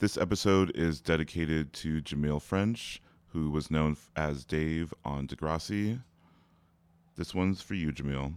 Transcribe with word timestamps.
This 0.00 0.16
episode 0.18 0.72
is 0.74 1.00
dedicated 1.00 1.72
to 1.74 2.02
Jahmil 2.02 2.42
French, 2.42 3.00
who 3.28 3.48
was 3.52 3.70
known 3.70 3.96
as 4.16 4.44
Dave 4.44 4.92
on 5.04 5.28
Degrassi. 5.28 6.02
This 7.16 7.32
one's 7.32 7.62
for 7.62 7.74
you, 7.74 7.92
Jahmil. 7.92 8.34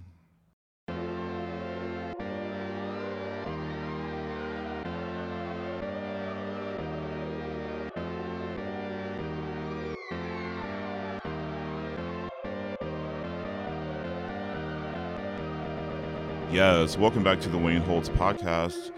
Yes, 16.51 16.99
welcome 16.99 17.23
back 17.23 17.41
to 17.41 17.49
the 17.49 17.57
Wayne 17.57 17.81
Holtz 17.81 18.09
podcast. 18.09 18.91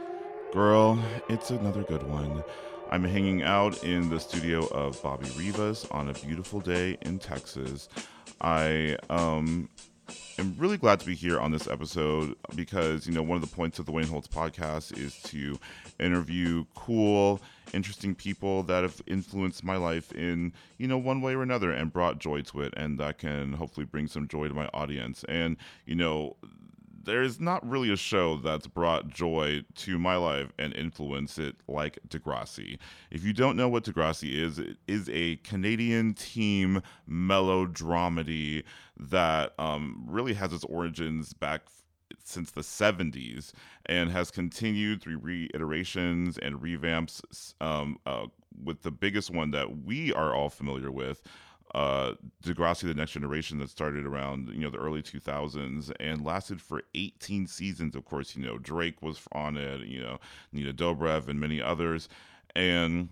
Girl, 0.52 1.00
it's 1.28 1.52
another 1.52 1.84
good 1.84 2.02
one. 2.02 2.44
I'm 2.90 3.04
hanging 3.04 3.44
out 3.44 3.84
in 3.84 4.10
the 4.10 4.20
studio 4.20 4.66
of 4.70 5.00
Bobby 5.04 5.30
Rivas 5.38 5.86
on 5.92 6.10
a 6.10 6.14
beautiful 6.14 6.60
day 6.60 6.98
in 7.04 7.20
Texas. 7.20 7.88
I 8.42 8.98
um 9.12 9.70
am 10.40 10.56
really 10.58 10.78
glad 10.78 11.00
to 11.02 11.06
be 11.06 11.14
here 11.14 11.40
on 11.40 11.52
this 11.52 11.68
episode 11.68 12.36
because, 12.56 13.06
you 13.06 13.14
know, 13.14 13.22
one 13.22 13.36
of 13.36 13.48
the 13.48 13.56
points 13.56 13.78
of 13.78 13.86
the 13.86 13.92
Wayne 13.92 14.08
Holtz 14.08 14.28
podcast 14.28 14.98
is 14.98 15.22
to 15.24 15.60
interview 16.00 16.66
cool, 16.74 17.40
interesting 17.72 18.16
people 18.16 18.64
that 18.64 18.82
have 18.82 19.04
influenced 19.06 19.64
my 19.64 19.78
life 19.78 20.12
in, 20.14 20.52
you 20.80 20.88
know, 20.88 20.98
one 20.98 21.22
way 21.22 21.36
or 21.36 21.44
another 21.44 21.72
and 21.72 21.94
brought 21.94 22.18
joy 22.18 22.42
to 22.42 22.62
it 22.62 22.74
and 22.76 23.00
that 23.00 23.20
can 23.20 23.54
hopefully 23.54 23.86
bring 23.86 24.08
some 24.08 24.28
joy 24.28 24.48
to 24.48 24.54
my 24.56 24.68
audience. 24.74 25.24
And, 25.30 25.58
you 25.86 25.94
know, 25.94 26.38
there's 27.04 27.40
not 27.40 27.68
really 27.68 27.92
a 27.92 27.98
show 27.98 28.38
that's 28.38 28.68
brought 28.68 29.08
joy 29.08 29.64
to 29.76 30.00
my 30.00 30.16
life 30.16 30.52
and 30.58 30.74
influenced 30.74 31.40
it 31.40 31.56
like 31.68 32.00
Degrassi. 32.08 32.78
If 33.12 33.24
you 33.24 33.34
don't 33.34 33.56
know 33.56 33.70
what 33.70 33.84
Degrassi 33.84 34.34
is, 34.34 34.60
it 34.60 34.78
is 34.88 35.10
a 35.12 35.38
Canadian 35.38 36.14
team 36.14 36.82
melodramedy 37.10 38.64
that 38.98 39.54
um, 39.60 40.04
really 40.08 40.34
has 40.34 40.54
its 40.54 40.64
origins 40.66 41.34
back 41.34 41.62
since 42.24 42.52
the 42.52 42.62
70s 42.62 43.54
and 43.86 44.12
has 44.12 44.32
continued 44.32 45.02
through 45.02 45.20
reiterations 45.20 46.38
and 46.38 46.56
revamps 46.62 47.54
um, 47.62 47.98
uh, 48.06 48.26
with 48.64 48.82
the 48.82 48.92
biggest 48.92 49.32
one 49.32 49.52
that 49.52 49.84
we 49.86 50.14
are 50.14 50.34
all 50.34 50.50
familiar 50.50 50.92
with 50.92 51.22
uh, 51.76 52.14
Degrassi: 52.44 52.82
The 52.82 52.94
Next 52.94 53.12
Generation 53.12 53.60
that 53.60 53.70
started 53.70 54.06
around 54.06 54.50
you 54.50 54.62
know 54.62 54.70
the 54.70 54.78
early 54.78 55.02
2000s 55.02 55.92
and 56.00 56.24
lasted 56.24 56.62
for 56.62 56.84
18 56.96 57.48
seasons. 57.48 57.96
Of 57.96 58.06
course, 58.06 58.36
you 58.36 58.46
know 58.46 58.58
Drake 58.58 59.02
was 59.02 59.20
on 59.32 59.58
it, 59.58 59.82
you 59.82 60.02
know 60.02 60.20
Nina 60.52 60.74
Dobrev 60.74 61.28
and 61.28 61.40
many 61.40 61.62
others, 61.62 62.10
and 62.56 63.10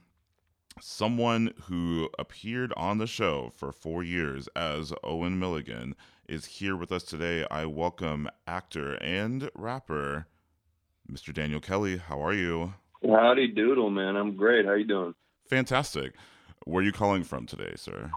someone 0.81 1.53
who 1.63 2.09
appeared 2.19 2.73
on 2.77 2.97
the 2.97 3.07
show 3.07 3.51
for 3.55 3.71
four 3.71 4.03
years 4.03 4.47
as 4.55 4.93
Owen 5.03 5.39
Milligan 5.39 5.95
is 6.27 6.45
here 6.45 6.75
with 6.75 6.91
us 6.91 7.03
today. 7.03 7.45
I 7.49 7.65
welcome 7.65 8.29
actor 8.47 8.93
and 8.95 9.49
rapper 9.55 10.27
Mr. 11.11 11.33
Daniel 11.33 11.59
Kelly. 11.59 11.97
How 11.97 12.21
are 12.21 12.33
you? 12.33 12.73
Howdy 13.03 13.49
doodle, 13.49 13.89
man. 13.89 14.15
I'm 14.15 14.35
great. 14.35 14.65
How 14.65 14.73
you 14.73 14.85
doing? 14.85 15.13
Fantastic. 15.49 16.13
Where 16.65 16.81
are 16.81 16.85
you 16.85 16.91
calling 16.91 17.23
from 17.23 17.45
today, 17.45 17.73
sir? 17.75 18.11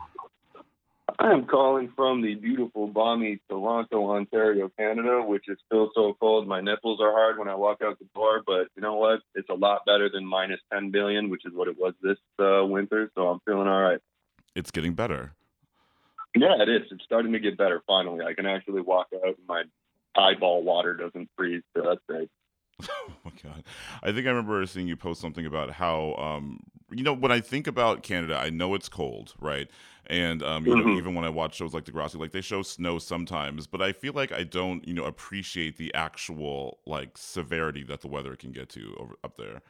I 1.21 1.33
am 1.33 1.45
calling 1.45 1.93
from 1.95 2.23
the 2.23 2.35
beautiful, 2.35 2.87
balmy 2.87 3.41
Toronto, 3.51 4.11
Ontario, 4.11 4.71
Canada, 4.79 5.21
which 5.23 5.51
is 5.51 5.59
still 5.67 5.91
so 5.95 6.17
cold. 6.19 6.49
My 6.49 6.63
nipples 6.63 6.99
are 7.03 7.13
hard 7.13 7.39
when 7.39 7.47
I 7.47 7.55
walk 7.55 7.83
out 7.85 7.99
the 7.99 8.07
door, 8.15 8.41
but 8.47 8.69
you 8.75 8.81
know 8.81 8.95
what? 8.95 9.21
It's 9.35 9.51
a 9.51 9.55
lot 9.55 9.83
better 9.85 10.09
than 10.09 10.25
minus 10.25 10.61
10 10.73 10.91
billion, 10.91 11.29
which 11.29 11.45
is 11.45 11.53
what 11.53 11.69
it 11.69 11.77
was 11.79 11.93
this 12.01 12.17
uh, 12.39 12.65
winter. 12.65 13.11
So 13.15 13.29
I'm 13.29 13.39
feeling 13.45 13.69
all 13.69 13.83
right. 13.83 14.01
It's 14.55 14.71
getting 14.71 14.95
better. 14.95 15.35
Yeah, 16.35 16.55
it 16.59 16.71
is. 16.71 16.91
It's 16.91 17.05
starting 17.05 17.33
to 17.33 17.39
get 17.39 17.59
better 17.59 17.83
finally. 17.87 18.25
I 18.25 18.33
can 18.33 18.47
actually 18.47 18.81
walk 18.81 19.09
out 19.15 19.37
and 19.37 19.47
my 19.47 19.65
eyeball 20.17 20.63
water 20.63 20.95
doesn't 20.97 21.29
freeze. 21.37 21.63
So 21.77 21.83
that's 21.87 22.01
great. 22.09 22.31
oh 22.91 23.13
my 23.27 23.33
god! 23.43 23.63
I 24.03 24.13
think 24.13 24.27
I 24.27 24.31
remember 24.31 24.65
seeing 24.65 24.89
you 24.89 24.97
post 24.97 25.21
something 25.21 25.45
about 25.45 25.73
how, 25.73 26.15
um, 26.15 26.61
you 26.91 27.03
know, 27.03 27.13
when 27.13 27.31
I 27.31 27.41
think 27.41 27.67
about 27.67 28.03
Canada, 28.03 28.37
I 28.37 28.49
know 28.49 28.75
it's 28.75 28.89
cold, 28.89 29.35
right? 29.39 29.69
And 30.11 30.43
um, 30.43 30.67
you 30.67 30.75
mm-hmm. 30.75 30.89
know, 30.89 30.99
even 30.99 31.15
when 31.15 31.25
I 31.25 31.29
watch 31.29 31.55
shows 31.55 31.73
like 31.73 31.85
Degrassi, 31.85 32.19
like 32.19 32.33
they 32.33 32.41
show 32.41 32.63
snow 32.63 32.99
sometimes, 32.99 33.69
but 33.69 33.81
I 33.81 33.93
feel 33.93 34.13
like 34.13 34.33
I 34.33 34.43
don't, 34.43 34.87
you 34.87 34.93
know, 34.93 35.05
appreciate 35.05 35.77
the 35.77 35.95
actual 35.95 36.81
like 36.85 37.17
severity 37.17 37.85
that 37.85 38.01
the 38.01 38.09
weather 38.09 38.35
can 38.35 38.51
get 38.51 38.69
to 38.71 38.97
over 38.99 39.15
up 39.23 39.37
there. 39.37 39.63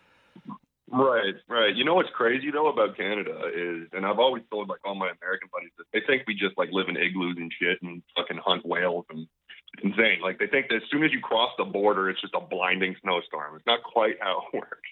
Right, 0.91 1.35
right. 1.47 1.77
You 1.77 1.85
know 1.85 1.95
what's 1.95 2.09
crazy 2.15 2.51
though 2.51 2.69
about 2.69 2.97
Canada 2.97 3.51
is, 3.55 3.89
and 3.93 4.07
I've 4.07 4.19
always 4.19 4.43
told 4.51 4.71
like 4.71 4.81
all 4.83 4.95
my 4.95 5.11
American 5.23 5.51
buddies 5.53 5.73
that 5.77 5.85
they 5.93 6.01
think 6.07 6.23
we 6.27 6.33
just 6.35 6.57
like 6.57 6.71
live 6.73 6.89
in 6.89 6.97
igloos 6.97 7.37
and 7.37 7.53
shit 7.61 7.77
and 7.83 8.03
fucking 8.17 8.41
hunt 8.43 8.65
whales 8.65 9.05
and 9.11 9.29
it's 9.75 9.85
insane. 9.85 10.21
Like 10.23 10.39
they 10.39 10.47
think 10.47 10.69
that 10.71 10.77
as 10.77 10.83
soon 10.91 11.05
as 11.05 11.13
you 11.13 11.21
cross 11.21 11.51
the 11.59 11.67
border, 11.67 12.09
it's 12.09 12.21
just 12.23 12.35
a 12.35 12.41
blinding 12.41 12.97
snowstorm. 13.03 13.57
It's 13.57 13.67
not 13.67 13.83
quite 13.83 14.17
how 14.21 14.43
it 14.53 14.57
works. 14.57 14.89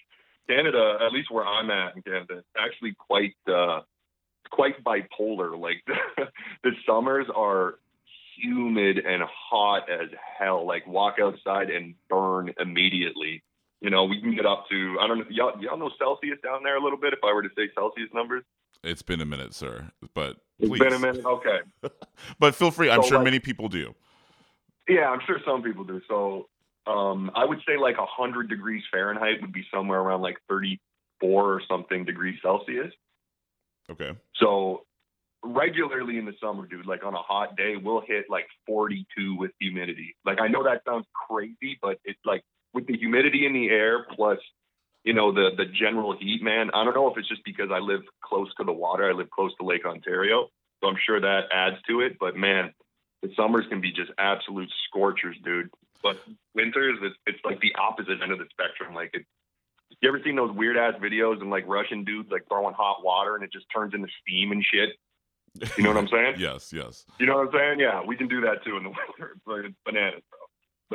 Canada, 0.47 0.99
at 1.03 1.11
least 1.11 1.31
where 1.31 1.45
I'm 1.45 1.71
at 1.71 1.95
in 1.95 2.03
Canada, 2.03 2.37
it's 2.37 2.47
actually 2.55 2.93
quite 2.93 3.35
uh, 3.47 3.81
quite 4.51 4.83
bipolar. 4.83 5.59
Like 5.59 5.83
the, 5.87 6.25
the 6.63 6.71
summers 6.85 7.27
are 7.35 7.75
humid 8.41 8.99
and 8.99 9.23
hot 9.23 9.89
as 9.89 10.09
hell. 10.37 10.65
Like 10.65 10.87
walk 10.87 11.15
outside 11.21 11.69
and 11.69 11.95
burn 12.09 12.53
immediately. 12.59 13.43
You 13.81 13.89
know, 13.89 14.03
we 14.05 14.19
can 14.21 14.35
get 14.35 14.45
up 14.45 14.65
to 14.69 14.97
I 14.99 15.07
don't 15.07 15.19
know 15.19 15.25
y'all, 15.29 15.61
y'all 15.61 15.77
know 15.77 15.91
Celsius 15.97 16.37
down 16.43 16.63
there 16.63 16.77
a 16.77 16.83
little 16.83 16.99
bit. 16.99 17.13
If 17.13 17.19
I 17.23 17.33
were 17.33 17.43
to 17.43 17.49
say 17.55 17.69
Celsius 17.75 18.09
numbers, 18.13 18.43
it's 18.83 19.01
been 19.01 19.21
a 19.21 19.25
minute, 19.25 19.53
sir. 19.53 19.89
But 20.13 20.37
please. 20.59 20.71
it's 20.71 20.79
been 20.79 20.93
a 20.93 20.99
minute. 20.99 21.25
Okay, 21.25 21.59
but 22.39 22.55
feel 22.55 22.71
free. 22.71 22.89
I'm 22.89 23.03
so, 23.03 23.09
sure 23.09 23.17
like, 23.19 23.25
many 23.25 23.39
people 23.39 23.69
do. 23.69 23.93
Yeah, 24.87 25.09
I'm 25.09 25.19
sure 25.25 25.39
some 25.45 25.61
people 25.61 25.83
do. 25.83 26.01
So 26.07 26.49
um, 26.87 27.31
I 27.35 27.45
would 27.45 27.59
say 27.67 27.77
like 27.77 27.97
100 27.97 28.49
degrees 28.49 28.83
Fahrenheit 28.91 29.41
would 29.41 29.53
be 29.53 29.63
somewhere 29.73 29.99
around 29.99 30.21
like 30.21 30.37
34 30.49 31.53
or 31.53 31.61
something 31.69 32.05
degrees 32.05 32.39
Celsius. 32.41 32.91
Okay. 33.89 34.11
So 34.35 34.83
regularly 35.43 36.17
in 36.17 36.25
the 36.25 36.33
summer, 36.41 36.67
dude, 36.67 36.85
like 36.85 37.03
on 37.03 37.13
a 37.13 37.21
hot 37.21 37.55
day, 37.55 37.75
we'll 37.75 38.01
hit 38.01 38.25
like 38.29 38.47
42 38.67 39.35
with 39.37 39.51
humidity. 39.59 40.15
Like 40.25 40.39
I 40.41 40.47
know 40.47 40.63
that 40.63 40.81
sounds 40.87 41.05
crazy, 41.13 41.77
but 41.81 41.99
it's 42.03 42.19
like 42.25 42.43
with 42.73 42.87
the 42.87 42.97
humidity 42.97 43.45
in 43.45 43.53
the 43.53 43.69
air 43.69 44.05
plus 44.15 44.39
you 45.03 45.13
know 45.13 45.31
the 45.31 45.51
the 45.55 45.65
general 45.65 46.15
heat, 46.17 46.43
man. 46.43 46.71
I 46.73 46.83
don't 46.83 46.93
know 46.93 47.09
if 47.09 47.17
it's 47.17 47.29
just 47.29 47.43
because 47.45 47.69
I 47.71 47.79
live 47.79 48.01
close 48.21 48.53
to 48.55 48.65
the 48.65 48.73
water. 48.73 49.09
I 49.09 49.13
live 49.13 49.29
close 49.29 49.51
to 49.59 49.65
Lake 49.65 49.85
Ontario, 49.85 50.49
so 50.81 50.89
I'm 50.89 50.97
sure 51.05 51.19
that 51.21 51.45
adds 51.53 51.77
to 51.87 52.01
it. 52.01 52.17
But 52.19 52.35
man, 52.35 52.73
the 53.21 53.29
summers 53.35 53.65
can 53.69 53.81
be 53.81 53.91
just 53.91 54.11
absolute 54.17 54.69
scorchers, 54.87 55.37
dude. 55.43 55.69
But 56.01 56.17
winters, 56.55 56.97
it's, 57.01 57.15
it's 57.25 57.39
like 57.43 57.59
the 57.59 57.75
opposite 57.75 58.21
end 58.21 58.31
of 58.31 58.39
the 58.39 58.45
spectrum. 58.51 58.93
Like, 58.93 59.11
it, 59.13 59.25
you 60.01 60.09
ever 60.09 60.21
seen 60.23 60.35
those 60.35 60.55
weird 60.55 60.77
ass 60.77 60.93
videos 61.01 61.41
and 61.41 61.49
like 61.49 61.67
Russian 61.67 62.03
dudes 62.03 62.29
like 62.31 62.47
throwing 62.47 62.73
hot 62.73 63.03
water 63.03 63.35
and 63.35 63.43
it 63.43 63.51
just 63.51 63.65
turns 63.73 63.93
into 63.93 64.07
steam 64.21 64.51
and 64.51 64.63
shit? 64.63 64.89
You 65.77 65.83
know 65.83 65.89
what 65.89 65.97
I'm 65.97 66.07
saying? 66.11 66.35
yes, 66.37 66.71
yes. 66.71 67.05
You 67.19 67.25
know 67.25 67.37
what 67.37 67.47
I'm 67.47 67.53
saying? 67.53 67.79
Yeah, 67.79 68.01
we 68.05 68.15
can 68.15 68.27
do 68.27 68.41
that 68.41 68.63
too 68.63 68.77
in 68.77 68.83
the 68.83 68.89
winter. 69.19 69.65
It's 69.65 69.75
bananas, 69.85 70.21
bro. 70.29 70.39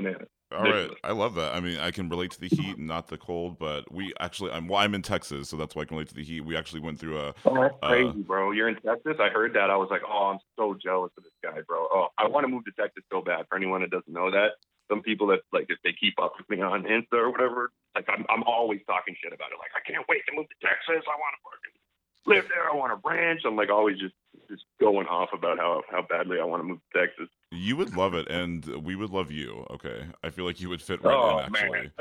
Bananas. 0.03 0.29
All 0.53 0.63
right, 0.63 0.91
I 1.03 1.13
love 1.13 1.35
that. 1.35 1.55
I 1.55 1.61
mean, 1.61 1.79
I 1.79 1.91
can 1.91 2.09
relate 2.09 2.31
to 2.33 2.41
the 2.41 2.49
heat 2.49 2.77
and 2.77 2.87
not 2.87 3.09
the 3.09 3.19
cold, 3.19 3.59
but 3.59 3.91
we 3.93 4.13
actually, 4.21 4.53
I'm 4.53 4.69
well, 4.69 4.79
I'm 4.79 4.95
in 4.95 5.03
Texas, 5.03 5.49
so 5.49 5.57
that's 5.57 5.75
why 5.75 5.83
I 5.83 5.85
can 5.85 5.97
relate 5.97 6.09
to 6.11 6.15
the 6.15 6.23
heat. 6.23 6.43
We 6.43 6.57
actually 6.57 6.81
went 6.81 7.01
through 7.01 7.19
a. 7.19 7.35
Oh, 7.45 7.61
that's 7.61 7.75
uh, 7.83 7.89
crazy, 7.89 8.23
bro! 8.23 8.53
You're 8.53 8.69
in 8.69 8.77
Texas. 8.77 9.17
I 9.19 9.31
heard 9.31 9.53
that. 9.55 9.71
I 9.71 9.77
was 9.77 9.89
like, 9.91 10.03
oh, 10.09 10.33
I'm 10.33 10.39
so 10.57 10.77
jealous 10.81 11.11
of 11.17 11.25
this 11.25 11.33
guy, 11.43 11.61
bro. 11.67 11.89
Oh, 11.93 12.09
I 12.19 12.29
want 12.29 12.45
to 12.45 12.49
move 12.49 12.65
to 12.67 12.73
Texas 12.79 13.03
so 13.11 13.21
bad. 13.21 13.47
For 13.49 13.57
anyone 13.57 13.81
that 13.81 13.91
doesn't 13.91 14.13
know 14.13 14.31
that, 14.31 14.51
some 14.89 15.03
people 15.03 15.27
that 15.29 15.41
like 15.53 15.67
if 15.69 15.79
they 15.85 15.93
keep 15.93 16.15
up 16.21 16.35
with 16.39 16.49
me 16.49 16.63
on 16.63 16.85
Insta 16.85 17.15
or 17.15 17.31
whatever, 17.31 17.71
like 17.95 18.07
I'm, 18.09 18.25
I'm 18.29 18.43
always 18.45 18.81
talking 18.87 19.17
shit 19.23 19.33
about 19.33 19.53
it. 19.53 19.59
Like 19.59 19.73
I 19.75 19.81
can't 19.89 20.05
wait 20.09 20.23
to 20.29 20.37
move 20.37 20.47
to 20.49 20.67
Texas. 20.67 21.05
I 21.07 21.17
want 21.17 21.35
to 21.41 22.31
live 22.31 22.47
there. 22.49 22.71
I 22.71 22.75
want 22.75 22.93
a 22.93 23.09
ranch. 23.09 23.43
I'm 23.45 23.57
like 23.57 23.71
always 23.71 23.99
just 23.99 24.15
just 24.49 24.65
going 24.81 25.07
off 25.07 25.31
about 25.33 25.59
how 25.59 25.83
how 25.91 26.03
badly 26.03 26.41
I 26.41 26.45
want 26.45 26.63
to 26.63 26.69
move 26.69 26.81
to 26.93 27.01
Texas. 27.01 27.29
You 27.51 27.77
would 27.77 27.97
love 27.97 28.15
it, 28.15 28.29
and 28.29 28.65
we 28.85 28.97
would 28.97 29.11
love 29.11 29.31
you. 29.31 29.67
Okay, 29.71 30.07
I 30.23 30.31
feel 30.31 30.45
like 30.45 30.61
you 30.61 30.69
would 30.69 30.83
fit 30.83 31.03
right 31.03 31.15
oh, 31.15 31.39
in. 31.39 31.45
Actually, 31.47 31.71
man. 31.71 31.93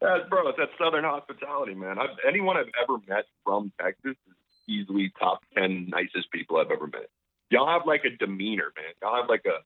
That's, 0.00 0.28
bro, 0.28 0.48
it's 0.48 0.58
that 0.58 0.68
Southern 0.78 1.04
hospitality, 1.04 1.74
man. 1.74 1.98
I've, 1.98 2.10
anyone 2.28 2.58
I've 2.58 2.70
ever 2.82 2.98
met 3.08 3.24
from 3.44 3.72
Texas 3.80 4.16
is 4.26 4.36
easily 4.68 5.10
top 5.18 5.40
ten 5.56 5.88
nicest 5.88 6.30
people 6.32 6.58
I've 6.58 6.70
ever 6.70 6.86
met. 6.86 7.08
Y'all 7.50 7.66
have 7.66 7.86
like 7.86 8.04
a 8.04 8.14
demeanor, 8.16 8.72
man. 8.76 8.92
Y'all 9.00 9.16
have 9.16 9.28
like 9.28 9.44
a 9.46 9.64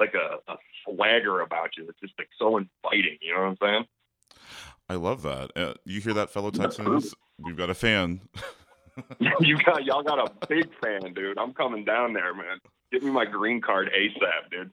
like 0.00 0.14
a, 0.14 0.52
a 0.52 0.56
swagger 0.84 1.40
about 1.40 1.70
you. 1.76 1.86
It's 1.88 2.00
just 2.00 2.14
like 2.18 2.28
so 2.38 2.56
inviting. 2.56 3.18
You 3.20 3.34
know 3.34 3.42
what 3.42 3.48
I'm 3.48 3.56
saying? 3.62 3.84
I 4.88 4.94
love 4.94 5.22
that. 5.22 5.50
Uh, 5.54 5.74
you 5.84 6.00
hear 6.00 6.14
that, 6.14 6.30
fellow 6.30 6.50
Texans? 6.50 7.14
We've 7.38 7.56
got 7.56 7.70
a 7.70 7.74
fan. 7.74 8.22
you 9.40 9.56
got 9.64 9.84
y'all 9.84 10.02
got 10.02 10.18
a 10.18 10.46
big 10.46 10.68
fan, 10.82 11.14
dude. 11.14 11.38
I'm 11.38 11.52
coming 11.52 11.84
down 11.84 12.12
there, 12.12 12.34
man. 12.34 12.58
Get 12.92 13.02
me 13.02 13.10
my 13.10 13.24
green 13.24 13.60
card 13.60 13.90
ASAP, 13.96 14.50
dude. 14.50 14.72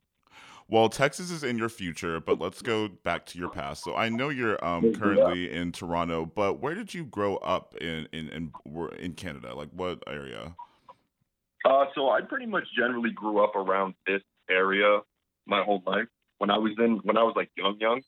Well, 0.69 0.89
Texas 0.89 1.31
is 1.31 1.43
in 1.43 1.57
your 1.57 1.69
future, 1.69 2.19
but 2.19 2.41
let's 2.41 2.61
go 2.61 2.89
back 2.89 3.25
to 3.27 3.39
your 3.39 3.49
past. 3.49 3.85
So 3.85 3.95
I 3.95 4.09
know 4.09 4.27
you're 4.29 4.63
um, 4.65 4.93
currently 4.93 5.49
in 5.49 5.71
Toronto, 5.71 6.25
but 6.25 6.59
where 6.59 6.75
did 6.75 6.93
you 6.93 7.05
grow 7.05 7.37
up 7.37 7.75
in 7.79 8.07
in 8.11 8.29
in, 8.29 8.51
in 8.99 9.13
Canada? 9.13 9.55
Like 9.55 9.69
what 9.71 10.03
area? 10.07 10.55
Uh, 11.63 11.85
so 11.95 12.09
I 12.09 12.21
pretty 12.21 12.45
much 12.45 12.65
generally 12.75 13.11
grew 13.11 13.43
up 13.43 13.55
around 13.55 13.93
this 14.05 14.21
area 14.49 15.01
my 15.47 15.63
whole 15.63 15.81
life. 15.85 16.07
When 16.37 16.51
I 16.51 16.57
was 16.57 16.73
in, 16.77 16.99
when 17.03 17.17
I 17.17 17.23
was 17.23 17.33
like 17.35 17.49
young, 17.55 17.77
young, 17.79 18.01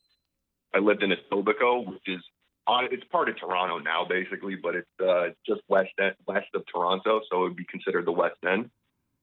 I 0.73 0.79
lived 0.79 1.01
in 1.03 1.11
Etobicoke, 1.11 1.87
which 1.87 2.07
is 2.07 2.21
on, 2.67 2.87
it's 2.91 3.03
part 3.11 3.29
of 3.29 3.39
Toronto 3.39 3.79
now, 3.79 4.05
basically, 4.07 4.55
but 4.55 4.75
it's 4.75 4.87
uh, 5.03 5.29
just 5.47 5.61
west 5.67 5.91
end, 5.99 6.15
west 6.27 6.47
of 6.53 6.63
Toronto, 6.71 7.21
so 7.29 7.39
it 7.39 7.43
would 7.49 7.55
be 7.55 7.65
considered 7.65 8.05
the 8.05 8.11
West 8.11 8.37
End. 8.47 8.69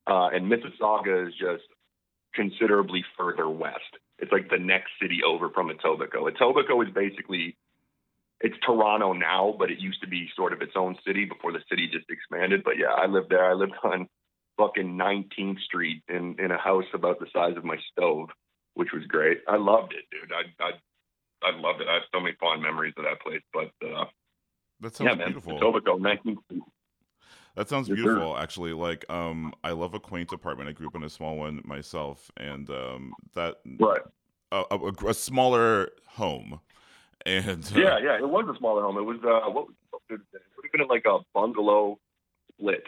Uh, 0.06 0.28
and 0.28 0.50
Mississauga 0.50 1.28
is 1.28 1.34
just 1.34 1.64
considerably 2.34 3.04
further 3.16 3.48
west. 3.48 3.78
It's 4.18 4.32
like 4.32 4.50
the 4.50 4.58
next 4.58 4.90
city 5.00 5.20
over 5.26 5.50
from 5.50 5.68
Etobicoke. 5.68 6.36
Etobicoke 6.36 6.88
is 6.88 6.94
basically 6.94 7.56
it's 8.40 8.56
Toronto 8.64 9.12
now, 9.12 9.54
but 9.58 9.70
it 9.70 9.78
used 9.78 10.00
to 10.02 10.08
be 10.08 10.28
sort 10.36 10.52
of 10.52 10.60
its 10.60 10.72
own 10.76 10.96
city 11.06 11.24
before 11.24 11.52
the 11.52 11.60
city 11.70 11.88
just 11.90 12.06
expanded. 12.10 12.62
But 12.64 12.76
yeah, 12.78 12.92
I 12.94 13.06
lived 13.06 13.30
there. 13.30 13.44
I 13.44 13.54
lived 13.54 13.72
on 13.82 14.08
fucking 14.56 14.96
19th 14.96 15.60
Street 15.60 16.02
in 16.08 16.36
in 16.38 16.50
a 16.50 16.58
house 16.58 16.84
about 16.94 17.18
the 17.20 17.26
size 17.32 17.56
of 17.56 17.64
my 17.64 17.76
stove, 17.92 18.28
which 18.74 18.88
was 18.92 19.04
great. 19.06 19.38
I 19.48 19.56
loved 19.56 19.94
it, 19.94 20.04
dude. 20.10 20.32
I 20.32 20.64
I 20.64 20.70
I 21.42 21.58
loved 21.58 21.80
it. 21.80 21.88
I 21.88 21.94
have 21.94 22.02
so 22.12 22.20
many 22.20 22.34
fond 22.40 22.62
memories 22.62 22.94
of 22.96 23.04
that 23.04 23.20
place. 23.20 23.42
But 23.52 23.70
uh, 23.86 24.06
that 24.80 24.96
sounds 24.96 25.08
yeah, 25.10 25.14
man, 25.14 25.28
beautiful. 25.28 25.58
Etobicoke, 25.60 26.00
19th 26.00 26.44
Street. 26.44 26.62
That 27.56 27.68
sounds 27.70 27.88
Yes, 27.88 27.96
sir. 27.96 28.04
beautiful, 28.04 28.36
actually. 28.36 28.74
Like, 28.74 29.08
um, 29.10 29.54
I 29.64 29.70
love 29.70 29.94
a 29.94 30.00
quaint 30.00 30.30
apartment. 30.32 30.68
I 30.68 30.72
grew 30.72 30.88
up 30.88 30.94
in 30.94 31.02
a 31.02 31.08
small 31.08 31.36
one 31.36 31.62
myself, 31.64 32.30
and 32.36 32.68
um, 32.68 33.14
that 33.34 33.56
Right. 33.80 34.02
a, 34.52 34.64
a, 34.70 34.92
a 35.08 35.14
smaller 35.14 35.90
home, 36.06 36.60
and 37.24 37.64
uh, 37.74 37.78
Yeah, 37.78 37.98
yeah. 37.98 38.18
It 38.18 38.28
was 38.28 38.46
a 38.54 38.58
smaller 38.58 38.82
home. 38.82 38.98
It 38.98 39.02
was 39.02 39.18
uh, 39.24 39.50
what, 39.50 39.68
it 40.10 40.20
would 40.20 40.20
have 40.64 40.72
been 40.72 40.88
like 40.88 41.06
a 41.06 41.20
bungalow 41.32 41.98
split. 42.52 42.86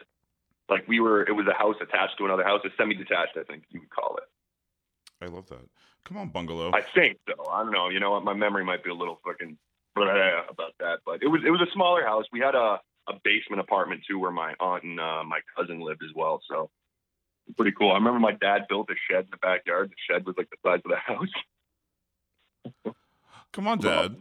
Like 0.68 0.86
we 0.86 1.00
were, 1.00 1.22
it 1.22 1.32
was 1.32 1.46
a 1.46 1.54
house 1.54 1.76
attached 1.80 2.18
to 2.18 2.24
another 2.24 2.44
house, 2.44 2.60
a 2.64 2.68
semi-detached, 2.76 3.36
I 3.36 3.44
think 3.44 3.64
you 3.70 3.80
would 3.80 3.90
call 3.90 4.16
it. 4.16 5.24
I 5.24 5.28
love 5.28 5.48
that. 5.48 5.68
Come 6.04 6.16
on, 6.16 6.28
bungalow. 6.28 6.70
I 6.72 6.82
think 6.82 7.18
so. 7.28 7.48
I 7.50 7.62
don't 7.62 7.72
know. 7.72 7.88
You 7.88 8.00
know 8.00 8.12
what? 8.12 8.24
My 8.24 8.34
memory 8.34 8.64
might 8.64 8.84
be 8.84 8.90
a 8.90 8.94
little 8.94 9.20
fucking 9.24 9.58
about 9.96 10.74
that, 10.80 11.00
but 11.04 11.22
it 11.22 11.26
was 11.26 11.42
it 11.44 11.50
was 11.50 11.60
a 11.60 11.72
smaller 11.72 12.04
house. 12.04 12.24
We 12.32 12.40
had 12.40 12.54
a 12.54 12.78
a 13.08 13.14
basement 13.24 13.60
apartment 13.60 14.02
too, 14.08 14.18
where 14.18 14.30
my 14.30 14.54
aunt 14.60 14.84
and 14.84 15.00
uh, 15.00 15.24
my 15.24 15.40
cousin 15.56 15.80
lived 15.80 16.02
as 16.04 16.14
well. 16.14 16.40
So 16.48 16.70
pretty 17.56 17.72
cool. 17.72 17.90
I 17.90 17.94
remember 17.94 18.20
my 18.20 18.32
dad 18.32 18.66
built 18.68 18.90
a 18.90 18.94
shed 19.10 19.24
in 19.24 19.30
the 19.30 19.38
backyard. 19.38 19.90
The 19.90 20.14
shed 20.14 20.26
was 20.26 20.36
like 20.36 20.50
the 20.50 20.56
size 20.64 20.80
of 20.84 20.90
the 20.90 20.96
house. 20.96 22.94
Come 23.52 23.66
on, 23.66 23.78
Dad. 23.78 24.20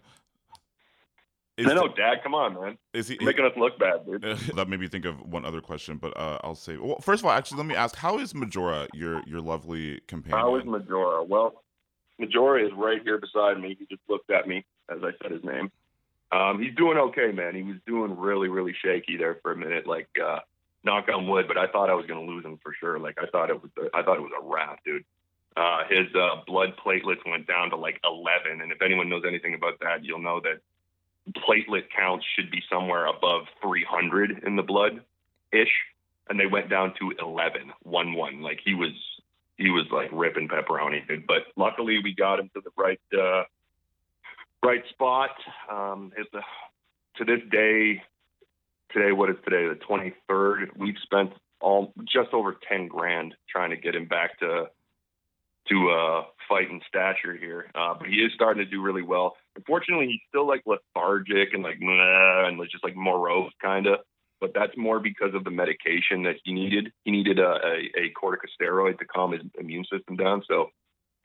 Is, 1.58 1.68
I 1.68 1.74
know, 1.74 1.88
Dad. 1.88 2.22
Come 2.22 2.36
on, 2.36 2.54
man. 2.54 2.78
is 2.94 3.08
he? 3.08 3.18
You're 3.20 3.26
making 3.26 3.46
us 3.46 3.54
look 3.58 3.80
bad, 3.80 4.06
dude. 4.06 4.22
that 4.56 4.70
made 4.70 4.80
me 4.80 4.88
think 4.88 5.06
of 5.06 5.20
one 5.22 5.44
other 5.44 5.60
question, 5.60 5.98
but 5.98 6.16
uh, 6.16 6.38
I'll 6.44 6.54
say. 6.54 6.78
Well, 6.78 7.00
first 7.02 7.22
of 7.22 7.26
all, 7.26 7.32
actually, 7.32 7.58
let 7.58 7.66
me 7.66 7.76
ask: 7.76 7.96
How 7.96 8.20
is 8.20 8.36
Majora, 8.36 8.88
your 8.94 9.24
your 9.26 9.42
lovely 9.42 10.02
companion? 10.08 10.38
How 10.38 10.56
is 10.58 10.66
Majora? 10.66 11.24
Well, 11.24 11.64
Majora 12.20 12.64
is 12.64 12.72
right 12.76 13.02
here 13.02 13.18
beside 13.18 13.60
me. 13.60 13.76
He 13.80 13.88
just 13.88 14.04
looked 14.08 14.30
at 14.30 14.48
me 14.48 14.66
as 14.90 15.00
I 15.04 15.12
said 15.22 15.32
his 15.32 15.44
name. 15.44 15.72
Um, 16.32 16.62
he's 16.62 16.76
doing 16.76 16.98
okay, 16.98 17.32
man. 17.32 17.56
He 17.56 17.64
was 17.64 17.78
doing 17.86 18.18
really, 18.18 18.50
really 18.50 18.76
shaky 18.84 19.18
there 19.18 19.38
for 19.42 19.52
a 19.52 19.58
minute, 19.58 19.88
like 19.88 20.10
uh, 20.24 20.40
knock 20.84 21.08
on 21.14 21.28
wood. 21.28 21.48
But 21.48 21.58
I 21.58 21.68
thought 21.68 21.90
I 21.90 21.94
was 21.94 22.06
going 22.06 22.26
to 22.26 22.32
lose 22.32 22.44
him 22.44 22.60
for 22.62 22.74
sure. 22.80 23.00
Like 23.00 23.18
I 23.22 23.28
thought 23.28 23.50
it 23.50 23.62
was, 23.62 23.72
I 23.94 24.04
thought 24.04 24.18
it 24.18 24.22
was 24.22 24.32
a 24.38 24.46
wrap, 24.46 24.84
dude. 24.84 25.06
Uh, 25.56 25.84
his 25.90 26.14
uh, 26.14 26.42
blood 26.46 26.74
platelets 26.86 27.26
went 27.26 27.48
down 27.48 27.72
to 27.72 27.78
like 27.78 28.00
11, 28.04 28.62
and 28.62 28.72
if 28.72 28.82
anyone 28.82 29.10
knows 29.10 29.24
anything 29.28 29.56
about 29.56 29.80
that, 29.80 30.06
you'll 30.06 30.22
know 30.22 30.40
that 30.42 30.60
platelet 31.34 31.90
counts 31.96 32.26
should 32.36 32.52
be 32.52 32.62
somewhere 32.72 33.06
above 33.06 33.44
300 33.62 34.44
in 34.46 34.56
the 34.56 34.64
blood 34.64 35.02
ish, 35.52 35.72
and 36.30 36.40
they 36.40 36.46
went 36.46 36.70
down 36.70 36.94
to 37.00 37.14
11, 37.20 37.72
one 37.84 38.14
one. 38.14 38.42
Like 38.42 38.60
he 38.64 38.74
was 38.74 38.94
he 39.58 39.70
was 39.70 39.86
like 39.92 40.10
ripping 40.12 40.48
pepperoni, 40.48 41.08
dude. 41.08 41.28
But 41.28 41.44
luckily, 41.56 42.00
we 42.04 42.14
got 42.14 42.40
him 42.40 42.50
to 42.54 42.62
the 42.62 42.72
right 42.78 43.00
uh, 43.18 43.44
right 44.64 44.84
spot. 44.90 45.32
Um, 45.70 46.12
it's 46.18 46.34
a, 46.34 46.42
to 47.18 47.26
this 47.26 47.42
day, 47.52 48.02
today 48.92 49.12
what 49.12 49.30
is 49.30 49.38
today? 49.44 49.68
The 49.68 49.80
23rd. 50.30 50.78
We've 50.78 50.98
spent 51.04 51.32
all 51.60 51.94
just 52.06 52.34
over 52.34 52.56
10 52.70 52.88
grand 52.88 53.34
trying 53.50 53.72
to 53.72 53.78
get 53.78 53.96
him 53.96 54.06
back 54.06 54.40
to 54.40 54.70
to 55.70 55.90
uh, 55.90 56.24
fight 56.48 56.70
in 56.70 56.80
stature 56.88 57.36
here. 57.36 57.70
Uh, 57.76 57.94
but 58.00 58.08
he 58.08 58.18
is 58.18 58.32
starting 58.34 58.64
to 58.64 58.70
do 58.70 58.82
really 58.82 59.02
well. 59.02 59.36
Unfortunately, 59.58 60.08
he's 60.08 60.22
still 60.30 60.48
like 60.48 60.62
lethargic 60.66 61.54
and 61.54 61.64
like 61.64 61.78
and 61.82 62.62
just 62.72 62.84
like 62.84 62.96
morose 62.96 63.52
kind 63.62 63.88
of. 63.88 64.00
But 64.40 64.52
that's 64.54 64.78
more 64.78 65.00
because 65.00 65.34
of 65.34 65.44
the 65.44 65.50
medication 65.50 66.22
that 66.24 66.36
he 66.44 66.54
needed. 66.54 66.92
He 67.04 67.12
needed 67.12 67.40
a, 67.40 67.58
a, 67.58 67.76
a 67.98 68.14
corticosteroid 68.14 69.00
to 69.00 69.06
calm 69.06 69.32
his 69.32 69.42
immune 69.60 69.84
system 69.92 70.16
down. 70.16 70.44
So 70.48 70.68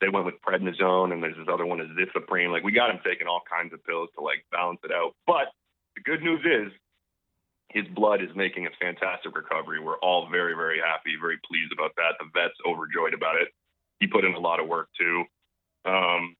they 0.01 0.09
went 0.09 0.25
with 0.25 0.41
prednisone, 0.41 1.13
and 1.13 1.21
there's 1.21 1.37
this 1.37 1.47
other 1.51 1.65
one, 1.65 1.77
azathioprine. 1.77 2.51
Like 2.51 2.63
we 2.63 2.71
got 2.71 2.89
him 2.89 2.99
taking 3.05 3.27
all 3.27 3.41
kinds 3.47 3.71
of 3.71 3.83
pills 3.85 4.09
to 4.17 4.23
like 4.23 4.43
balance 4.51 4.79
it 4.83 4.91
out. 4.91 5.13
But 5.27 5.53
the 5.95 6.01
good 6.01 6.23
news 6.23 6.41
is 6.41 6.73
his 7.69 7.85
blood 7.93 8.21
is 8.21 8.29
making 8.35 8.65
a 8.65 8.69
fantastic 8.81 9.35
recovery. 9.35 9.79
We're 9.79 9.99
all 9.99 10.27
very, 10.29 10.55
very 10.55 10.79
happy, 10.79 11.17
very 11.21 11.37
pleased 11.47 11.71
about 11.71 11.91
that. 11.97 12.17
The 12.19 12.25
vet's 12.33 12.57
overjoyed 12.65 13.13
about 13.13 13.35
it. 13.41 13.49
He 13.99 14.07
put 14.07 14.25
in 14.25 14.33
a 14.33 14.39
lot 14.39 14.59
of 14.59 14.67
work 14.67 14.89
too. 14.99 15.23
Um, 15.85 16.35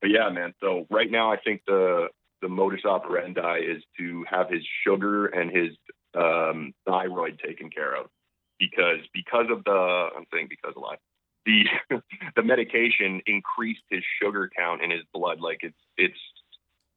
but 0.00 0.10
yeah, 0.10 0.28
man. 0.30 0.54
So 0.60 0.86
right 0.90 1.10
now, 1.10 1.32
I 1.32 1.36
think 1.36 1.62
the 1.66 2.08
the 2.42 2.48
modus 2.48 2.84
operandi 2.84 3.58
is 3.58 3.82
to 3.98 4.24
have 4.30 4.48
his 4.50 4.62
sugar 4.84 5.26
and 5.26 5.50
his 5.54 5.76
um, 6.14 6.72
thyroid 6.86 7.38
taken 7.44 7.70
care 7.70 7.94
of 7.94 8.06
because 8.58 9.00
because 9.12 9.46
of 9.50 9.64
the 9.64 10.08
I'm 10.16 10.24
saying 10.32 10.48
because 10.48 10.74
a 10.76 10.80
lot 10.80 10.98
the 11.46 11.64
the 12.36 12.42
medication 12.42 13.20
increased 13.26 13.82
his 13.88 14.02
sugar 14.22 14.50
count 14.56 14.82
in 14.82 14.90
his 14.90 15.02
blood 15.12 15.40
like 15.40 15.60
it's 15.62 15.78
it's 15.96 16.18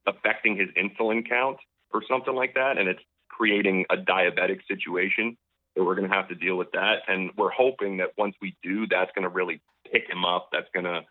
affecting 0.08 0.58
his 0.58 0.70
insulin 0.78 1.28
count 1.28 1.58
or 1.94 2.02
something 2.10 2.36
like 2.36 2.54
that 2.56 2.78
and 2.78 2.88
it's 2.88 3.02
creating 3.30 3.86
a 3.90 3.96
diabetic 3.96 4.60
situation 4.68 5.38
so 5.76 5.84
we're 5.84 5.96
going 5.96 6.08
to 6.08 6.16
have 6.16 6.28
to 6.28 6.36
deal 6.36 6.56
with 6.56 6.72
that 6.72 6.98
and 7.08 7.32
we're 7.38 7.50
hoping 7.50 7.98
that 7.98 8.10
once 8.18 8.36
we 8.42 8.56
do 8.62 8.86
that's 8.88 9.12
going 9.16 9.24
to 9.24 9.30
really 9.30 9.62
pick 9.92 10.10
him 10.10 10.26
up 10.26 10.50
that's 10.52 10.68
going 10.74 10.86
to 10.86 11.02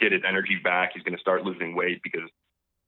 get 0.00 0.12
his 0.12 0.22
energy 0.26 0.56
back 0.62 0.90
he's 0.94 1.02
going 1.02 1.16
to 1.16 1.20
start 1.20 1.44
losing 1.44 1.74
weight 1.74 2.00
because 2.02 2.28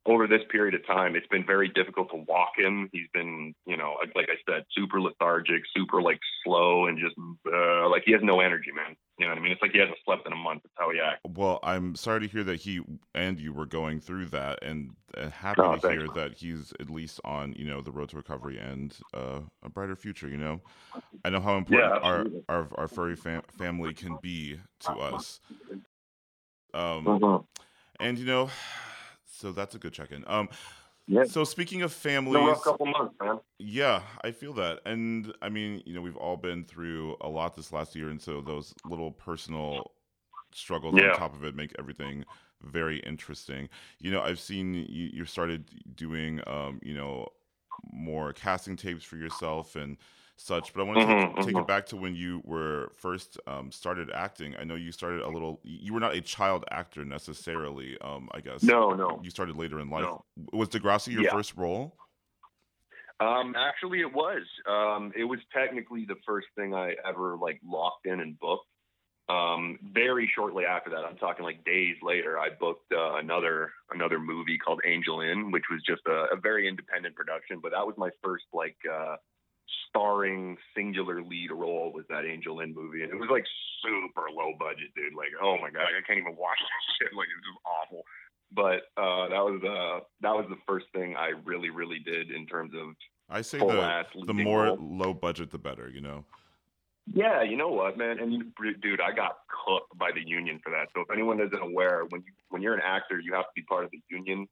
over 0.07 0.27
this 0.27 0.41
period 0.49 0.73
of 0.73 0.85
time, 0.87 1.15
it's 1.15 1.27
been 1.27 1.45
very 1.45 1.69
difficult 1.69 2.09
to 2.09 2.17
walk 2.27 2.53
him. 2.57 2.89
He's 2.91 3.07
been, 3.13 3.53
you 3.67 3.77
know, 3.77 3.97
like, 4.15 4.29
I 4.29 4.35
said, 4.49 4.63
super 4.71 4.99
lethargic, 4.99 5.61
super 5.75 6.01
like 6.01 6.19
slow, 6.43 6.87
and 6.87 6.97
just 6.97 7.15
uh, 7.45 7.87
like 7.87 8.03
he 8.05 8.11
has 8.13 8.21
no 8.23 8.39
energy, 8.39 8.71
man. 8.73 8.95
You 9.19 9.27
know 9.27 9.33
what 9.33 9.39
I 9.39 9.41
mean? 9.43 9.51
It's 9.51 9.61
like 9.61 9.71
he 9.71 9.77
hasn't 9.77 9.99
slept 10.03 10.25
in 10.25 10.33
a 10.33 10.35
month. 10.37 10.63
That's 10.63 10.73
how 10.77 10.89
he 10.91 10.99
acts. 10.99 11.21
Well, 11.23 11.59
I'm 11.61 11.93
sorry 11.95 12.21
to 12.21 12.27
hear 12.27 12.43
that 12.45 12.61
he 12.61 12.81
and 13.13 13.39
you 13.39 13.53
were 13.53 13.67
going 13.67 13.99
through 13.99 14.25
that, 14.27 14.63
and 14.63 14.95
uh, 15.15 15.29
happy 15.29 15.61
Oh, 15.63 15.69
to 15.69 15.79
thanks. 15.81 16.01
hear 16.01 16.09
that 16.09 16.33
he's 16.37 16.73
at 16.79 16.89
least 16.89 17.19
on, 17.23 17.53
you 17.53 17.65
know, 17.65 17.81
the 17.81 17.91
road 17.91 18.09
to 18.09 18.17
recovery 18.17 18.57
and 18.57 18.97
uh, 19.13 19.41
a 19.61 19.69
brighter 19.69 19.95
future. 19.95 20.27
You 20.27 20.37
know, 20.37 20.61
I 21.23 21.29
know 21.29 21.41
how 21.41 21.57
important 21.57 21.93
Yeah, 21.93 21.99
our, 22.01 22.25
our 22.49 22.67
our 22.75 22.87
furry 22.87 23.15
fam- 23.15 23.43
family 23.51 23.93
can 23.93 24.15
be 24.15 24.59
to 24.81 24.99
us. 24.99 25.39
Um, 26.73 27.13
Mhm. 27.13 27.45
and 27.99 28.19
you 28.19 28.25
know, 28.25 28.49
so 29.25 29.51
that's 29.51 29.75
a 29.75 29.79
good 29.79 29.93
check-in. 29.93 30.23
Um, 30.27 30.49
Yeah. 31.07 31.25
so 31.25 31.43
speaking 31.43 31.81
of 31.83 31.93
families, 31.93 32.45
been 32.45 32.49
a 32.57 32.61
couple 32.61 32.85
months, 32.87 33.15
man. 33.19 33.39
yeah, 33.59 34.03
I 34.23 34.31
feel 34.31 34.53
that. 34.53 34.81
And 34.85 35.33
I 35.41 35.49
mean, 35.49 35.83
you 35.85 35.93
know, 35.93 36.01
we've 36.01 36.17
all 36.17 36.37
been 36.37 36.65
through 36.65 37.17
a 37.21 37.29
lot 37.29 37.55
this 37.55 37.71
last 37.71 37.95
year. 37.95 38.09
And 38.09 38.21
so 38.21 38.41
those 38.41 38.73
little 38.85 39.11
personal 39.11 39.93
struggles 40.53 40.97
Yeah. 40.97 40.99
on 40.99 41.11
top 41.11 41.33
of 41.35 41.43
it 41.43 41.55
make 41.55 41.73
everything 41.79 42.25
very 42.61 42.99
interesting. 43.01 43.69
You 43.99 44.11
know, 44.11 44.21
I've 44.21 44.39
seen 44.39 44.73
you, 44.73 45.09
you 45.13 45.25
started 45.25 45.69
doing, 45.95 46.41
um, 46.47 46.79
you 46.83 46.93
know, 46.95 47.27
more 47.91 48.33
casting 48.33 48.75
tapes 48.77 49.03
for 49.03 49.17
yourself 49.17 49.75
and 49.75 49.97
such. 50.37 50.73
But 50.73 50.81
I 50.81 50.83
want 50.85 50.99
to 51.01 51.05
Mhm, 51.05 51.35
take, 51.35 51.45
take 51.45 51.55
mhm. 51.55 51.61
it 51.61 51.67
back 51.67 51.85
to 51.87 51.97
when 51.97 52.15
you 52.15 52.41
were 52.43 52.91
first 52.95 53.37
um, 53.47 53.71
started 53.71 54.11
acting. 54.11 54.55
I 54.57 54.63
know 54.63 54.75
you 54.75 54.91
started 54.91 55.21
a 55.21 55.29
little, 55.29 55.59
you 55.63 55.93
were 55.93 55.99
not 55.99 56.15
a 56.15 56.21
child 56.21 56.65
actor 56.71 57.05
necessarily, 57.05 57.97
um, 58.01 58.29
I 58.33 58.41
guess. 58.41 58.63
No, 58.63 58.91
no. 58.91 59.19
You 59.23 59.29
started 59.29 59.55
later 59.55 59.79
in 59.79 59.89
life. 59.89 60.05
No. 60.05 60.25
Was 60.53 60.69
Degrassi 60.69 61.13
your 61.13 61.23
Yeah. 61.23 61.31
first 61.31 61.55
role? 61.55 61.95
Um, 63.19 63.55
actually, 63.55 64.01
it 64.01 64.11
was. 64.11 64.41
Um, 64.67 65.13
it 65.15 65.23
was 65.23 65.39
technically 65.53 66.05
the 66.05 66.15
first 66.25 66.47
thing 66.55 66.73
I 66.73 66.95
ever 67.05 67.37
like 67.37 67.59
locked 67.63 68.07
in 68.07 68.19
and 68.19 68.39
booked. 68.39 68.65
Um, 69.29 69.77
very 69.93 70.29
shortly 70.35 70.65
after 70.65 70.89
that, 70.89 71.05
I'm 71.05 71.15
talking 71.17 71.45
like 71.45 71.63
days 71.63 71.95
later, 72.01 72.39
I 72.39 72.49
booked 72.49 72.91
uh, 72.91 73.15
another 73.15 73.71
another 73.91 74.19
movie 74.19 74.57
called 74.57 74.81
Angel 74.85 75.19
Lynn, 75.19 75.51
which 75.51 75.65
was 75.71 75.81
just 75.83 76.01
a, 76.07 76.33
a 76.33 76.35
very 76.35 76.67
independent 76.67 77.15
production. 77.15 77.59
But 77.61 77.71
that 77.71 77.85
was 77.85 77.95
my 77.97 78.09
first 78.23 78.45
like 78.51 78.75
uh, 78.91 79.17
starring 79.89 80.57
singular 80.75 81.21
lead 81.21 81.51
role 81.51 81.91
was 81.93 82.05
that 82.09 82.25
Angel 82.25 82.57
Lynn 82.57 82.73
movie, 82.73 83.03
and 83.03 83.11
it 83.11 83.15
was 83.19 83.29
like 83.29 83.45
super 83.83 84.29
low 84.31 84.53
budget, 84.57 84.93
dude. 84.95 85.13
Like, 85.15 85.29
oh 85.41 85.57
my 85.61 85.69
god, 85.69 85.87
I 85.91 86.01
can't 86.05 86.19
even 86.19 86.35
watch 86.35 86.59
this 86.59 86.95
shit. 86.99 87.17
Like, 87.17 87.27
it's 87.35 87.45
just 87.45 87.59
awful. 87.65 88.03
But 88.53 88.87
uh, 89.01 89.29
that 89.29 89.43
was 89.43 89.61
uh, 89.63 90.03
that 90.21 90.35
was 90.35 90.45
the 90.49 90.57
first 90.67 90.85
thing 90.93 91.15
I 91.15 91.31
really, 91.45 91.69
really 91.69 91.99
did 91.99 92.31
in 92.31 92.45
terms 92.45 92.73
of. 92.75 92.95
I 93.29 93.41
say 93.41 93.59
the 93.59 94.03
the 94.25 94.33
more 94.33 94.65
role. 94.65 94.77
low 94.81 95.13
budget, 95.13 95.51
the 95.51 95.57
better. 95.57 95.89
You 95.89 96.01
know. 96.01 96.25
Yeah, 97.07 97.41
you 97.41 97.57
know 97.57 97.69
what, 97.69 97.97
man, 97.97 98.19
and 98.19 98.43
dude, 98.81 99.01
I 99.01 99.11
got 99.11 99.39
cooked 99.65 99.97
by 99.97 100.11
the 100.13 100.21
union 100.21 100.59
for 100.63 100.69
that. 100.69 100.87
So 100.93 101.01
if 101.01 101.07
anyone 101.11 101.41
isn't 101.41 101.61
aware, 101.61 102.03
when 102.09 102.21
you 102.21 102.31
when 102.49 102.61
you're 102.61 102.75
an 102.75 102.81
actor, 102.85 103.19
you 103.19 103.33
have 103.33 103.45
to 103.45 103.51
be 103.55 103.63
part 103.63 103.85
of 103.85 103.91
the 103.91 104.01
union, 104.09 104.47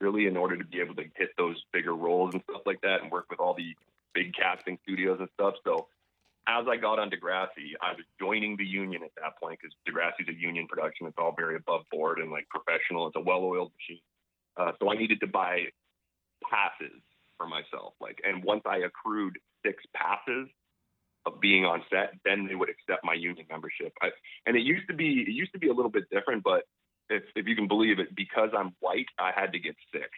really, 0.00 0.26
in 0.26 0.36
order 0.36 0.56
to 0.56 0.64
be 0.64 0.80
able 0.80 0.94
to 0.94 1.04
hit 1.16 1.30
those 1.36 1.56
bigger 1.72 1.94
roles 1.94 2.34
and 2.34 2.42
stuff 2.48 2.62
like 2.66 2.80
that, 2.82 3.02
and 3.02 3.10
work 3.10 3.26
with 3.30 3.40
all 3.40 3.54
the 3.54 3.74
big 4.14 4.34
casting 4.34 4.78
studios 4.82 5.18
and 5.20 5.28
stuff. 5.34 5.54
So 5.64 5.88
as 6.48 6.64
I 6.68 6.76
got 6.76 6.98
on 6.98 7.10
Degrassi, 7.10 7.76
I 7.82 7.92
was 7.92 8.04
joining 8.18 8.56
the 8.56 8.64
union 8.64 9.02
at 9.02 9.10
that 9.16 9.38
point 9.40 9.58
because 9.60 9.74
Degrassi's 9.86 10.28
a 10.28 10.34
union 10.34 10.66
production. 10.66 11.06
It's 11.06 11.16
all 11.18 11.34
very 11.36 11.56
above 11.56 11.82
board 11.90 12.18
and 12.18 12.30
like 12.30 12.48
professional. 12.48 13.06
It's 13.06 13.16
a 13.16 13.20
well-oiled 13.20 13.72
machine. 13.76 14.02
Uh, 14.56 14.72
so 14.80 14.90
I 14.90 14.96
needed 14.96 15.20
to 15.20 15.26
buy 15.26 15.66
passes 16.50 17.00
for 17.36 17.46
myself. 17.46 17.94
Like, 18.00 18.20
and 18.24 18.42
once 18.42 18.62
I 18.66 18.78
accrued 18.78 19.38
six 19.64 19.82
passes 19.94 20.48
of 21.26 21.40
being 21.40 21.64
on 21.64 21.82
set, 21.90 22.14
then 22.24 22.46
they 22.46 22.54
would 22.54 22.70
accept 22.70 23.04
my 23.04 23.14
union 23.14 23.46
membership. 23.50 23.92
I, 24.00 24.08
and 24.46 24.56
it 24.56 24.62
used 24.62 24.88
to 24.88 24.94
be 24.94 25.24
it 25.28 25.32
used 25.32 25.52
to 25.52 25.58
be 25.58 25.68
a 25.68 25.72
little 25.72 25.90
bit 25.90 26.04
different, 26.10 26.42
but 26.42 26.62
if 27.10 27.22
if 27.36 27.46
you 27.46 27.56
can 27.56 27.68
believe 27.68 27.98
it, 27.98 28.14
because 28.16 28.50
I'm 28.56 28.74
white, 28.80 29.06
I 29.18 29.32
had 29.34 29.52
to 29.52 29.58
get 29.58 29.76
six. 29.92 30.08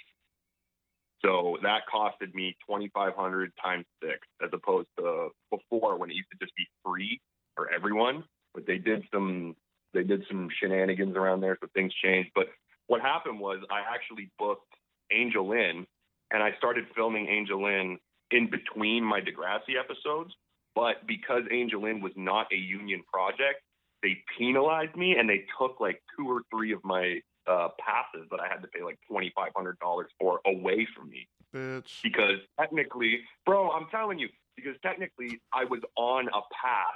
So 1.25 1.59
that 1.63 1.83
costed 1.93 2.35
me 2.35 2.57
2,500 2.67 3.53
times 3.63 3.85
six, 4.03 4.21
as 4.43 4.51
opposed 4.53 4.89
to 4.99 5.29
before 5.51 5.99
when 5.99 6.11
it 6.11 6.15
used 6.15 6.31
to 6.33 6.39
just 6.45 6.55
be 6.57 6.67
free 6.85 7.21
for 7.55 7.71
everyone. 7.71 8.25
But 8.55 8.67
they 8.67 8.79
did 8.79 9.05
some 9.13 9.55
they 9.93 10.03
did 10.05 10.25
some 10.29 10.49
shenanigans 10.61 11.17
around 11.17 11.41
there, 11.41 11.59
so 11.61 11.69
things 11.75 11.93
changed. 12.03 12.31
But 12.35 12.47
what 12.87 13.01
happened 13.01 13.41
was 13.41 13.59
I 13.71 13.81
actually 13.93 14.31
booked 14.39 14.73
Angel 15.13 15.49
Lynn, 15.49 15.87
and 16.31 16.43
I 16.43 16.53
started 16.59 16.85
filming 16.95 17.27
Angel 17.29 17.63
Lynn 17.63 17.99
in 18.31 18.49
between 18.49 19.05
my 19.05 19.21
Degrassi 19.21 19.79
episodes. 19.79 20.33
But 20.75 21.07
because 21.07 21.43
Angel 21.51 21.83
Lynn 21.83 22.01
was 22.01 22.13
not 22.17 22.47
a 22.53 22.57
union 22.57 23.03
project, 23.13 23.63
they 24.03 24.23
penalized 24.39 24.97
me 24.97 25.17
and 25.19 25.29
they 25.29 25.45
took 25.59 25.81
like 25.81 26.01
two 26.17 26.31
or 26.31 26.43
three 26.51 26.73
of 26.73 26.83
my 26.85 27.21
uh, 27.47 27.69
passes 27.79 28.29
that 28.31 28.41
I 28.41 28.49
had 28.49 28.63
to 28.63 28.69
pay 28.69 28.83
like 28.83 28.99
twenty 29.09 29.33
five 29.35 29.53
hundred 29.55 29.79
dollars 29.79 30.09
for 30.19 30.41
away 30.47 30.87
from 30.97 31.11
me. 31.11 31.29
Bitch. 31.55 32.03
Because 32.03 32.39
technically, 32.59 33.21
bro, 33.45 33.71
I'm 33.71 33.87
telling 33.91 34.19
you, 34.19 34.29
because 34.57 34.75
technically 34.83 35.41
I 35.53 35.65
was 35.65 35.81
on 35.97 36.29
a 36.29 36.41
pass. 36.53 36.95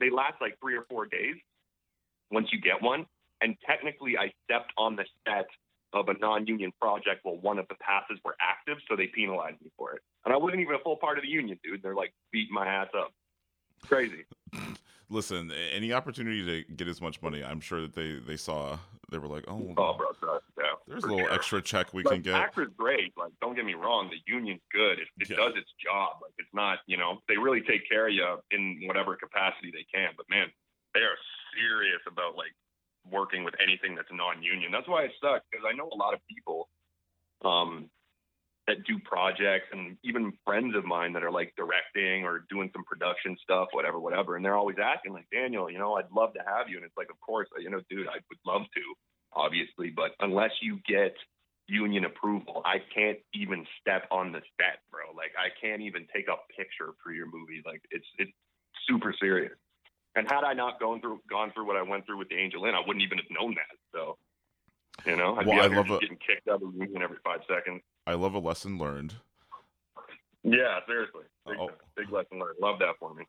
They 0.00 0.10
last 0.10 0.34
like 0.40 0.58
three 0.60 0.76
or 0.76 0.84
four 0.88 1.06
days 1.06 1.34
once 2.30 2.48
you 2.52 2.60
get 2.60 2.80
one, 2.80 3.06
and 3.40 3.56
technically 3.66 4.16
I 4.16 4.32
stepped 4.44 4.72
on 4.76 4.96
the 4.96 5.04
set 5.26 5.46
of 5.92 6.08
a 6.08 6.14
non-union 6.18 6.70
project 6.80 7.20
while 7.24 7.38
one 7.38 7.58
of 7.58 7.66
the 7.68 7.74
passes 7.76 8.18
were 8.24 8.36
active, 8.40 8.76
so 8.88 8.94
they 8.94 9.06
penalized 9.06 9.60
me 9.62 9.70
for 9.76 9.94
it. 9.94 10.02
And 10.24 10.34
I 10.34 10.36
wasn't 10.36 10.60
even 10.60 10.74
a 10.74 10.78
full 10.80 10.96
part 10.96 11.18
of 11.18 11.22
the 11.22 11.30
union, 11.30 11.58
dude. 11.64 11.82
They're 11.82 11.94
like 11.94 12.12
beating 12.30 12.54
my 12.54 12.66
ass 12.66 12.88
up. 12.96 13.12
Crazy. 13.86 14.26
listen, 15.08 15.52
any 15.74 15.92
opportunity 15.92 16.44
to 16.44 16.74
get 16.74 16.88
as 16.88 17.00
much 17.00 17.22
money, 17.22 17.42
I'm 17.42 17.60
sure 17.60 17.80
that 17.82 17.94
they 17.94 18.14
they 18.14 18.36
saw. 18.36 18.78
They 19.10 19.16
were 19.16 19.28
like, 19.28 19.44
oh, 19.48 19.72
oh 19.78 19.96
bro, 19.96 20.08
yeah, 20.58 20.76
there's 20.86 21.04
a 21.04 21.06
little 21.06 21.24
sure. 21.24 21.32
extra 21.32 21.62
check 21.62 21.94
we 21.94 22.02
like, 22.02 22.14
can 22.14 22.22
get. 22.22 22.34
Actor's 22.34 22.68
great. 22.76 23.14
Like, 23.16 23.32
don't 23.40 23.56
get 23.56 23.64
me 23.64 23.72
wrong, 23.72 24.10
the 24.10 24.20
union's 24.30 24.60
good. 24.70 24.98
It, 24.98 25.08
it 25.18 25.30
yeah. 25.30 25.36
does 25.36 25.54
its 25.56 25.72
job. 25.82 26.18
Like, 26.20 26.32
it's 26.36 26.52
not, 26.52 26.80
you 26.86 26.98
know, 26.98 27.20
they 27.26 27.38
really 27.38 27.62
take 27.62 27.88
care 27.88 28.08
of 28.08 28.12
you 28.12 28.36
in 28.50 28.82
whatever 28.84 29.16
capacity 29.16 29.72
they 29.72 29.86
can. 29.92 30.12
But 30.16 30.28
man, 30.28 30.48
they 30.92 31.00
are 31.00 31.16
serious 31.56 32.00
about 32.06 32.36
like 32.36 32.52
working 33.10 33.44
with 33.44 33.54
anything 33.62 33.94
that's 33.94 34.12
non-union. 34.12 34.70
That's 34.70 34.88
why 34.88 35.04
it 35.04 35.12
sucks 35.22 35.44
because 35.50 35.64
I 35.64 35.74
know 35.74 35.88
a 35.90 35.96
lot 35.96 36.12
of 36.12 36.20
people 36.28 36.68
um, 37.44 37.88
that 38.68 38.84
do 38.84 38.98
projects 39.00 39.66
and 39.72 39.96
even 40.04 40.32
friends 40.44 40.76
of 40.76 40.84
mine 40.84 41.14
that 41.14 41.24
are 41.24 41.30
like 41.30 41.54
directing 41.56 42.24
or 42.24 42.44
doing 42.50 42.70
some 42.74 42.84
production 42.84 43.36
stuff, 43.42 43.68
whatever, 43.72 43.98
whatever. 43.98 44.36
And 44.36 44.44
they're 44.44 44.54
always 44.54 44.76
asking 44.80 45.14
like, 45.14 45.26
Daniel, 45.32 45.70
you 45.70 45.78
know, 45.78 45.94
I'd 45.94 46.12
love 46.14 46.34
to 46.34 46.40
have 46.46 46.68
you. 46.68 46.76
And 46.76 46.84
it's 46.84 46.96
like, 46.96 47.10
of 47.10 47.18
course, 47.20 47.48
you 47.58 47.70
know, 47.70 47.80
dude, 47.90 48.06
I 48.06 48.20
would 48.28 48.38
love 48.46 48.62
to, 48.74 48.82
obviously, 49.32 49.88
but 49.90 50.12
unless 50.20 50.50
you 50.60 50.78
get 50.86 51.14
union 51.66 52.04
approval, 52.04 52.62
I 52.64 52.76
can't 52.94 53.18
even 53.34 53.66
step 53.80 54.06
on 54.10 54.32
the 54.32 54.42
set, 54.60 54.80
bro. 54.92 55.16
Like 55.16 55.32
I 55.36 55.48
can't 55.60 55.80
even 55.80 56.06
take 56.14 56.28
a 56.28 56.36
picture 56.54 56.92
for 57.02 57.10
your 57.10 57.26
movie. 57.26 57.62
Like 57.64 57.80
it's, 57.90 58.06
it's 58.18 58.32
super 58.86 59.14
serious. 59.18 59.56
And 60.14 60.28
had 60.28 60.44
I 60.44 60.52
not 60.52 60.78
gone 60.78 61.00
through, 61.00 61.20
gone 61.28 61.52
through 61.54 61.66
what 61.66 61.76
I 61.76 61.82
went 61.82 62.04
through 62.04 62.18
with 62.18 62.28
the 62.28 62.36
Angel 62.36 62.62
Lynn, 62.62 62.74
I 62.74 62.80
wouldn't 62.86 63.02
even 63.02 63.18
have 63.18 63.30
known 63.30 63.54
that. 63.54 63.76
So, 63.94 64.18
you 65.06 65.16
know, 65.16 65.36
I'd 65.36 65.46
well, 65.46 65.68
be 65.68 65.74
I 65.74 65.78
love 65.78 65.90
a- 65.90 66.00
getting 66.00 66.18
kicked 66.18 66.48
out 66.48 66.62
of 66.62 66.72
the 66.72 66.78
union 66.78 67.02
every 67.02 67.18
five 67.24 67.40
seconds. 67.48 67.82
I 68.08 68.14
love 68.14 68.32
a 68.32 68.38
lesson 68.38 68.78
learned. 68.78 69.16
Yeah, 70.42 70.78
seriously, 70.86 71.24
big, 71.46 71.56
oh. 71.60 71.68
big 71.94 72.10
lesson 72.10 72.38
learned. 72.38 72.56
Love 72.58 72.78
that 72.78 72.94
for 72.98 73.12
me. 73.12 73.24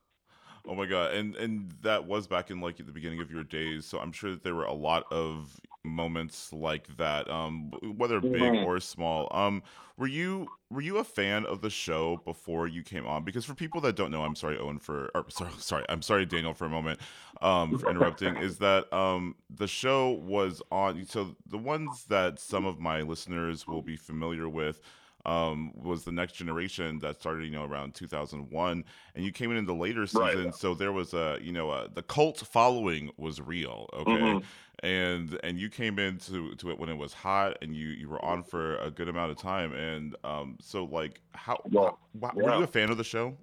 Oh 0.65 0.73
my 0.73 0.85
god, 0.85 1.15
and 1.15 1.35
and 1.35 1.73
that 1.81 2.05
was 2.05 2.27
back 2.27 2.49
in 2.49 2.61
like 2.61 2.79
at 2.79 2.85
the 2.85 2.93
beginning 2.93 3.19
of 3.19 3.29
your 3.29 3.43
days, 3.43 3.85
so 3.85 3.99
I'm 3.99 4.13
sure 4.13 4.31
that 4.31 4.41
there 4.41 4.55
were 4.55 4.63
a 4.63 4.73
lot 4.73 5.03
of 5.11 5.59
moments 5.89 6.53
like 6.53 6.97
that, 6.97 7.29
um, 7.29 7.71
whether 7.97 8.19
big 8.19 8.33
mm-hmm. 8.41 8.65
or 8.65 8.79
small. 8.79 9.27
Um, 9.31 9.63
were 9.97 10.07
you 10.07 10.47
were 10.69 10.81
you 10.81 10.97
a 10.97 11.03
fan 11.03 11.45
of 11.45 11.61
the 11.61 11.69
show 11.69 12.21
before 12.23 12.67
you 12.67 12.83
came 12.83 13.05
on? 13.05 13.23
Because 13.23 13.43
for 13.43 13.53
people 13.53 13.81
that 13.81 13.95
don't 13.95 14.11
know, 14.11 14.23
I'm 14.23 14.35
sorry, 14.35 14.57
Owen, 14.57 14.79
for 14.79 15.11
or 15.13 15.25
sorry, 15.29 15.51
sorry, 15.57 15.85
I'm 15.89 16.01
sorry, 16.01 16.25
Daniel, 16.25 16.53
for 16.53 16.65
a 16.65 16.69
moment, 16.69 16.99
um, 17.41 17.77
for 17.77 17.89
interrupting. 17.89 18.37
is 18.37 18.57
that 18.59 18.91
um 18.93 19.35
the 19.49 19.67
show 19.67 20.11
was 20.11 20.61
on? 20.71 21.05
So 21.05 21.35
the 21.45 21.57
ones 21.57 22.05
that 22.05 22.39
some 22.39 22.65
of 22.65 22.79
my 22.79 23.01
listeners 23.01 23.67
will 23.67 23.81
be 23.81 23.97
familiar 23.97 24.47
with 24.47 24.81
um, 25.25 25.71
was 25.75 26.03
the 26.03 26.11
next 26.11 26.33
generation 26.33 26.99
that 26.99 27.19
started, 27.19 27.45
you 27.45 27.51
know, 27.51 27.65
around 27.65 27.93
2001, 27.93 28.83
and 29.15 29.25
you 29.25 29.31
came 29.31 29.51
in 29.51 29.57
in 29.57 29.65
the 29.65 29.73
later 29.73 30.07
season, 30.07 30.45
right. 30.45 30.55
so 30.55 30.73
there 30.73 30.91
was 30.91 31.13
a, 31.13 31.37
you 31.41 31.51
know, 31.51 31.71
a, 31.71 31.89
the 31.93 32.03
cult 32.03 32.39
following 32.39 33.11
was 33.17 33.41
real, 33.41 33.87
okay, 33.93 34.11
mm-hmm. 34.11 34.85
and 34.85 35.39
and 35.43 35.59
you 35.59 35.69
came 35.69 35.99
into 35.99 36.55
to 36.55 36.71
it 36.71 36.79
when 36.79 36.89
it 36.89 36.97
was 36.97 37.13
hot, 37.13 37.57
and 37.61 37.75
you 37.75 37.87
you 37.89 38.07
were 38.07 38.23
on 38.23 38.43
for 38.43 38.77
a 38.77 38.89
good 38.89 39.09
amount 39.09 39.31
of 39.31 39.37
time, 39.37 39.73
and 39.73 40.15
um, 40.23 40.57
so 40.61 40.85
like 40.85 41.21
how, 41.33 41.61
well, 41.69 41.99
how 42.21 42.31
yeah. 42.35 42.43
were 42.43 42.57
you 42.57 42.63
a 42.63 42.67
fan 42.67 42.89
of 42.89 42.97
the 42.97 43.03
show? 43.03 43.35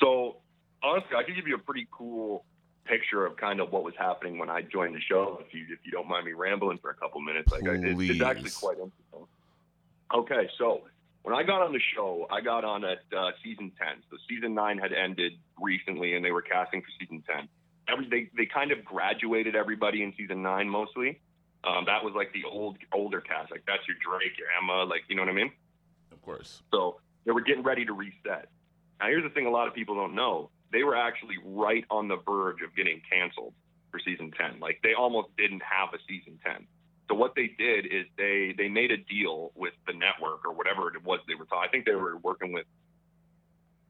So 0.00 0.36
honestly, 0.82 1.16
I 1.16 1.22
could 1.24 1.34
give 1.34 1.46
you 1.46 1.56
a 1.56 1.60
pretty 1.60 1.86
cool 1.90 2.44
picture 2.84 3.26
of 3.26 3.36
kind 3.36 3.60
of 3.60 3.70
what 3.70 3.84
was 3.84 3.94
happening 3.98 4.38
when 4.38 4.48
I 4.48 4.62
joined 4.62 4.94
the 4.94 5.00
show. 5.00 5.42
If 5.46 5.52
you 5.52 5.66
if 5.70 5.80
you 5.84 5.92
don't 5.92 6.08
mind 6.08 6.24
me 6.24 6.32
rambling 6.32 6.78
for 6.78 6.90
a 6.90 6.94
couple 6.94 7.20
minutes, 7.20 7.52
like 7.52 7.68
I, 7.68 7.74
it, 7.74 8.00
it's 8.00 8.22
actually 8.22 8.50
quite 8.50 8.78
interesting. 8.78 9.26
Okay, 10.14 10.48
so 10.58 10.82
when 11.22 11.34
I 11.34 11.42
got 11.42 11.60
on 11.60 11.72
the 11.72 11.80
show, 11.94 12.26
I 12.30 12.40
got 12.40 12.64
on 12.64 12.84
at 12.84 12.98
uh, 13.16 13.30
season 13.44 13.72
10. 13.78 14.02
So 14.10 14.16
season 14.28 14.54
9 14.54 14.78
had 14.78 14.92
ended 14.92 15.32
recently 15.60 16.14
and 16.14 16.24
they 16.24 16.30
were 16.30 16.42
casting 16.42 16.80
for 16.80 16.88
season 16.98 17.22
10. 17.28 17.48
Every, 17.90 18.08
they, 18.08 18.30
they 18.36 18.46
kind 18.46 18.72
of 18.72 18.84
graduated 18.84 19.54
everybody 19.54 20.02
in 20.02 20.14
season 20.16 20.42
9 20.42 20.68
mostly. 20.68 21.20
Um, 21.64 21.84
that 21.86 22.02
was 22.04 22.14
like 22.14 22.32
the 22.32 22.44
old 22.50 22.78
older 22.94 23.20
cast. 23.20 23.50
Like 23.50 23.64
that's 23.66 23.82
your 23.86 23.96
Drake, 24.00 24.38
your 24.38 24.48
Emma, 24.60 24.84
like, 24.84 25.02
you 25.08 25.16
know 25.16 25.22
what 25.22 25.28
I 25.28 25.34
mean? 25.34 25.52
Of 26.12 26.22
course. 26.22 26.62
So 26.72 27.00
they 27.26 27.32
were 27.32 27.42
getting 27.42 27.62
ready 27.62 27.84
to 27.84 27.92
reset. 27.92 28.48
Now, 29.00 29.06
here's 29.08 29.24
the 29.24 29.30
thing 29.30 29.46
a 29.46 29.50
lot 29.50 29.68
of 29.68 29.74
people 29.74 29.94
don't 29.94 30.14
know. 30.14 30.50
They 30.72 30.82
were 30.82 30.96
actually 30.96 31.36
right 31.44 31.84
on 31.90 32.08
the 32.08 32.16
verge 32.16 32.62
of 32.62 32.74
getting 32.74 33.02
canceled 33.10 33.54
for 33.90 34.00
season 34.00 34.30
10. 34.30 34.60
Like 34.60 34.80
they 34.82 34.94
almost 34.94 35.28
didn't 35.36 35.62
have 35.62 35.92
a 35.92 35.98
season 36.08 36.38
10. 36.44 36.66
So 37.08 37.14
what 37.14 37.34
they 37.34 37.50
did 37.58 37.86
is 37.86 38.04
they 38.16 38.54
they 38.56 38.68
made 38.68 38.90
a 38.90 38.98
deal 38.98 39.50
with 39.54 39.72
the 39.86 39.94
network 39.94 40.44
or 40.44 40.52
whatever 40.52 40.88
it 40.88 41.02
was 41.04 41.20
they 41.26 41.34
were. 41.34 41.46
Talking. 41.46 41.66
I 41.66 41.70
think 41.70 41.86
they 41.86 41.94
were 41.94 42.16
working 42.18 42.52
with. 42.52 42.66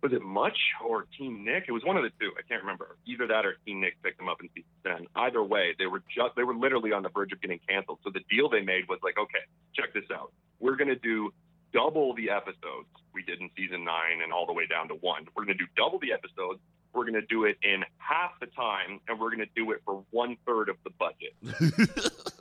Was 0.00 0.12
it 0.12 0.22
Much 0.22 0.56
or 0.86 1.06
TeenNick? 1.18 1.64
It 1.66 1.72
was 1.72 1.82
one 1.84 1.96
of 1.96 2.04
the 2.04 2.12
two. 2.20 2.30
I 2.38 2.42
can't 2.46 2.62
remember. 2.62 2.96
Either 3.04 3.26
that 3.26 3.44
or 3.44 3.56
TeenNick 3.66 3.94
picked 4.04 4.18
them 4.18 4.28
up 4.28 4.40
in 4.40 4.48
season 4.54 4.70
ten. 4.86 5.06
Either 5.16 5.42
way, 5.42 5.74
they 5.76 5.86
were 5.86 6.02
just 6.14 6.36
they 6.36 6.44
were 6.44 6.54
literally 6.54 6.92
on 6.92 7.02
the 7.02 7.08
verge 7.08 7.32
of 7.32 7.40
getting 7.40 7.58
canceled. 7.68 7.98
So 8.04 8.10
the 8.10 8.22
deal 8.30 8.48
they 8.48 8.62
made 8.62 8.88
was 8.88 9.00
like, 9.02 9.18
okay, 9.18 9.42
check 9.74 9.92
this 9.92 10.04
out. 10.14 10.32
We're 10.60 10.76
gonna 10.76 10.94
do 10.94 11.32
double 11.72 12.14
the 12.14 12.30
episodes 12.30 12.88
we 13.12 13.24
did 13.24 13.40
in 13.40 13.50
season 13.56 13.84
nine 13.84 14.22
and 14.22 14.32
all 14.32 14.46
the 14.46 14.52
way 14.52 14.66
down 14.66 14.86
to 14.88 14.94
one. 14.94 15.26
We're 15.34 15.44
gonna 15.44 15.58
do 15.58 15.66
double 15.76 15.98
the 15.98 16.12
episodes. 16.12 16.60
We're 16.94 17.04
gonna 17.04 17.26
do 17.28 17.44
it 17.44 17.58
in 17.62 17.84
half 17.98 18.38
the 18.40 18.46
time, 18.46 19.00
and 19.08 19.18
we're 19.18 19.30
gonna 19.30 19.46
do 19.56 19.72
it 19.72 19.82
for 19.84 20.04
one 20.10 20.36
third 20.46 20.68
of 20.68 20.76
the 20.84 20.90
budget. 20.90 21.34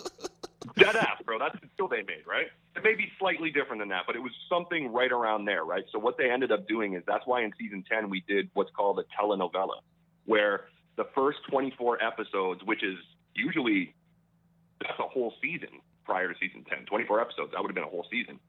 Dead 0.75 0.95
ass, 0.95 1.21
bro. 1.25 1.39
That's 1.39 1.59
the 1.59 1.67
deal 1.77 1.87
they 1.87 1.97
made, 1.97 2.25
right? 2.27 2.47
It 2.75 2.83
may 2.83 2.95
be 2.95 3.11
slightly 3.19 3.51
different 3.51 3.81
than 3.81 3.89
that, 3.89 4.03
but 4.05 4.15
it 4.15 4.19
was 4.19 4.31
something 4.49 4.91
right 4.91 5.11
around 5.11 5.45
there, 5.45 5.63
right? 5.63 5.83
So 5.91 5.99
what 5.99 6.17
they 6.17 6.29
ended 6.29 6.51
up 6.51 6.67
doing 6.67 6.93
is 6.93 7.03
that's 7.07 7.25
why 7.25 7.43
in 7.43 7.51
season 7.59 7.83
10 7.89 8.09
we 8.09 8.23
did 8.27 8.49
what's 8.53 8.71
called 8.71 8.99
a 8.99 9.03
telenovela, 9.19 9.81
where 10.25 10.65
the 10.95 11.05
first 11.15 11.39
24 11.49 12.03
episodes, 12.03 12.61
which 12.63 12.83
is 12.83 12.97
usually 13.33 13.93
that's 14.81 14.99
a 14.99 15.07
whole 15.07 15.33
season 15.41 15.81
prior 16.05 16.31
to 16.31 16.39
season 16.39 16.63
10, 16.69 16.85
24 16.85 17.21
episodes, 17.21 17.51
that 17.53 17.61
would 17.61 17.69
have 17.69 17.75
been 17.75 17.83
a 17.83 17.89
whole 17.89 18.05
season. 18.11 18.39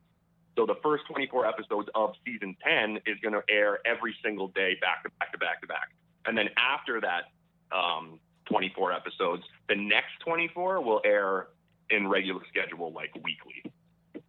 So 0.56 0.66
the 0.66 0.76
first 0.82 1.04
24 1.10 1.46
episodes 1.46 1.88
of 1.94 2.14
season 2.24 2.56
10 2.64 2.98
is 3.06 3.16
going 3.22 3.34
to 3.34 3.42
air 3.48 3.78
every 3.86 4.14
single 4.24 4.48
day, 4.48 4.76
back 4.80 5.04
to 5.04 5.10
back 5.18 5.32
to 5.32 5.38
back 5.38 5.60
to 5.60 5.66
back. 5.66 5.90
And 6.26 6.36
then 6.36 6.48
after 6.56 7.00
that 7.00 7.24
um, 7.70 8.18
24 8.46 8.92
episodes, 8.92 9.44
the 9.68 9.76
next 9.76 10.18
24 10.24 10.80
will 10.82 11.00
air 11.04 11.48
in 11.90 12.08
regular 12.08 12.40
schedule, 12.48 12.92
like 12.92 13.14
weekly. 13.16 13.62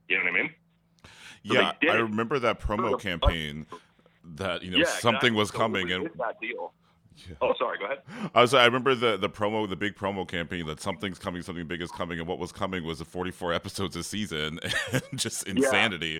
You 0.07 0.17
know 0.17 0.23
what 0.23 0.33
I 0.33 0.41
mean? 0.41 0.53
So 1.47 1.53
yeah, 1.53 1.71
I 1.89 1.95
remember 1.95 2.39
that 2.39 2.59
promo 2.59 2.99
campaign 2.99 3.65
that 4.35 4.63
you 4.63 4.71
know 4.71 4.77
yeah, 4.77 4.85
something 4.85 5.15
exactly. 5.15 5.31
was 5.31 5.51
coming 5.51 5.89
so 5.89 5.95
and 5.95 6.09
that 6.17 6.39
deal. 6.41 6.73
Yeah. 7.27 7.35
Oh, 7.41 7.53
sorry. 7.57 7.77
Go 7.79 7.85
ahead. 7.85 7.99
I 8.33 8.41
was. 8.41 8.53
I 8.53 8.65
remember 8.65 8.95
the 8.95 9.17
the 9.17 9.29
promo, 9.29 9.67
the 9.67 9.75
big 9.75 9.95
promo 9.95 10.27
campaign 10.27 10.65
that 10.67 10.79
something's 10.79 11.19
coming, 11.19 11.41
something 11.41 11.67
big 11.67 11.81
is 11.81 11.91
coming, 11.91 12.19
and 12.19 12.27
what 12.27 12.39
was 12.39 12.51
coming 12.51 12.83
was 12.83 12.99
the 12.99 13.05
44 13.05 13.53
episodes 13.53 13.95
a 13.95 14.03
season, 14.03 14.59
and 14.91 15.03
just 15.15 15.47
insanity. 15.47 16.07
Yeah. 16.07 16.19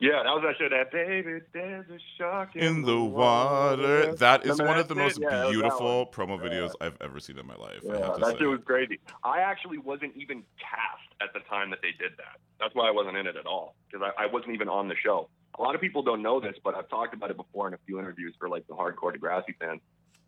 Yeah 0.00 0.22
that 0.22 0.34
was 0.34 0.42
that 0.44 0.56
shit. 0.58 0.70
That 0.70 0.90
baby, 0.92 1.40
there's 1.52 1.86
a 1.90 1.98
shark 2.16 2.56
in, 2.56 2.64
in 2.64 2.82
the 2.82 3.00
water. 3.00 3.82
water. 3.82 4.14
That 4.16 4.46
is 4.46 4.58
one 4.60 4.78
of 4.78 4.88
the 4.88 4.94
most 4.94 5.18
yeah, 5.20 5.48
beautiful 5.50 6.06
promo 6.06 6.40
videos 6.40 6.72
I've 6.80 6.96
ever 7.00 7.20
seen 7.20 7.38
in 7.38 7.46
my 7.46 7.56
life. 7.56 7.80
Yeah, 7.82 8.16
that 8.18 8.32
say. 8.32 8.38
shit 8.38 8.48
was 8.48 8.60
crazy. 8.64 9.00
I 9.24 9.40
actually 9.40 9.78
wasn't 9.78 10.16
even 10.16 10.42
cast 10.58 11.08
at 11.20 11.32
the 11.32 11.40
time 11.48 11.70
that 11.70 11.80
they 11.82 11.92
did 11.98 12.12
that. 12.18 12.38
That's 12.60 12.74
why 12.74 12.88
I 12.88 12.90
wasn't 12.90 13.16
in 13.16 13.26
it 13.26 13.36
at 13.36 13.46
all 13.46 13.74
because 13.90 14.08
I, 14.18 14.24
I 14.24 14.26
wasn't 14.26 14.54
even 14.54 14.68
on 14.68 14.88
the 14.88 14.96
show 15.02 15.28
a 15.58 15.62
lot 15.62 15.74
of 15.74 15.80
people 15.80 16.02
don't 16.02 16.22
know 16.22 16.40
this, 16.40 16.54
but 16.62 16.74
I've 16.74 16.88
talked 16.88 17.14
about 17.14 17.30
it 17.30 17.36
before 17.36 17.68
in 17.68 17.74
a 17.74 17.78
few 17.86 17.98
interviews 17.98 18.34
for 18.38 18.48
like 18.48 18.66
the 18.66 18.74
hardcore 18.74 19.14
Degrassi 19.14 19.56
fans. 19.58 19.80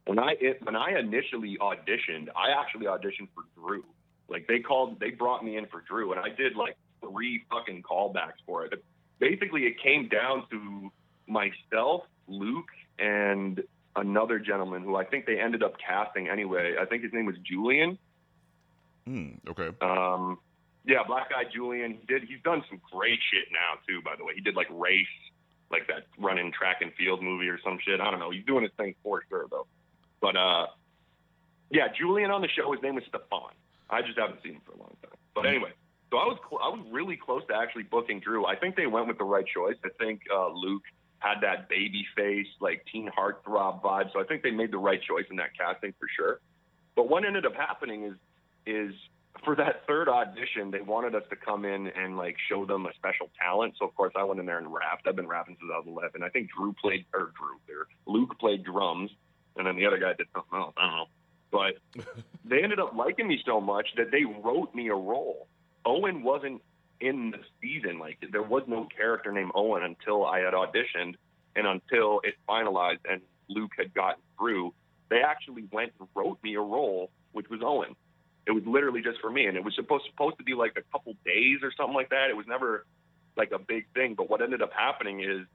When 0.06 0.18
I 0.18 0.34
it, 0.40 0.64
when 0.64 0.76
I 0.76 0.98
initially 0.98 1.56
auditioned, 1.60 2.28
I 2.36 2.50
actually 2.58 2.86
auditioned 2.86 3.28
for 3.34 3.44
Drew. 3.56 3.84
Like 4.28 4.46
they 4.48 4.60
called, 4.60 4.98
they 4.98 5.10
brought 5.10 5.44
me 5.44 5.56
in 5.56 5.66
for 5.66 5.82
Drew, 5.82 6.12
and 6.12 6.20
I 6.20 6.28
did 6.28 6.56
like 6.56 6.76
three 7.00 7.42
fucking 7.50 7.82
callbacks 7.82 8.40
for 8.46 8.64
it. 8.64 8.72
Basically, 9.20 9.62
it 9.62 9.80
came 9.80 10.08
down 10.08 10.44
to 10.50 10.90
myself, 11.28 12.02
Luke, 12.26 12.70
and 12.98 13.62
another 13.94 14.38
gentleman 14.38 14.82
who 14.82 14.96
I 14.96 15.04
think 15.04 15.26
they 15.26 15.38
ended 15.38 15.62
up 15.62 15.74
casting 15.78 16.28
anyway. 16.28 16.74
I 16.80 16.86
think 16.86 17.02
his 17.02 17.12
name 17.12 17.26
was 17.26 17.36
Julian. 17.44 17.98
Hmm. 19.06 19.30
okay. 19.48 19.70
Um, 19.80 20.38
yeah, 20.84 21.02
Black 21.06 21.30
Guy 21.30 21.44
Julian. 21.52 21.98
He 22.00 22.06
did. 22.06 22.22
He's 22.22 22.42
done 22.42 22.64
some 22.68 22.80
great 22.90 23.18
shit 23.30 23.48
now 23.52 23.78
too. 23.86 24.00
By 24.02 24.16
the 24.16 24.24
way, 24.24 24.32
he 24.34 24.40
did 24.40 24.56
like 24.56 24.68
Race, 24.70 25.06
like 25.70 25.86
that 25.88 26.06
running 26.18 26.52
track 26.52 26.78
and 26.80 26.92
field 26.94 27.22
movie 27.22 27.48
or 27.48 27.58
some 27.62 27.78
shit. 27.84 28.00
I 28.00 28.10
don't 28.10 28.20
know. 28.20 28.30
He's 28.30 28.44
doing 28.44 28.62
his 28.62 28.72
thing 28.76 28.94
for 29.02 29.22
sure 29.28 29.46
though. 29.50 29.66
But 30.20 30.36
uh, 30.36 30.66
yeah, 31.70 31.88
Julian 31.96 32.30
on 32.30 32.42
the 32.42 32.48
show. 32.48 32.72
His 32.72 32.82
name 32.82 32.94
was 32.94 33.04
Stefan. 33.08 33.52
I 33.90 34.02
just 34.02 34.18
haven't 34.18 34.42
seen 34.42 34.54
him 34.54 34.62
for 34.64 34.72
a 34.72 34.78
long 34.78 34.96
time. 35.02 35.18
But 35.34 35.46
anyway, 35.46 35.72
so 36.10 36.18
I 36.18 36.26
was 36.26 36.38
cl- 36.48 36.60
I 36.62 36.68
was 36.68 36.84
really 36.90 37.16
close 37.16 37.42
to 37.48 37.54
actually 37.54 37.84
booking 37.84 38.20
Drew. 38.20 38.46
I 38.46 38.56
think 38.56 38.76
they 38.76 38.86
went 38.86 39.06
with 39.06 39.18
the 39.18 39.24
right 39.24 39.46
choice. 39.46 39.76
I 39.84 39.90
think 39.98 40.22
uh, 40.34 40.48
Luke 40.48 40.82
had 41.20 41.40
that 41.42 41.68
baby 41.68 42.04
face, 42.16 42.46
like 42.60 42.84
teen 42.90 43.08
heartthrob 43.16 43.82
vibe. 43.82 44.12
So 44.12 44.20
I 44.20 44.24
think 44.24 44.42
they 44.42 44.50
made 44.50 44.72
the 44.72 44.78
right 44.78 45.00
choice 45.00 45.26
in 45.30 45.36
that 45.36 45.50
casting 45.56 45.92
for 45.98 46.08
sure. 46.16 46.40
But 46.96 47.08
what 47.08 47.24
ended 47.24 47.46
up 47.46 47.54
happening 47.54 48.04
is 48.04 48.14
is 48.66 48.94
for 49.44 49.54
that 49.56 49.86
third 49.86 50.08
audition, 50.08 50.70
they 50.70 50.80
wanted 50.80 51.14
us 51.14 51.22
to 51.30 51.36
come 51.36 51.64
in 51.64 51.86
and 51.86 52.16
like 52.16 52.36
show 52.48 52.66
them 52.66 52.86
a 52.86 52.94
special 52.94 53.30
talent. 53.42 53.74
So 53.78 53.86
of 53.86 53.94
course 53.94 54.12
I 54.16 54.24
went 54.24 54.40
in 54.40 54.46
there 54.46 54.58
and 54.58 54.72
rapped. 54.72 55.06
I've 55.06 55.16
been 55.16 55.28
rapping 55.28 55.56
since 55.60 55.70
I 55.72 55.78
was 55.78 55.86
11. 55.86 56.22
I 56.22 56.28
think 56.28 56.50
Drew 56.56 56.74
played 56.82 57.06
or 57.14 57.32
Drew 57.38 57.58
there. 57.66 57.86
Luke 58.06 58.38
played 58.38 58.64
drums, 58.64 59.10
and 59.56 59.66
then 59.66 59.76
the 59.76 59.86
other 59.86 59.98
guy 59.98 60.14
did 60.14 60.26
something 60.34 60.58
else. 60.58 60.74
I 60.76 60.86
don't 60.86 60.96
know. 60.96 61.06
But 61.52 62.04
they 62.44 62.62
ended 62.62 62.80
up 62.80 62.94
liking 62.94 63.28
me 63.28 63.40
so 63.46 63.60
much 63.60 63.88
that 63.96 64.10
they 64.10 64.24
wrote 64.24 64.74
me 64.74 64.88
a 64.88 64.94
role. 64.94 65.46
Owen 65.84 66.22
wasn't 66.22 66.62
in 67.00 67.30
the 67.30 67.38
season. 67.60 67.98
Like 67.98 68.18
there 68.30 68.42
was 68.42 68.62
no 68.66 68.86
character 68.94 69.32
named 69.32 69.52
Owen 69.54 69.82
until 69.82 70.26
I 70.26 70.40
had 70.40 70.54
auditioned 70.54 71.14
and 71.56 71.66
until 71.66 72.20
it 72.24 72.34
finalized 72.48 73.00
and 73.10 73.20
Luke 73.48 73.72
had 73.76 73.92
gotten 73.94 74.22
through. 74.38 74.72
They 75.08 75.22
actually 75.22 75.64
went 75.72 75.92
and 75.98 76.08
wrote 76.14 76.38
me 76.42 76.54
a 76.54 76.60
role, 76.60 77.10
which 77.32 77.48
was 77.50 77.60
Owen. 77.64 77.96
It 78.46 78.52
was 78.52 78.62
literally 78.66 79.02
just 79.02 79.20
for 79.20 79.30
me, 79.30 79.46
and 79.46 79.56
it 79.56 79.64
was 79.64 79.74
supposed 79.74 80.04
supposed 80.10 80.38
to 80.38 80.44
be 80.44 80.54
like 80.54 80.72
a 80.76 80.82
couple 80.92 81.14
days 81.24 81.58
or 81.62 81.72
something 81.76 81.94
like 81.94 82.10
that. 82.10 82.30
It 82.30 82.36
was 82.36 82.46
never 82.46 82.86
like 83.36 83.50
a 83.52 83.58
big 83.58 83.86
thing. 83.94 84.14
But 84.14 84.30
what 84.30 84.40
ended 84.40 84.62
up 84.62 84.72
happening 84.72 85.20
is, 85.20 85.46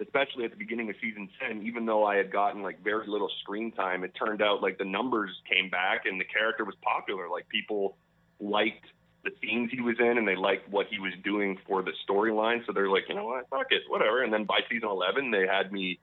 especially 0.00 0.44
at 0.44 0.50
the 0.50 0.56
beginning 0.56 0.90
of 0.90 0.96
season 1.00 1.28
ten, 1.40 1.62
even 1.66 1.86
though 1.86 2.04
I 2.04 2.16
had 2.16 2.32
gotten 2.32 2.62
like 2.62 2.82
very 2.82 3.06
little 3.06 3.30
screen 3.40 3.72
time, 3.72 4.04
it 4.04 4.14
turned 4.14 4.42
out 4.42 4.62
like 4.62 4.78
the 4.78 4.84
numbers 4.84 5.30
came 5.48 5.70
back 5.70 6.06
and 6.06 6.20
the 6.20 6.24
character 6.24 6.64
was 6.64 6.74
popular. 6.82 7.28
Like 7.28 7.48
people 7.48 7.96
liked 8.40 8.86
the 9.24 9.30
scenes 9.42 9.70
he 9.72 9.80
was 9.80 9.96
in 9.98 10.18
and 10.18 10.28
they 10.28 10.36
liked 10.36 10.68
what 10.68 10.86
he 10.88 10.98
was 10.98 11.12
doing 11.24 11.58
for 11.66 11.82
the 11.82 11.92
storyline. 12.08 12.64
So 12.66 12.72
they're 12.72 12.88
like, 12.88 13.08
you 13.08 13.14
know 13.14 13.24
what, 13.24 13.48
fuck 13.48 13.66
it, 13.70 13.82
whatever. 13.88 14.22
And 14.22 14.32
then 14.32 14.44
by 14.44 14.60
season 14.70 14.88
11, 14.88 15.30
they 15.30 15.46
had 15.46 15.72
me 15.72 15.98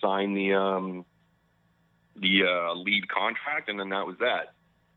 sign 0.00 0.34
the 0.34 0.54
um, 0.54 1.04
the 2.16 2.44
uh, 2.44 2.74
lead 2.74 3.08
contract, 3.08 3.68
and 3.68 3.78
then 3.78 3.90
that 3.90 4.06
was 4.06 4.16
that. 4.18 4.52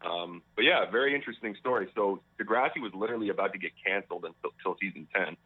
Um, 0.06 0.42
but 0.56 0.66
yeah, 0.66 0.90
very 0.90 1.16
interesting 1.16 1.56
story. 1.60 1.88
So 1.96 2.22
Degrassi 2.40 2.82
was 2.82 2.92
literally 2.94 3.30
about 3.30 3.54
to 3.54 3.60
get 3.60 3.72
canceled 3.86 4.26
until, 4.26 4.52
until 4.58 4.78
season 4.80 5.08
10. 5.16 5.38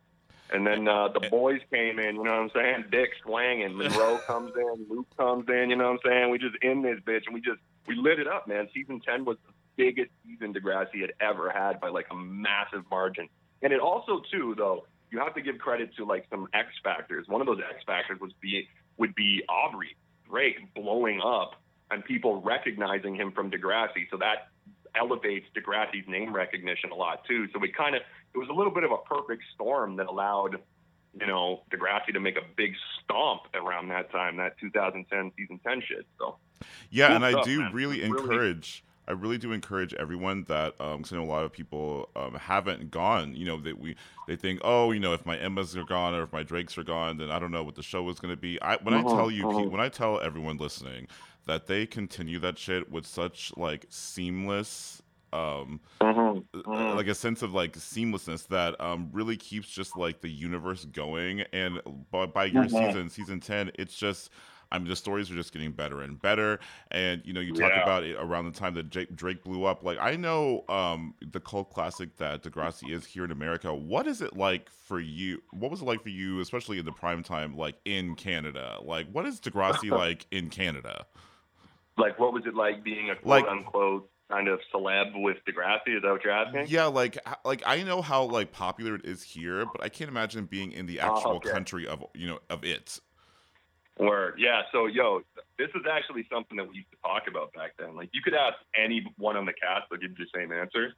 And 0.51 0.65
then 0.65 0.87
uh, 0.87 1.09
the 1.09 1.29
boys 1.29 1.61
came 1.71 1.99
in, 1.99 2.15
you 2.15 2.23
know 2.23 2.31
what 2.31 2.39
I'm 2.41 2.51
saying? 2.55 2.85
Dick 2.91 3.11
swanging, 3.23 3.75
Munro 3.77 4.17
comes 4.27 4.51
in, 4.55 4.87
Luke 4.89 5.07
comes 5.15 5.45
in, 5.47 5.69
you 5.69 5.75
know 5.75 5.91
what 5.91 5.99
I'm 6.05 6.11
saying? 6.11 6.31
We 6.31 6.39
just 6.39 6.55
in 6.63 6.81
this 6.81 6.99
bitch, 7.01 7.25
and 7.27 7.35
we 7.35 7.41
just 7.41 7.59
we 7.85 7.95
lit 7.95 8.19
it 8.19 8.27
up, 8.27 8.47
man. 8.47 8.67
Season 8.73 8.99
10 8.99 9.25
was 9.25 9.37
the 9.45 9.53
biggest 9.79 10.11
season 10.25 10.53
Degrassi 10.53 10.99
had 10.99 11.13
ever 11.21 11.49
had 11.49 11.79
by 11.79 11.87
like 11.87 12.07
a 12.11 12.15
massive 12.15 12.83
margin. 12.91 13.29
And 13.61 13.71
it 13.71 13.79
also 13.79 14.21
too, 14.29 14.53
though, 14.57 14.85
you 15.09 15.19
have 15.19 15.33
to 15.35 15.41
give 15.41 15.57
credit 15.57 15.95
to 15.95 16.05
like 16.05 16.25
some 16.29 16.49
X 16.53 16.67
factors. 16.83 17.27
One 17.29 17.39
of 17.39 17.47
those 17.47 17.59
X 17.59 17.81
factors 17.85 18.19
was 18.19 18.33
be 18.41 18.67
would 18.97 19.15
be 19.15 19.41
Aubrey 19.47 19.95
Drake 20.29 20.57
blowing 20.75 21.21
up 21.25 21.53
and 21.89 22.03
people 22.03 22.41
recognizing 22.41 23.15
him 23.15 23.31
from 23.31 23.49
Degrassi. 23.49 24.09
So 24.11 24.17
that 24.17 24.49
elevates 24.95 25.45
Degrassi's 25.55 26.07
name 26.07 26.33
recognition 26.33 26.91
a 26.91 26.95
lot 26.95 27.23
too. 27.25 27.47
So 27.53 27.59
we 27.59 27.71
kind 27.71 27.95
of 27.95 28.01
it 28.33 28.37
was 28.37 28.49
a 28.49 28.53
little 28.53 28.73
bit 28.73 28.83
of 28.83 28.91
a 28.91 28.97
perfect 28.97 29.43
storm 29.55 29.95
that 29.95 30.07
allowed 30.07 30.57
you 31.19 31.25
know 31.25 31.63
Degrassi 31.71 32.13
to 32.13 32.19
make 32.19 32.35
a 32.35 32.45
big 32.57 32.73
stomp 33.01 33.43
around 33.55 33.87
that 33.89 34.11
time, 34.11 34.35
that 34.37 34.57
2010 34.59 35.31
season 35.37 35.59
10 35.65 35.81
shit. 35.87 36.05
So 36.19 36.35
yeah, 36.89 37.07
cool 37.07 37.15
and 37.15 37.31
stuff, 37.31 37.41
I 37.43 37.49
do 37.49 37.59
man. 37.61 37.73
really 37.73 38.03
encourage. 38.03 38.83
I 39.09 39.13
really 39.13 39.39
do 39.39 39.51
encourage 39.51 39.93
everyone 39.95 40.45
that 40.47 40.79
um, 40.79 41.01
cause 41.01 41.11
I 41.11 41.15
know 41.15 41.23
a 41.23 41.25
lot 41.25 41.43
of 41.43 41.51
people 41.51 42.09
um, 42.15 42.35
haven't 42.35 42.91
gone. 42.91 43.35
You 43.35 43.45
know 43.45 43.59
that 43.61 43.79
we 43.79 43.95
they 44.27 44.35
think, 44.35 44.61
oh, 44.63 44.91
you 44.91 44.99
know, 44.99 45.13
if 45.13 45.25
my 45.25 45.37
Emmas 45.37 45.75
are 45.75 45.83
gone 45.83 46.13
or 46.13 46.23
if 46.23 46.31
my 46.31 46.43
Drakes 46.43 46.77
are 46.77 46.83
gone, 46.83 47.17
then 47.17 47.31
I 47.31 47.39
don't 47.39 47.51
know 47.51 47.63
what 47.63 47.75
the 47.75 47.83
show 47.83 48.07
is 48.09 48.19
going 48.19 48.33
to 48.33 48.39
be. 48.39 48.61
I 48.61 48.77
when 48.77 48.93
uh-huh, 48.93 49.07
I 49.07 49.15
tell 49.15 49.31
you, 49.31 49.49
uh-huh. 49.49 49.69
when 49.69 49.81
I 49.81 49.89
tell 49.89 50.21
everyone 50.21 50.57
listening 50.57 51.07
that 51.47 51.65
they 51.65 51.87
continue 51.87 52.37
that 52.39 52.59
shit 52.59 52.91
with 52.91 53.07
such 53.07 53.51
like 53.57 53.87
seamless 53.89 55.01
um 55.31 55.79
mm-hmm. 56.01 56.59
Mm-hmm. 56.59 56.97
like 56.97 57.07
a 57.07 57.13
sense 57.13 57.41
of 57.41 57.53
like 57.53 57.73
seamlessness 57.73 58.47
that 58.47 58.79
um 58.81 59.09
really 59.11 59.37
keeps 59.37 59.67
just 59.67 59.95
like 59.95 60.21
the 60.21 60.29
universe 60.29 60.85
going 60.85 61.41
and 61.53 61.79
by, 62.11 62.25
by 62.25 62.45
your 62.45 62.63
mm-hmm. 62.63 62.87
season 62.87 63.09
season 63.09 63.39
10 63.39 63.71
it's 63.75 63.95
just 63.95 64.31
I 64.71 64.77
mean, 64.77 64.87
the 64.87 64.95
stories 64.95 65.31
are 65.31 65.35
just 65.35 65.51
getting 65.51 65.71
better 65.71 66.01
and 66.01 66.21
better. 66.21 66.59
And 66.91 67.21
you 67.25 67.33
know, 67.33 67.41
you 67.41 67.53
talk 67.53 67.71
yeah. 67.71 67.83
about 67.83 68.03
it 68.03 68.15
around 68.19 68.45
the 68.45 68.57
time 68.57 68.73
that 68.75 68.89
Jake, 68.89 69.15
Drake 69.15 69.43
blew 69.43 69.65
up. 69.65 69.83
Like, 69.83 69.97
I 69.99 70.15
know 70.15 70.63
um, 70.69 71.15
the 71.21 71.39
cult 71.39 71.71
classic 71.71 72.17
that 72.17 72.43
Degrassi 72.43 72.91
is 72.91 73.05
here 73.05 73.25
in 73.25 73.31
America. 73.31 73.73
What 73.73 74.07
is 74.07 74.21
it 74.21 74.35
like 74.35 74.69
for 74.69 74.99
you? 74.99 75.41
What 75.51 75.71
was 75.71 75.81
it 75.81 75.85
like 75.85 76.03
for 76.03 76.09
you, 76.09 76.39
especially 76.39 76.79
in 76.79 76.85
the 76.85 76.91
prime 76.91 77.23
time, 77.23 77.55
like 77.57 77.75
in 77.85 78.15
Canada? 78.15 78.77
Like, 78.81 79.09
what 79.11 79.25
is 79.25 79.39
Degrassi 79.39 79.89
like 79.97 80.27
in 80.31 80.49
Canada? 80.49 81.05
Like, 81.97 82.19
what 82.19 82.33
was 82.33 82.43
it 82.45 82.55
like 82.55 82.83
being 82.83 83.09
a 83.09 83.15
quote 83.15 83.43
like, 83.43 83.47
unquote 83.47 84.09
kind 84.29 84.47
of 84.47 84.59
celeb 84.73 85.21
with 85.21 85.37
Degrassi? 85.47 85.97
Is 85.97 86.03
that 86.03 86.11
what 86.11 86.23
you're 86.23 86.33
asking? 86.33 86.65
Yeah, 86.67 86.85
like 86.85 87.17
like 87.43 87.63
I 87.65 87.83
know 87.83 88.01
how 88.01 88.23
like 88.23 88.51
popular 88.51 88.95
it 88.95 89.05
is 89.05 89.23
here, 89.23 89.65
but 89.65 89.83
I 89.83 89.89
can't 89.89 90.09
imagine 90.09 90.45
being 90.45 90.71
in 90.71 90.85
the 90.85 91.01
oh, 91.01 91.15
actual 91.15 91.31
oh, 91.31 91.35
okay. 91.35 91.49
country 91.49 91.87
of 91.87 92.03
you 92.13 92.27
know 92.27 92.39
of 92.49 92.63
it. 92.63 92.99
Word, 93.99 94.35
yeah. 94.37 94.61
So, 94.71 94.85
yo, 94.85 95.21
this 95.57 95.67
is 95.75 95.83
actually 95.91 96.25
something 96.31 96.55
that 96.55 96.67
we 96.67 96.77
used 96.77 96.91
to 96.91 96.97
talk 97.03 97.23
about 97.27 97.51
back 97.53 97.71
then. 97.77 97.97
Like, 97.97 98.09
you 98.13 98.21
could 98.21 98.33
ask 98.33 98.55
anyone 98.73 99.35
on 99.35 99.45
the 99.45 99.53
cast; 99.53 99.89
they'll 99.89 99.99
give 99.99 100.17
you 100.17 100.25
the 100.25 100.39
same 100.39 100.53
answer. 100.53 100.93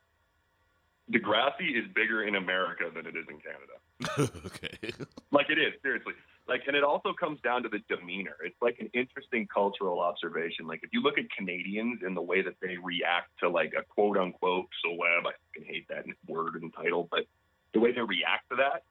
Degrassi 1.11 1.75
is 1.75 1.85
bigger 1.93 2.23
in 2.23 2.35
America 2.35 2.85
than 2.93 3.05
it 3.05 3.15
is 3.17 3.25
in 3.27 3.39
Canada. 3.41 4.31
okay. 4.45 4.93
Like 5.31 5.49
it 5.49 5.57
is, 5.57 5.73
seriously. 5.81 6.13
Like, 6.47 6.61
and 6.67 6.75
it 6.75 6.83
also 6.83 7.13
comes 7.13 7.39
down 7.41 7.63
to 7.63 7.69
the 7.69 7.79
demeanor. 7.89 8.35
It's 8.43 8.55
like 8.61 8.77
an 8.79 8.89
interesting 8.93 9.47
cultural 9.53 9.99
observation. 9.99 10.67
Like, 10.67 10.81
if 10.83 10.89
you 10.93 11.01
look 11.01 11.17
at 11.17 11.25
Canadians 11.35 11.99
and 12.03 12.15
the 12.15 12.21
way 12.21 12.41
that 12.41 12.55
they 12.61 12.77
react 12.81 13.29
to 13.39 13.49
like 13.49 13.73
a 13.77 13.83
quote 13.83 14.17
unquote 14.17 14.67
celeb, 14.85 15.27
I 15.27 15.31
fucking 15.53 15.65
hate 15.65 15.87
that 15.89 16.05
word 16.27 16.61
and 16.61 16.73
title, 16.73 17.07
but 17.09 17.21
the 17.73 17.79
way 17.79 17.91
they 17.91 18.01
react 18.01 18.49
to 18.51 18.57
that, 18.57 18.83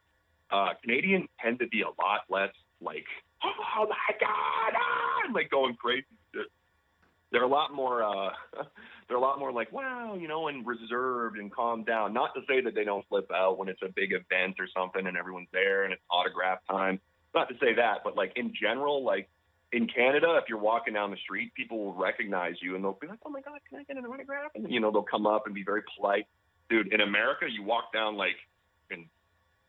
uh, 0.55 0.73
Canadians 0.81 1.27
tend 1.41 1.59
to 1.59 1.67
be 1.67 1.81
a 1.81 1.87
lot 1.87 2.21
less 2.29 2.53
like, 2.81 3.05
oh 3.43 3.87
my 3.89 4.15
god, 4.19 4.73
ah, 4.75 5.31
like 5.33 5.49
going 5.49 5.75
crazy. 5.75 6.05
they're 7.31 7.43
a 7.43 7.47
lot 7.47 7.73
more 7.73 8.03
uh 8.03 8.31
they're 9.07 9.17
a 9.17 9.21
lot 9.21 9.39
more 9.39 9.51
like 9.51 9.71
wow 9.71 10.15
you 10.19 10.27
know 10.27 10.47
and 10.47 10.65
reserved 10.65 11.37
and 11.37 11.51
calmed 11.53 11.85
down 11.85 12.13
not 12.13 12.33
to 12.33 12.41
say 12.47 12.61
that 12.61 12.75
they 12.75 12.83
don't 12.83 13.07
flip 13.07 13.29
out 13.33 13.57
when 13.57 13.69
it's 13.69 13.81
a 13.81 13.89
big 13.95 14.11
event 14.11 14.55
or 14.59 14.67
something 14.75 15.07
and 15.07 15.17
everyone's 15.17 15.47
there 15.53 15.83
and 15.83 15.93
it's 15.93 16.01
autograph 16.09 16.59
time 16.69 16.99
not 17.33 17.47
to 17.47 17.55
say 17.59 17.73
that 17.73 17.99
but 18.03 18.15
like 18.15 18.33
in 18.35 18.53
general 18.59 19.03
like 19.03 19.29
in 19.71 19.87
Canada, 19.87 20.37
if 20.41 20.49
you're 20.49 20.59
walking 20.59 20.93
down 20.93 21.11
the 21.11 21.17
street, 21.17 21.53
people 21.53 21.77
will 21.85 21.93
recognize 21.93 22.55
you 22.61 22.75
and 22.75 22.83
they'll 22.83 22.97
be 22.99 23.07
like, 23.07 23.19
"Oh 23.25 23.29
my 23.29 23.41
God, 23.41 23.59
can 23.69 23.79
I 23.79 23.83
get 23.83 23.97
an 23.97 24.05
autograph?" 24.05 24.51
And 24.55 24.69
you 24.71 24.79
know, 24.79 24.91
they'll 24.91 25.01
come 25.03 25.25
up 25.25 25.45
and 25.45 25.55
be 25.55 25.63
very 25.63 25.81
polite. 25.95 26.25
Dude, 26.69 26.93
in 26.93 27.01
America, 27.01 27.45
you 27.49 27.63
walk 27.63 27.93
down 27.93 28.15
like 28.15 28.35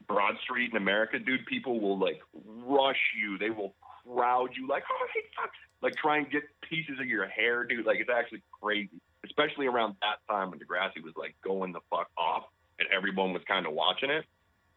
Broad 0.07 0.35
Street 0.43 0.71
in 0.71 0.77
America, 0.77 1.19
dude, 1.19 1.47
people 1.47 1.81
will 1.81 1.99
like 1.99 2.21
rush 2.65 3.01
you. 3.21 3.38
They 3.38 3.51
will 3.51 3.75
crowd 4.05 4.51
you 4.57 4.67
like, 4.69 4.85
"Oh, 4.91 5.07
hey, 5.15 5.23
fuck!" 5.37 5.51
Like 5.81 5.95
try 5.97 6.19
and 6.19 6.31
get 6.31 6.43
pieces 6.69 6.99
of 7.01 7.07
your 7.07 7.27
hair, 7.27 7.65
dude. 7.65 7.87
Like 7.87 7.99
it's 7.99 8.11
actually 8.11 8.43
crazy, 8.61 9.01
especially 9.25 9.67
around 9.67 9.97
that 10.01 10.19
time 10.33 10.51
when 10.51 10.59
Degrassi 10.59 11.03
was 11.03 11.15
like 11.17 11.35
going 11.43 11.73
the 11.73 11.81
fuck 11.91 12.11
off 12.17 12.45
and 12.79 12.88
everyone 12.95 13.33
was 13.33 13.43
kind 13.47 13.67
of 13.67 13.73
watching 13.73 14.11
it. 14.11 14.25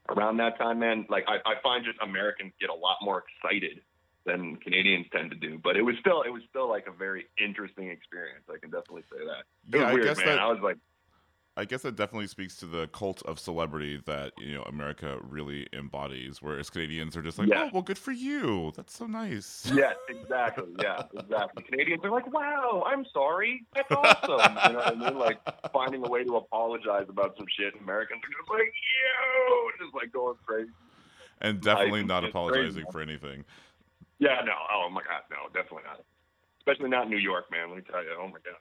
Around 0.08 0.38
that 0.38 0.58
time, 0.60 0.80
man, 0.80 1.06
like 1.10 1.26
I, 1.28 1.38
I 1.50 1.56
find 1.64 1.84
just 1.84 1.98
Americans 2.02 2.54
get 2.60 2.70
a 2.70 2.76
lot 2.76 2.98
more 3.02 3.24
excited 3.26 3.82
than 4.26 4.56
Canadians 4.58 5.08
tend 5.12 5.32
to 5.32 5.38
do. 5.38 5.60
But 5.64 5.78
it 5.78 5.82
was 5.82 5.96
still 6.00 6.22
it 6.22 6.30
was 6.30 6.44
still 6.50 6.70
like 6.70 6.86
a 6.88 6.92
very 6.92 7.28
interesting 7.38 7.90
experience. 7.90 8.44
I 8.50 8.58
can 8.60 8.70
definitely 8.70 9.04
say 9.12 9.26
that. 9.26 9.46
It 9.76 9.80
yeah, 9.80 9.86
was 9.86 9.94
weird, 9.94 10.06
I 10.06 10.10
guess 10.10 10.18
man. 10.18 10.26
that 10.28 10.40
I 10.40 10.48
was 10.48 10.60
like, 10.62 10.78
I 11.58 11.63
guess 11.63 11.84
that 11.84 11.96
definitely 11.96 12.28
speaks 12.28 12.58
to 12.58 12.65
the 12.65 12.88
cult 12.88 13.22
of 13.24 13.39
celebrity 13.39 14.02
that 14.06 14.34
you 14.38 14.56
know 14.56 14.63
America 14.63 15.18
really 15.22 15.68
embodies, 15.72 16.41
whereas 16.41 16.70
Canadians 16.70 17.15
are 17.15 17.22
just 17.22 17.39
like, 17.39 17.48
Yeah. 17.48 17.65
oh, 17.68 17.70
well, 17.74 17.82
good 17.82 17.98
for 17.98 18.12
you. 18.12 18.74
That's 18.76 18.94
so 18.94 19.06
nice. 19.06 19.72
yes, 19.74 19.96
exactly, 20.10 20.76
yeah, 20.82 21.04
exactly. 21.18 21.63
Canadians 21.63 22.04
are 22.04 22.12
like, 22.12 22.32
wow, 22.34 22.84
I'm 22.86 23.06
sorry, 23.13 23.63
that's 23.74 23.89
awesome. 23.89 24.58
you 24.68 24.74
know 24.74 24.80
what 24.80 24.88
I 24.88 24.96
mean? 24.96 25.18
Like 25.18 25.39
finding 25.72 26.06
a 26.06 26.10
way 26.10 26.26
to 26.26 26.36
apologize 26.36 27.06
about 27.08 27.38
some 27.38 27.46
shit. 27.58 27.74
Americans 27.82 28.22
are 28.26 28.36
just 28.41 28.50
like, 28.52 28.74
yo, 28.74 29.86
just 29.86 29.96
like 29.96 30.12
going 30.12 30.36
crazy. 30.46 30.72
and 31.39 31.62
definitely 31.62 32.02
Like, 32.02 32.08
not 32.08 32.26
apologizing 32.26 32.84
crazy. 32.84 32.91
for 32.91 33.00
anything. 33.02 33.46
Yeah, 34.20 34.41
no, 34.46 34.54
oh 34.74 34.89
my 34.91 35.02
god, 35.04 35.22
no, 35.32 35.48
definitely 35.54 35.84
not. 35.88 36.02
Especially 36.60 36.89
not 36.89 37.10
New 37.10 37.18
York, 37.18 37.46
man. 37.50 37.70
Let 37.70 37.78
me 37.78 37.84
tell 37.89 38.04
you, 38.04 38.10
oh 38.20 38.28
my 38.28 38.39
god, 38.44 38.60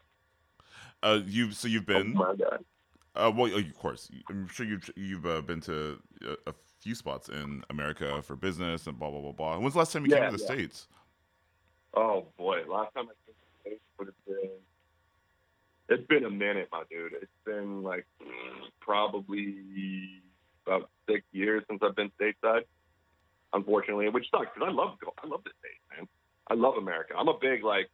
Uh, 1.03 1.21
you 1.27 1.51
so 1.51 1.67
you've 1.67 1.87
been, 1.87 2.15
oh 2.17 2.19
my 2.29 2.35
god. 2.37 2.65
Uh, 3.17 3.33
well, 3.35 3.55
of 3.55 3.75
course, 3.79 4.11
I'm 4.29 4.49
sure 4.49 4.67
you've 4.67 4.91
you've 4.97 5.27
uh, 5.27 5.41
been 5.43 5.61
to 5.63 6.01
a, 6.23 6.51
a 6.51 6.55
few 6.81 6.95
spots 6.95 7.29
in 7.29 7.65
America 7.71 8.23
for 8.23 8.37
business 8.37 8.87
and 8.87 8.99
blah 8.99 9.11
blah 9.11 9.21
blah 9.21 9.33
blah. 9.33 9.59
When's 9.59 9.75
the 9.75 9.79
last 9.79 9.93
time 9.93 10.05
you 10.05 10.09
Yeah, 10.09 10.17
came 10.17 10.25
to 10.25 10.31
the 10.31 10.39
yeah. 10.39 10.47
states? 10.55 10.89
Oh 11.95 12.27
boy, 12.37 12.63
last 12.69 12.95
time 12.95 13.07
I 13.09 13.15
came 13.27 13.35
to 13.35 13.41
the 13.65 13.71
States 13.71 13.83
would 13.99 14.09
have 14.09 14.25
been. 14.27 14.51
It's 15.89 16.07
been 16.09 16.25
a 16.25 16.31
minute, 16.31 16.69
my 16.73 16.83
dude. 16.91 17.13
It's 17.21 17.31
been 17.45 17.83
like 17.83 18.07
probably 18.81 20.23
about 20.67 20.91
six 21.09 21.25
years 21.33 21.63
since 21.69 21.81
I've 21.83 21.95
been 21.97 22.11
stateside. 22.21 22.63
Unfortunately, 23.53 24.09
which 24.09 24.27
sucks 24.31 24.49
because 24.55 24.69
I 24.69 24.73
love 24.73 24.97
I 25.23 25.27
love 25.27 25.45
the 25.45 25.51
states, 25.61 25.81
man. 25.97 26.09
I 26.49 26.55
love 26.55 26.75
America. 26.77 27.15
I'm 27.17 27.29
a 27.29 27.39
big 27.41 27.63
like. 27.65 27.89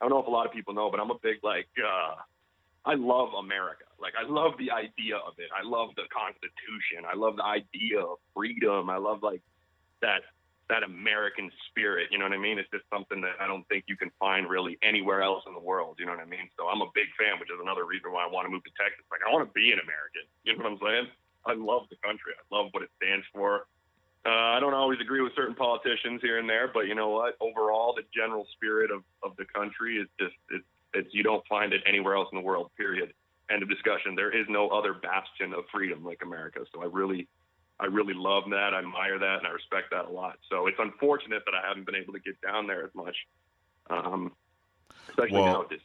I 0.00 0.04
don't 0.04 0.10
know 0.10 0.20
if 0.20 0.26
a 0.26 0.30
lot 0.30 0.46
of 0.46 0.52
people 0.52 0.74
know, 0.74 0.90
but 0.90 1.00
I'm 1.00 1.10
a 1.10 1.18
big 1.22 1.38
like. 1.42 1.68
uh 1.78 2.16
I 2.84 2.94
love 2.94 3.30
America. 3.38 3.84
Like 4.00 4.14
I 4.16 4.24
love 4.28 4.52
the 4.58 4.70
idea 4.70 5.16
of 5.16 5.36
it. 5.38 5.50
I 5.52 5.66
love 5.66 5.90
the 5.96 6.08
Constitution. 6.08 7.04
I 7.04 7.14
love 7.14 7.36
the 7.36 7.44
idea 7.44 8.00
of 8.00 8.18
freedom. 8.34 8.88
I 8.88 8.96
love 8.96 9.22
like 9.22 9.42
that 10.00 10.24
that 10.70 10.82
American 10.82 11.50
spirit. 11.68 12.08
You 12.10 12.18
know 12.18 12.24
what 12.24 12.32
I 12.32 12.40
mean? 12.40 12.58
It's 12.58 12.70
just 12.70 12.86
something 12.88 13.20
that 13.20 13.36
I 13.42 13.46
don't 13.46 13.66
think 13.68 13.84
you 13.88 13.98
can 13.98 14.10
find 14.18 14.48
really 14.48 14.78
anywhere 14.82 15.20
else 15.20 15.42
in 15.46 15.52
the 15.52 15.60
world. 15.60 15.98
You 15.98 16.06
know 16.06 16.14
what 16.14 16.22
I 16.22 16.30
mean? 16.30 16.48
So 16.56 16.68
I'm 16.68 16.80
a 16.80 16.88
big 16.94 17.10
fan, 17.18 17.36
which 17.42 17.50
is 17.50 17.58
another 17.60 17.84
reason 17.84 18.12
why 18.12 18.24
I 18.24 18.30
want 18.30 18.46
to 18.46 18.50
move 18.50 18.64
to 18.64 18.74
Texas. 18.78 19.04
Like 19.10 19.20
I 19.26 19.32
want 19.34 19.44
to 19.44 19.52
be 19.52 19.72
an 19.74 19.82
American. 19.82 20.24
You 20.44 20.56
know 20.56 20.64
what 20.64 20.72
I'm 20.72 20.80
saying? 20.80 21.06
I 21.44 21.52
love 21.52 21.84
the 21.90 22.00
country. 22.00 22.32
I 22.32 22.44
love 22.48 22.72
what 22.72 22.82
it 22.82 22.90
stands 22.96 23.26
for. 23.34 23.68
Uh, 24.24 24.56
I 24.56 24.60
don't 24.60 24.74
always 24.74 25.00
agree 25.00 25.20
with 25.20 25.34
certain 25.34 25.54
politicians 25.54 26.20
here 26.20 26.38
and 26.38 26.48
there, 26.48 26.68
but 26.68 26.84
you 26.86 26.94
know 26.94 27.08
what? 27.08 27.36
Overall, 27.40 27.94
the 27.96 28.04
general 28.14 28.46
spirit 28.52 28.90
of, 28.90 29.02
of 29.22 29.36
the 29.36 29.46
country 29.48 29.96
is 29.96 30.08
just 30.20 30.36
it's 30.50 30.64
it's 30.94 31.12
you 31.12 31.22
don't 31.22 31.46
find 31.48 31.72
it 31.72 31.82
anywhere 31.86 32.14
else 32.16 32.28
in 32.32 32.38
the 32.38 32.44
world. 32.44 32.70
Period. 32.76 33.12
End 33.50 33.62
of 33.62 33.68
discussion. 33.68 34.14
There 34.14 34.30
is 34.36 34.46
no 34.48 34.68
other 34.68 34.94
bastion 34.94 35.52
of 35.54 35.64
freedom 35.72 36.04
like 36.04 36.20
America. 36.22 36.60
So 36.74 36.82
I 36.82 36.86
really 36.86 37.28
I 37.78 37.86
really 37.86 38.14
love 38.14 38.44
that. 38.50 38.74
I 38.74 38.78
admire 38.78 39.18
that, 39.18 39.38
and 39.38 39.46
I 39.46 39.50
respect 39.50 39.90
that 39.90 40.04
a 40.04 40.10
lot. 40.10 40.38
So 40.50 40.66
it's 40.66 40.76
unfortunate 40.78 41.42
that 41.46 41.54
I 41.54 41.66
haven't 41.66 41.86
been 41.86 41.94
able 41.96 42.12
to 42.12 42.20
get 42.20 42.40
down 42.42 42.66
there 42.66 42.84
as 42.84 42.90
much, 42.94 43.16
um, 43.88 44.32
especially 45.08 45.32
Well, 45.40 45.44
now 45.46 45.64
this. 45.68 45.80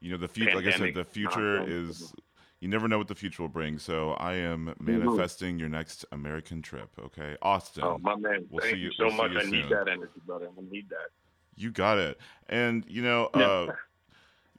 You 0.00 0.12
know, 0.12 0.16
the 0.16 0.28
future. 0.28 0.54
Like 0.54 0.66
I 0.66 0.76
said, 0.76 0.94
the 0.94 1.04
future 1.04 1.62
is. 1.68 2.12
You 2.60 2.66
never 2.66 2.88
know 2.88 2.98
what 2.98 3.06
the 3.06 3.14
future 3.14 3.42
will 3.44 3.48
bring. 3.48 3.78
So 3.78 4.14
I 4.14 4.34
am 4.34 4.74
manifesting 4.80 5.60
your 5.60 5.68
next 5.68 6.04
American 6.10 6.60
trip. 6.60 6.90
Okay, 7.00 7.36
Austin. 7.40 7.84
Oh 7.84 7.98
my 7.98 8.16
man, 8.16 8.46
We'll 8.50 8.60
thank 8.62 8.74
see 8.74 8.80
you 8.80 8.86
you- 8.86 8.92
so 8.94 9.04
we'll 9.06 9.12
much. 9.16 9.30
you 9.30 9.38
I 9.38 9.44
need 9.44 9.68
that 9.70 9.86
energy, 9.86 10.20
brother. 10.26 10.48
I 10.58 10.60
need 10.68 10.88
that. 10.88 11.10
You 11.54 11.70
got 11.70 11.98
it. 11.98 12.18
And 12.48 12.84
you 12.88 13.02
know, 13.02 13.26
uh, 13.26 13.74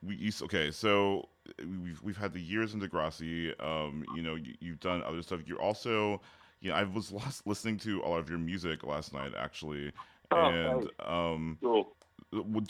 we 0.02 0.16
used 0.16 0.42
okay. 0.44 0.72
So 0.72 1.30
we've 1.60 2.02
we've 2.02 2.18
had 2.18 2.34
the 2.34 2.42
years 2.42 2.74
in 2.74 2.82
Degrassi. 2.82 3.54
Um, 3.64 4.06
you 4.16 4.22
know, 4.22 4.36
you, 4.36 4.54
you've 4.60 4.80
done 4.80 5.04
other 5.04 5.22
stuff. 5.22 5.42
You're 5.46 5.62
also, 5.62 6.22
you 6.62 6.70
know, 6.70 6.76
I 6.76 6.84
was 6.84 7.14
listening 7.46 7.78
to 7.80 8.02
a 8.02 8.08
lot 8.08 8.20
of 8.20 8.30
your 8.30 8.40
music 8.40 8.84
last 8.84 9.14
night 9.14 9.34
actually. 9.38 9.92
Oh, 10.32 10.38
and 10.38 10.90
um, 11.06 11.58
Cool. 11.62 11.92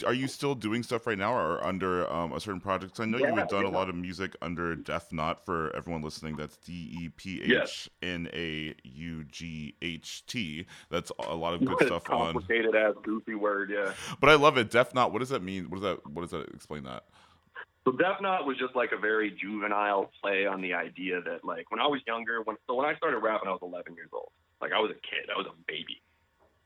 Are 0.06 0.14
you 0.14 0.30
still 0.30 0.56
doing 0.56 0.84
stuff 0.84 1.06
right 1.06 1.18
now, 1.18 1.34
or 1.36 1.62
under 1.66 2.10
um, 2.12 2.32
a 2.32 2.40
certain 2.40 2.62
project? 2.62 2.94
'Cause 2.94 3.02
I 3.02 3.06
know 3.06 3.18
you 3.18 3.26
Yeah, 3.26 3.36
had 3.40 3.50
done 3.50 3.66
a 3.66 3.70
lot 3.70 3.90
of 3.90 3.96
music 3.96 4.36
under 4.42 4.74
Dephnaught 4.76 5.42
for 5.42 5.76
everyone 5.76 6.02
listening. 6.02 6.38
That's 6.38 6.56
D 6.56 6.72
E 6.74 7.10
P 7.10 7.42
H 7.44 7.90
N 8.02 8.30
A 8.32 8.74
U 8.84 9.26
G 9.26 9.76
H 9.82 10.26
T. 10.26 10.66
That's 10.90 11.12
a 11.20 11.36
lot 11.36 11.56
of 11.56 11.66
good 11.66 11.78
stuff 11.82 12.10
on. 12.10 12.34
Complicated 12.34 12.74
ass 12.74 12.96
goofy 13.04 13.36
word, 13.36 13.70
yeah. 13.70 13.94
But 14.22 14.30
I 14.30 14.36
love 14.36 14.58
it. 14.58 14.70
Dephnaught. 14.72 15.12
What 15.12 15.20
does 15.20 15.30
that 15.30 15.44
mean? 15.44 15.66
What 15.70 15.82
does 15.82 15.84
that? 15.84 16.08
What 16.08 16.22
does 16.22 16.32
that 16.32 16.48
explain 16.54 16.84
that? 16.84 17.04
So 17.86 17.92
Dephnaught 17.92 18.46
was 18.46 18.58
just 18.58 18.76
like 18.78 18.94
a 18.94 18.98
very 18.98 19.32
juvenile 19.32 20.10
play 20.22 20.46
on 20.46 20.62
the 20.62 20.74
idea 20.74 21.22
that 21.22 21.44
like 21.44 21.70
when 21.70 21.82
I 21.82 21.88
was 21.88 22.00
younger, 22.08 22.42
when 22.44 22.56
so 22.66 22.76
when 22.76 22.86
I 22.86 22.96
started 22.96 23.18
rapping, 23.20 23.50
I 23.50 23.52
was 23.52 23.62
11 23.62 23.94
years 23.96 24.10
old. 24.14 24.32
Like 24.62 24.72
I 24.72 24.80
was 24.80 24.92
a 24.92 24.96
kid, 24.96 25.30
I 25.34 25.38
was 25.38 25.48
a 25.48 25.56
baby. 25.68 26.02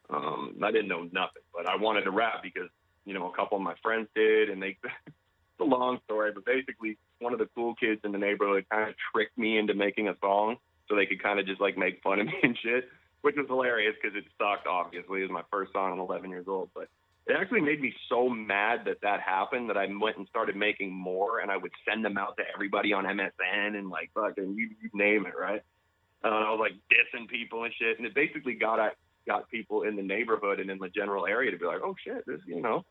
Um, 0.10 0.58
I 0.62 0.70
didn't 0.72 0.90
know 0.90 1.04
nothing, 1.12 1.42
but 1.54 1.66
I 1.68 1.76
wanted 1.76 2.02
to 2.04 2.12
rap 2.12 2.44
because 2.44 2.70
you 3.06 3.14
know 3.14 3.32
a 3.32 3.36
couple 3.36 3.58
of 3.58 3.64
my 3.64 3.76
friends 3.82 4.08
did, 4.16 4.50
and 4.50 4.62
they. 4.62 4.78
it's 5.54 5.62
a 5.62 5.64
long 5.64 6.00
story, 6.06 6.32
but 6.34 6.46
basically 6.46 6.98
one 7.20 7.32
of 7.32 7.40
the 7.40 7.48
cool 7.56 7.76
kids 7.76 8.02
in 8.04 8.12
the 8.12 8.18
neighborhood 8.18 8.66
kind 8.72 8.90
of 8.90 8.96
tricked 9.14 9.38
me 9.38 9.58
into 9.58 9.76
making 9.76 10.08
a 10.08 10.16
song 10.20 10.58
so 10.90 10.96
they 10.96 11.06
could 11.06 11.22
kind 11.22 11.40
of 11.40 11.46
just 11.46 11.62
like 11.62 11.78
make 11.78 12.02
fun 12.02 12.20
of 12.20 12.26
me 12.28 12.34
and 12.44 12.58
shit, 12.62 12.90
which 13.22 13.36
was 13.38 13.46
hilarious 13.48 13.96
because 14.02 14.18
it 14.18 14.26
sucked. 14.38 14.68
Obviously, 14.68 15.20
it 15.20 15.24
was 15.24 15.32
my 15.32 15.44
first 15.52 15.72
song. 15.74 15.94
I'm 15.94 16.00
11 16.00 16.30
years 16.30 16.46
old, 16.48 16.70
but 16.74 16.90
it 17.26 17.38
actually 17.40 17.62
made 17.62 17.80
me 17.80 17.94
so 18.10 18.28
mad 18.28 18.82
that 18.86 19.00
that 19.02 19.22
happened 19.22 19.70
that 19.70 19.78
I 19.78 19.88
went 20.00 20.18
and 20.18 20.28
started 20.28 20.56
making 20.56 20.92
more, 20.92 21.40
and 21.40 21.50
I 21.50 21.58
would 21.58 21.72
send 21.88 22.04
them 22.04 22.18
out 22.18 22.36
to 22.38 22.44
everybody 22.54 22.92
on 22.92 23.06
MSN 23.06 23.78
and 23.78 23.90
like 23.90 24.12
fucking 24.14 24.56
you, 24.58 24.72
you 24.82 24.90
name 24.94 25.26
it, 25.26 25.34
right? 25.40 25.62
Uh, 26.24 26.28
I 26.28 26.52
was 26.52 26.60
like 26.60 26.74
dissing 26.92 27.30
people 27.30 27.64
and 27.64 27.74
shit, 27.80 27.98
and 27.98 28.06
it 28.06 28.14
basically 28.14 28.56
got 28.56 28.80
got 29.26 29.50
people 29.50 29.84
in 29.84 29.96
the 29.96 30.02
neighborhood 30.02 30.60
and 30.60 30.70
in 30.70 30.80
the 30.80 30.90
general 30.90 31.26
area 31.26 31.50
to 31.52 31.58
be 31.58 31.66
like, 31.66 31.82
oh 31.82 31.96
shit, 32.04 32.26
this 32.26 32.42
you 32.46 32.62
know, 32.62 32.84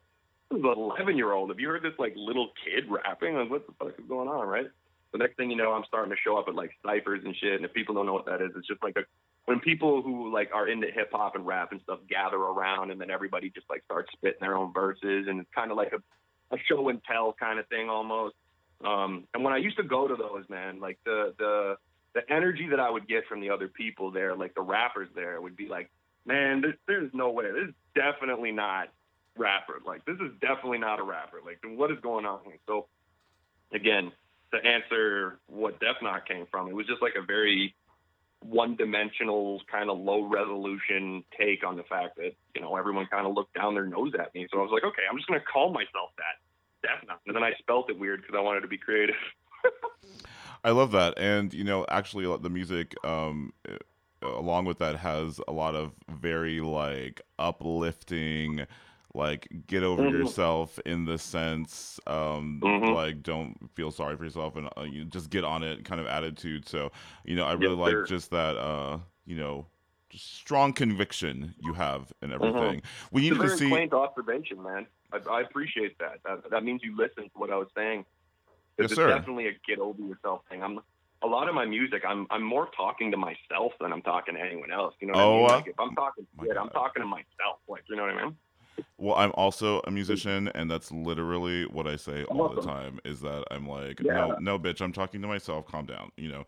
this 0.53 0.61
is 0.61 0.65
an 0.65 0.79
11 0.79 1.17
year 1.17 1.33
old. 1.33 1.51
Have 1.51 1.61
you 1.61 1.69
heard 1.69 1.83
this 1.83 1.99
like 1.99 2.15
little 2.17 2.51
kid 2.65 2.85
rapping? 2.91 3.35
Like, 3.35 3.51
what 3.51 3.67
the 3.67 3.73
fuck 3.79 3.99
is 3.99 4.05
going 4.09 4.29
on, 4.29 4.47
right? 4.47 4.67
The 5.13 5.19
next 5.19 5.37
thing 5.37 5.51
you 5.51 5.57
know, 5.57 5.73
I'm 5.73 5.85
starting 5.87 6.11
to 6.11 6.17
show 6.25 6.39
up 6.39 6.47
at 6.49 6.55
like 6.55 6.71
ciphers 6.85 7.23
and 7.25 7.37
shit. 7.37 7.55
And 7.55 7.65
if 7.65 7.73
people 7.75 7.95
don't 7.95 8.07
know 8.07 8.15
what 8.15 8.27
that 8.27 8.41
is, 8.41 8.51
it's 8.57 8.67
just 8.67 8.83
like 8.83 8.97
a 8.97 9.03
when 9.47 9.61
people 9.61 10.03
who 10.03 10.33
like 10.33 10.51
are 10.55 10.69
into 10.69 10.87
hip 10.91 11.11
hop 11.13 11.35
and 11.35 11.47
rap 11.47 11.73
and 11.73 11.81
stuff 11.83 11.99
gather 12.09 12.37
around, 12.37 12.91
and 12.91 13.01
then 13.01 13.11
everybody 13.11 13.51
just 13.51 13.69
like 13.69 13.85
starts 13.85 14.11
spitting 14.13 14.39
their 14.41 14.57
own 14.57 14.73
verses, 14.73 15.27
and 15.29 15.41
it's 15.41 15.51
kind 15.55 15.71
of 15.71 15.77
like 15.77 15.93
a, 15.93 16.55
a 16.55 16.59
show 16.69 16.89
and 16.89 17.03
tell 17.05 17.33
kind 17.33 17.59
of 17.59 17.67
thing 17.69 17.89
almost. 17.89 18.35
Um, 18.85 19.25
and 19.35 19.45
when 19.45 19.53
I 19.53 19.59
used 19.59 19.77
to 19.77 19.83
go 19.83 20.09
to 20.09 20.17
those, 20.17 20.45
man, 20.49 20.81
like 20.81 20.99
the 21.05 21.35
the 21.39 21.77
the 22.15 22.33
energy 22.33 22.69
that 22.71 22.79
I 22.79 22.91
would 22.91 23.09
get 23.09 23.27
from 23.27 23.41
the 23.41 23.51
other 23.51 23.69
people 23.69 24.11
there, 24.11 24.37
like 24.37 24.55
the 24.55 24.61
rappers 24.63 25.09
there, 25.15 25.41
would 25.41 25.57
be 25.57 25.67
like, 25.67 25.91
man, 26.27 26.61
this, 26.61 26.75
there's 26.87 27.11
no 27.13 27.31
way. 27.31 27.51
This 27.51 27.69
is 27.69 27.75
definitely 27.95 28.53
not 28.53 28.89
rapper. 29.37 29.79
Like 29.85 30.05
this 30.05 30.17
is 30.17 30.33
definitely 30.41 30.79
not 30.79 31.01
a 31.01 31.03
rapper. 31.03 31.39
Like 31.45 31.59
what 31.65 31.91
is 31.91 31.99
going 32.03 32.27
on 32.27 32.41
here? 32.45 32.59
So 32.67 32.87
again, 33.73 34.13
to 34.53 34.59
answer 34.65 35.39
what 35.47 35.81
Dephnaught 35.81 36.27
came 36.27 36.47
from, 36.51 36.69
it 36.69 36.75
was 36.75 36.87
just 36.87 37.03
like 37.03 37.15
a 37.17 37.25
very 37.25 37.75
one 38.41 38.77
dimensional 38.77 39.61
kind 39.71 39.89
of 39.89 39.99
low 39.99 40.25
resolution 40.25 41.23
take 41.39 41.65
on 41.65 41.77
the 41.77 41.85
fact 41.85 42.17
that, 42.17 42.33
you 42.55 42.61
know, 42.61 42.77
everyone 42.77 43.07
kind 43.07 43.27
of 43.27 43.35
looked 43.35 43.55
down 43.55 43.75
their 43.75 43.87
nose 43.87 44.13
at 44.19 44.35
me. 44.35 44.47
So 44.51 44.59
I 44.59 44.63
was 44.63 44.71
like, 44.73 44.85
okay, 44.85 45.03
I'm 45.11 45.17
just 45.17 45.29
gonna 45.29 45.41
call 45.41 45.73
myself 45.73 46.11
that. 46.19 46.43
Dephnaught. 46.87 47.19
And 47.27 47.37
then 47.37 47.45
I 47.45 47.53
spelt 47.59 47.91
it 47.91 47.99
weird 47.99 48.23
because 48.23 48.35
I 48.37 48.41
wanted 48.41 48.63
to 48.63 48.69
be 48.69 48.79
creative. 48.79 49.15
I 50.65 50.71
love 50.71 50.93
that, 50.93 51.19
and 51.19 51.53
you 51.53 51.65
know, 51.65 51.85
actually, 51.89 52.25
the 52.41 52.51
music, 52.51 52.95
um, 53.05 53.53
along 54.23 54.65
with 54.65 54.79
that, 54.79 54.97
has 54.97 55.41
a 55.49 55.53
lot 55.53 55.75
of 55.75 55.93
very 56.09 56.61
like 56.61 57.21
uplifting, 57.39 58.67
like 59.15 59.49
get 59.67 59.83
over 59.83 60.05
Mhm. 60.05 60.07
yourself 60.07 60.79
in 60.87 61.05
the 61.05 61.19
sense 61.19 62.01
um 62.07 62.65
Mhm. 62.65 63.03
like 63.03 63.23
don't 63.23 63.71
feel 63.75 63.91
sorry 63.91 64.17
for 64.17 64.25
yourself 64.25 64.57
and 64.57 64.69
uh, 64.77 64.83
you 64.83 65.05
just 65.05 65.31
get 65.31 65.45
on 65.45 65.63
it 65.63 65.85
kind 65.85 66.01
of 66.01 66.07
attitude 66.07 66.67
so 66.67 66.91
you 67.25 67.37
know 67.37 67.45
i 67.45 67.53
Yes, 67.57 67.73
really 67.73 67.77
like 67.77 68.03
sir. 68.03 68.05
just 68.05 68.31
that 68.31 68.57
uh 68.57 68.99
you 69.25 69.37
know 69.37 69.67
just 70.09 70.33
strong 70.35 70.73
conviction 70.73 71.55
you 71.59 71.75
have 71.75 72.13
in 72.23 72.33
Mhm. 72.41 72.77
everything 72.77 72.83
we 73.11 73.23
It's 73.29 73.31
need 73.31 73.41
to 73.43 73.49
see 73.51 73.83
quaint 73.83 73.93
observation, 73.93 74.63
man. 74.63 74.87
I, 75.13 75.19
I 75.19 75.41
appreciate 75.43 75.97
that. 75.99 76.21
that. 76.25 76.51
That 76.51 76.65
means 76.65 76.83
you 76.83 76.97
listened 76.97 77.31
to 77.33 77.39
what 77.39 77.51
I 77.51 77.57
was 77.57 77.69
saying 77.77 78.05
Yes, 78.79 78.93
it's 78.93 78.95
sir. 78.95 79.07
definitely 79.07 79.49
a 79.49 79.53
get 79.67 79.79
over 79.81 80.03
yourself 80.03 80.43
thing. 80.51 80.63
I'm 80.63 80.81
a 81.23 81.29
lot 81.29 81.49
of 81.49 81.55
my 81.55 81.67
music. 81.67 82.05
I'm 82.09 82.27
I'm 82.31 82.43
more 82.45 82.71
talking 82.77 83.11
to 83.13 83.17
myself 83.19 83.73
than 83.81 83.93
I'm 83.93 84.03
talking 84.03 84.35
to 84.37 84.41
anyone 84.41 84.73
else. 84.73 84.95
You 85.01 85.09
know 85.09 85.15
what 85.15 85.23
Oh, 85.23 85.35
I 85.35 85.39
mean? 85.39 85.47
uh, 85.47 85.63
Like 85.65 85.67
if 85.67 85.77
I'm 85.81 85.93
talking 85.93 86.27
shit, 86.43 86.57
I'm 86.59 86.71
talking 86.71 87.03
to 87.03 87.07
myself. 87.09 87.61
Like 87.69 87.85
you 87.89 87.97
know 87.97 88.05
what 88.05 88.13
I 88.17 88.25
mean? 88.25 88.39
Well 88.99 89.15
i'm 89.17 89.33
also 89.35 89.81
a 89.87 89.91
musician 89.91 90.49
and 90.55 90.71
that's 90.71 90.91
literally 90.93 91.65
what 91.67 91.87
i 91.87 91.97
say 91.97 92.25
all 92.25 92.49
the 92.49 92.63
time 92.63 92.99
is 93.05 93.21
that 93.21 93.45
i'm 93.51 93.67
like 93.67 94.01
Yeah. 94.01 94.13
no 94.15 94.37
no 94.41 94.59
bitch 94.59 94.81
i'm 94.81 94.93
talking 94.93 95.21
to 95.23 95.29
myself 95.29 95.67
calm 95.67 95.87
down 95.87 96.11
you 96.17 96.29
know 96.29 96.45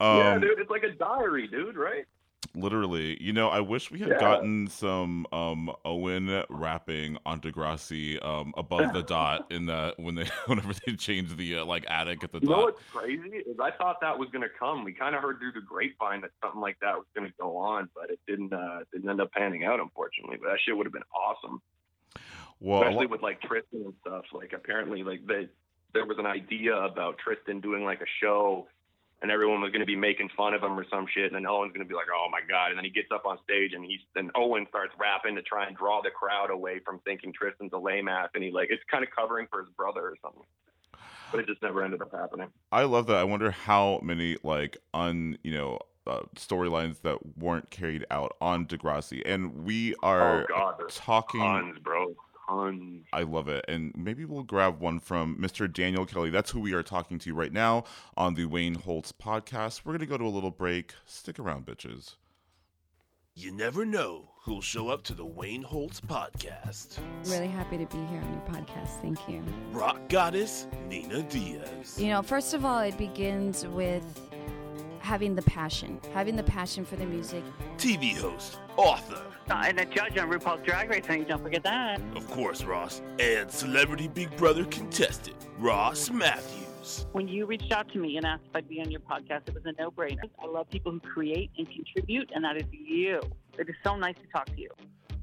yeah, 0.00 0.34
um 0.34 0.40
dude. 0.40 0.58
It's 0.58 0.70
like 0.70 0.82
a 0.82 0.90
diary, 0.92 1.46
dude. 1.46 1.76
Right? 1.76 2.04
Literally 2.54 3.16
you 3.22 3.32
know 3.32 3.48
i 3.48 3.60
wish 3.60 3.90
we 3.90 3.98
had 3.98 4.10
Yeah. 4.10 4.18
gotten 4.20 4.68
some 4.68 5.26
um 5.32 5.72
owen 5.84 6.44
rapping 6.50 7.16
on 7.24 7.40
degrassi 7.40 8.22
um 8.24 8.52
above 8.56 8.92
the 8.92 9.02
dot 9.02 9.46
in 9.50 9.66
that 9.66 9.98
when 9.98 10.14
they 10.16 10.26
whenever 10.46 10.72
they 10.86 10.94
changed 10.94 11.38
the 11.38 11.58
uh, 11.58 11.64
like 11.64 11.84
attic 11.88 12.22
at 12.22 12.30
the 12.32 12.40
You 12.40 12.48
know 12.48 12.58
what's 12.64 12.82
crazy 12.92 13.36
is 13.38 13.56
I 13.58 13.70
thought 13.70 14.00
that 14.02 14.18
was 14.18 14.28
gonna 14.32 14.46
come. 14.58 14.84
We 14.84 14.92
kind 14.92 15.14
of 15.14 15.22
heard 15.22 15.38
through 15.38 15.52
the 15.52 15.60
grapevine 15.62 16.20
that 16.22 16.30
something 16.42 16.60
like 16.60 16.76
that 16.80 16.94
was 16.96 17.06
gonna 17.14 17.32
go 17.40 17.56
on, 17.56 17.88
but 17.94 18.10
it 18.10 18.20
didn't. 18.26 18.52
Uh, 18.52 18.80
didn't 18.92 19.08
end 19.08 19.20
up 19.20 19.32
panning 19.32 19.64
out, 19.64 19.80
unfortunately. 19.80 20.36
But 20.40 20.48
that 20.50 20.58
shit 20.64 20.76
would 20.76 20.84
have 20.86 20.92
been 20.92 21.02
awesome. 21.14 21.62
well 22.60 22.82
especially 22.82 23.06
with 23.06 23.22
like 23.22 23.40
Tristan 23.40 23.82
and 23.84 23.94
stuff. 24.02 24.24
Like 24.32 24.52
apparently, 24.52 25.02
like 25.02 25.26
they 25.26 25.48
there 25.94 26.04
was 26.06 26.18
an 26.18 26.26
idea 26.26 26.74
about 26.76 27.18
Tristan 27.18 27.60
doing 27.60 27.84
like 27.84 28.00
a 28.00 28.10
show, 28.20 28.66
and 29.22 29.30
everyone 29.30 29.60
was 29.60 29.70
going 29.70 29.80
to 29.80 29.86
be 29.86 29.96
making 29.96 30.28
fun 30.36 30.52
of 30.52 30.62
him 30.62 30.78
or 30.78 30.84
some 30.90 31.06
shit, 31.14 31.26
and 31.26 31.34
then 31.34 31.46
Owen's 31.46 31.72
going 31.72 31.86
to 31.86 31.88
be 31.88 31.94
like, 31.94 32.08
"Oh 32.12 32.28
my 32.30 32.40
god!" 32.46 32.70
And 32.70 32.76
then 32.76 32.84
he 32.84 32.90
gets 32.90 33.08
up 33.12 33.24
on 33.24 33.38
stage 33.44 33.72
and 33.72 33.84
he's 33.84 34.00
then 34.14 34.30
Owen 34.34 34.66
starts 34.68 34.92
rapping 34.98 35.36
to 35.36 35.42
try 35.42 35.66
and 35.66 35.76
draw 35.76 36.02
the 36.02 36.10
crowd 36.10 36.50
away 36.50 36.80
from 36.84 36.98
thinking 37.04 37.32
Tristan's 37.32 37.72
a 37.72 37.78
lame 37.78 38.08
ass, 38.08 38.30
and 38.34 38.42
he 38.42 38.50
like 38.50 38.68
it's 38.70 38.82
kind 38.90 39.04
of 39.04 39.10
covering 39.16 39.46
for 39.50 39.60
his 39.60 39.70
brother 39.76 40.00
or 40.00 40.16
something. 40.22 40.42
But 41.30 41.40
it 41.40 41.46
just 41.46 41.62
never 41.62 41.82
ended 41.82 42.02
up 42.02 42.12
happening. 42.12 42.48
I 42.70 42.82
love 42.82 43.06
that. 43.06 43.16
I 43.16 43.24
wonder 43.24 43.52
how 43.52 44.00
many 44.02 44.36
like 44.42 44.76
un 44.92 45.38
you 45.42 45.54
know 45.54 45.78
uh, 46.06 46.22
storylines 46.36 47.00
that 47.02 47.38
weren't 47.38 47.70
carried 47.70 48.04
out 48.10 48.36
on 48.40 48.66
Degrassi, 48.66 49.22
and 49.24 49.64
we 49.64 49.94
are 50.02 50.42
oh 50.42 50.46
god, 50.48 50.82
talking. 50.88 51.40
tons, 51.40 51.78
bro, 51.78 52.14
tons. 52.52 53.06
I 53.12 53.22
love 53.22 53.48
it, 53.48 53.64
and 53.68 53.92
maybe 53.96 54.24
we'll 54.24 54.42
grab 54.42 54.80
one 54.80 55.00
from 55.00 55.36
Mr. 55.36 55.72
Daniel 55.72 56.06
Kelly. 56.06 56.30
That's 56.30 56.50
who 56.50 56.60
we 56.60 56.72
are 56.74 56.82
talking 56.82 57.18
to 57.20 57.34
right 57.34 57.52
now 57.52 57.84
on 58.16 58.34
the 58.34 58.46
Wayne 58.46 58.74
Holtz 58.74 59.12
podcast. 59.12 59.82
We're 59.84 59.92
gonna 59.92 60.06
go 60.06 60.18
to 60.18 60.24
a 60.24 60.28
little 60.28 60.50
break. 60.50 60.94
Stick 61.06 61.38
around, 61.38 61.66
bitches. 61.66 62.16
You 63.34 63.50
never 63.50 63.86
know 63.86 64.28
who'll 64.42 64.60
show 64.60 64.88
up 64.88 65.04
to 65.04 65.14
the 65.14 65.24
Wayne 65.24 65.62
Holtz 65.62 66.02
podcast. 66.02 66.98
Really 67.24 67.48
happy 67.48 67.78
to 67.78 67.86
be 67.86 67.96
here 68.10 68.20
on 68.20 68.32
your 68.32 68.42
podcast. 68.42 69.00
Thank 69.00 69.26
you. 69.26 69.42
Rock 69.70 70.06
goddess 70.10 70.66
Nina 70.88 71.22
Diaz. 71.22 71.96
You 71.98 72.08
know, 72.08 72.20
first 72.20 72.52
of 72.52 72.66
all, 72.66 72.80
it 72.80 72.98
begins 72.98 73.66
with 73.68 74.04
having 75.02 75.34
the 75.34 75.42
passion, 75.42 76.00
having 76.14 76.36
the 76.36 76.42
passion 76.44 76.84
for 76.84 76.96
the 76.96 77.04
music. 77.04 77.42
TV 77.76 78.16
host, 78.16 78.58
author, 78.76 79.20
Uh, 79.50 79.64
and 79.66 79.80
a 79.80 79.84
judge 79.84 80.16
on 80.18 80.30
RuPaul's 80.30 80.64
Drag 80.64 80.88
Race, 80.88 81.04
and 81.08 81.26
don't 81.26 81.42
forget 81.42 81.64
that. 81.64 82.00
of 82.14 82.30
course, 82.30 82.62
Ross, 82.64 83.02
and 83.18 83.50
celebrity 83.50 84.06
Big 84.06 84.34
Brother 84.36 84.64
contestant, 84.66 85.36
Ross 85.58 86.10
Mathews. 86.10 87.06
When 87.12 87.26
you 87.26 87.44
reached 87.46 87.72
out 87.72 87.88
to 87.92 87.98
me 87.98 88.16
and 88.16 88.24
asked 88.24 88.44
if 88.48 88.54
I'd 88.56 88.68
be 88.68 88.80
on 88.80 88.90
your 88.90 89.00
podcast, 89.00 89.48
it 89.48 89.54
was 89.54 89.64
a 89.66 89.72
no-brainer. 89.80 90.22
I 90.40 90.46
love 90.46 90.70
people 90.70 90.92
who 90.92 91.00
create 91.00 91.50
and 91.58 91.66
contribute, 91.68 92.30
and 92.34 92.44
that 92.44 92.56
is 92.56 92.64
you. 92.70 93.20
It 93.58 93.68
is 93.68 93.74
so 93.84 93.96
nice 93.96 94.14
to 94.16 94.26
talk 94.32 94.46
to 94.46 94.60
you. 94.60 94.70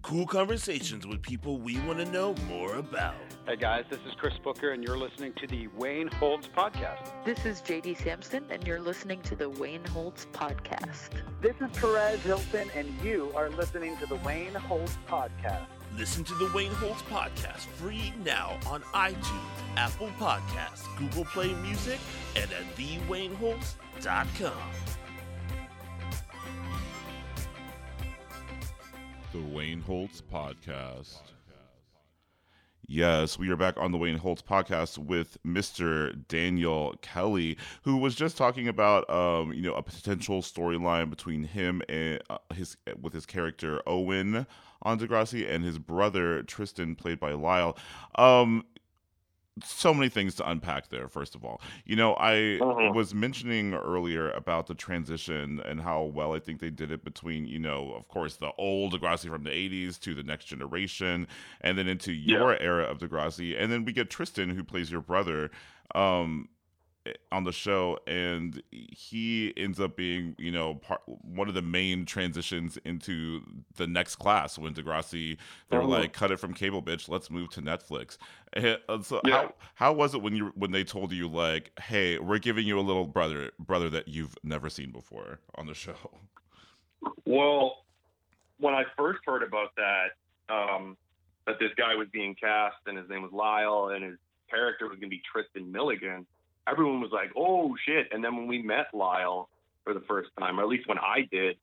Cool 0.01 0.25
conversations 0.25 1.05
with 1.05 1.21
people 1.21 1.57
we 1.59 1.77
want 1.81 1.99
to 1.99 2.05
know 2.05 2.33
more 2.47 2.75
about. 2.75 3.15
Hey 3.45 3.57
guys, 3.57 3.83
this 3.89 3.99
is 4.07 4.13
Chris 4.17 4.33
Booker, 4.43 4.71
and 4.71 4.83
you're 4.83 4.97
listening 4.97 5.33
to 5.33 5.45
the 5.45 5.67
Wayne 5.75 6.07
Holtz 6.07 6.47
Podcast. 6.47 7.11
This 7.25 7.45
is 7.45 7.61
JD 7.61 8.01
Samson, 8.01 8.45
and 8.49 8.65
you're 8.65 8.79
listening 8.79 9.21
to 9.23 9.35
the 9.35 9.49
Wayne 9.49 9.83
Holtz 9.85 10.25
Podcast. 10.31 11.09
This 11.41 11.55
is 11.59 11.69
Perez 11.77 12.21
Hilton, 12.21 12.69
and 12.75 12.89
you 13.03 13.31
are 13.35 13.49
listening 13.49 13.97
to 13.97 14.05
the 14.05 14.15
Wayne 14.17 14.53
Holtz 14.53 14.97
Podcast. 15.07 15.65
Listen 15.97 16.23
to 16.23 16.33
the 16.35 16.49
Wayne 16.55 16.71
Holtz 16.71 17.01
podcast 17.03 17.65
free 17.75 18.13
now 18.23 18.57
on 18.67 18.81
iTunes, 18.93 19.75
Apple 19.75 20.09
Podcasts, 20.17 20.85
Google 20.97 21.25
Play 21.25 21.53
Music, 21.55 21.99
and 22.35 22.49
at 22.51 22.75
thewayneholtz.com. 22.77 24.53
The 29.31 29.41
Wayne 29.41 29.81
Holtz 29.81 30.23
Podcast. 30.23 31.21
Yes, 32.87 33.37
we 33.37 33.51
are 33.51 33.55
back 33.55 33.75
on 33.77 33.91
the 33.91 33.99
Wayne 33.99 34.17
Holtz 34.17 34.41
podcast 34.41 34.97
with 34.97 35.37
Mr. 35.45 36.27
Daniel 36.27 36.95
Kelly, 37.03 37.55
who 37.83 37.97
was 37.97 38.15
just 38.15 38.35
talking 38.35 38.67
about, 38.67 39.07
um, 39.07 39.53
you 39.53 39.61
know, 39.61 39.75
a 39.75 39.83
potential 39.83 40.41
storyline 40.41 41.11
between 41.11 41.43
him 41.43 41.83
and 41.87 42.19
uh, 42.31 42.39
his 42.55 42.75
with 42.99 43.13
his 43.13 43.27
character 43.27 43.83
Owen 43.85 44.47
on 44.81 44.99
Degrassi 44.99 45.47
and 45.47 45.63
his 45.63 45.77
brother 45.77 46.41
Tristan, 46.41 46.95
played 46.95 47.19
by 47.19 47.33
Lyle. 47.33 47.77
Um, 48.15 48.65
so 49.63 49.93
many 49.93 50.09
things 50.09 50.35
to 50.35 50.49
unpack 50.49 50.89
there 50.89 51.07
first 51.07 51.35
of 51.35 51.43
all. 51.45 51.61
You 51.85 51.95
know 51.95 52.15
i 52.15 52.33
Mhm. 52.61 52.93
was 52.93 53.13
mentioning 53.13 53.73
earlier 53.73 54.31
about 54.31 54.67
the 54.67 54.75
transition 54.75 55.59
and 55.65 55.81
how 55.81 56.03
well 56.03 56.33
i 56.33 56.39
think 56.39 56.59
they 56.59 56.69
did 56.69 56.91
it 56.91 57.03
between 57.03 57.45
you 57.45 57.59
know 57.59 57.93
of 57.93 58.07
course 58.07 58.35
the 58.37 58.51
old 58.57 58.93
degrassi 58.93 59.29
from 59.29 59.43
the 59.43 59.51
80s 59.51 59.97
to 59.99 60.13
the 60.13 60.23
next 60.23 60.45
generation 60.45 61.27
and 61.61 61.77
then 61.77 61.87
into 61.87 62.11
your 62.11 62.57
era 62.59 62.83
of 62.83 62.97
degrassi. 62.99 63.55
And 63.59 63.71
then 63.71 63.85
we 63.85 63.91
get 63.93 64.09
tristan 64.09 64.49
who 64.49 64.63
plays 64.63 64.91
your 64.91 65.01
brother. 65.01 65.49
Um 65.95 66.49
on 67.31 67.43
the 67.43 67.51
show 67.51 67.97
and 68.07 68.61
he 68.71 69.53
ends 69.57 69.79
up 69.79 69.95
being 69.95 70.35
you 70.37 70.51
know 70.51 70.75
part 70.75 71.01
one 71.07 71.47
of 71.47 71.53
the 71.53 71.61
main 71.61 72.05
transitions 72.05 72.77
into 72.85 73.41
the 73.77 73.87
next 73.87 74.17
class 74.17 74.57
when 74.57 74.73
degrassi 74.73 75.37
they 75.69 75.77
were 75.77 75.83
Mhm. 75.83 75.89
like 75.89 76.13
cut 76.13 76.29
it 76.29 76.39
from 76.39 76.53
cable 76.53 76.83
bitch 76.83 77.07
let's 77.09 77.31
move 77.31 77.49
to 77.49 77.61
netflix 77.61 78.17
uh, 78.55 79.01
so 79.01 79.21
Yeah. 79.23 79.31
how 79.33 79.53
how 79.75 79.93
was 79.93 80.13
it 80.13 80.21
when 80.21 80.35
you 80.35 80.51
when 80.55 80.71
they 80.71 80.83
told 80.83 81.11
you 81.11 81.27
like 81.29 81.71
hey 81.79 82.19
we're 82.19 82.37
giving 82.37 82.67
you 82.67 82.77
a 82.77 82.81
little 82.81 83.07
brother 83.07 83.51
brother 83.59 83.89
that 83.89 84.07
you've 84.07 84.35
never 84.43 84.69
seen 84.69 84.91
before 84.91 85.39
on 85.55 85.65
the 85.67 85.73
show 85.73 85.95
Well, 87.25 87.85
when 88.57 88.73
I 88.73 88.83
first 88.97 89.19
heard 89.25 89.41
about 89.41 89.69
that, 89.77 90.07
um, 90.53 90.97
that 91.47 91.57
this 91.59 91.71
guy 91.77 91.95
was 91.95 92.07
being 92.11 92.35
cast 92.35 92.75
and 92.87 92.97
his 92.97 93.07
name 93.09 93.21
was 93.21 93.31
Lyle 93.31 93.89
and 93.95 94.03
his 94.03 94.17
character 94.49 94.85
was 94.89 94.99
going 94.99 95.09
to 95.09 95.15
be 95.15 95.21
Tristan 95.31 95.71
Milligan, 95.71 96.25
everyone 96.67 97.01
was 97.01 97.11
like, 97.11 97.31
"Oh 97.35 97.75
shit!" 97.85 98.09
And 98.11 98.23
then 98.23 98.35
when 98.35 98.47
we 98.47 98.61
met 98.61 98.87
Lyle 98.93 99.49
for 99.83 99.93
the 99.93 100.01
first 100.01 100.29
time, 100.39 100.59
or 100.59 100.63
at 100.63 100.69
least 100.69 100.87
when 100.87 100.99
I 100.99 101.27
did, 101.31 101.57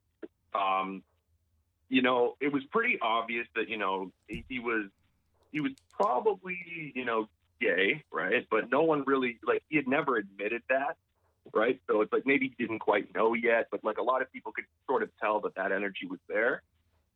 um, 0.54 1.02
you 1.88 2.02
know, 2.02 2.36
it 2.40 2.52
was 2.52 2.64
pretty 2.64 2.98
obvious 3.00 3.46
that 3.54 3.68
you 3.68 3.78
know 3.78 4.12
he, 4.28 4.44
he 4.48 4.58
was 4.58 4.86
he 5.52 5.60
was 5.60 5.72
probably 5.92 6.92
you 6.94 7.04
know 7.04 7.28
gay, 7.60 8.02
right? 8.12 8.46
But 8.50 8.70
no 8.70 8.82
one 8.82 9.04
really 9.06 9.38
like 9.46 9.62
he 9.68 9.76
had 9.76 9.88
never 9.88 10.16
admitted 10.16 10.62
that 10.68 10.96
right? 11.54 11.80
So 11.88 12.00
it's 12.00 12.12
like 12.12 12.26
maybe 12.26 12.52
he 12.56 12.64
didn't 12.64 12.80
quite 12.80 13.14
know 13.14 13.34
yet, 13.34 13.68
but 13.70 13.84
like 13.84 13.98
a 13.98 14.02
lot 14.02 14.22
of 14.22 14.32
people 14.32 14.52
could 14.52 14.64
sort 14.86 15.02
of 15.02 15.10
tell 15.20 15.40
that 15.40 15.54
that 15.56 15.72
energy 15.72 16.06
was 16.08 16.18
there. 16.28 16.62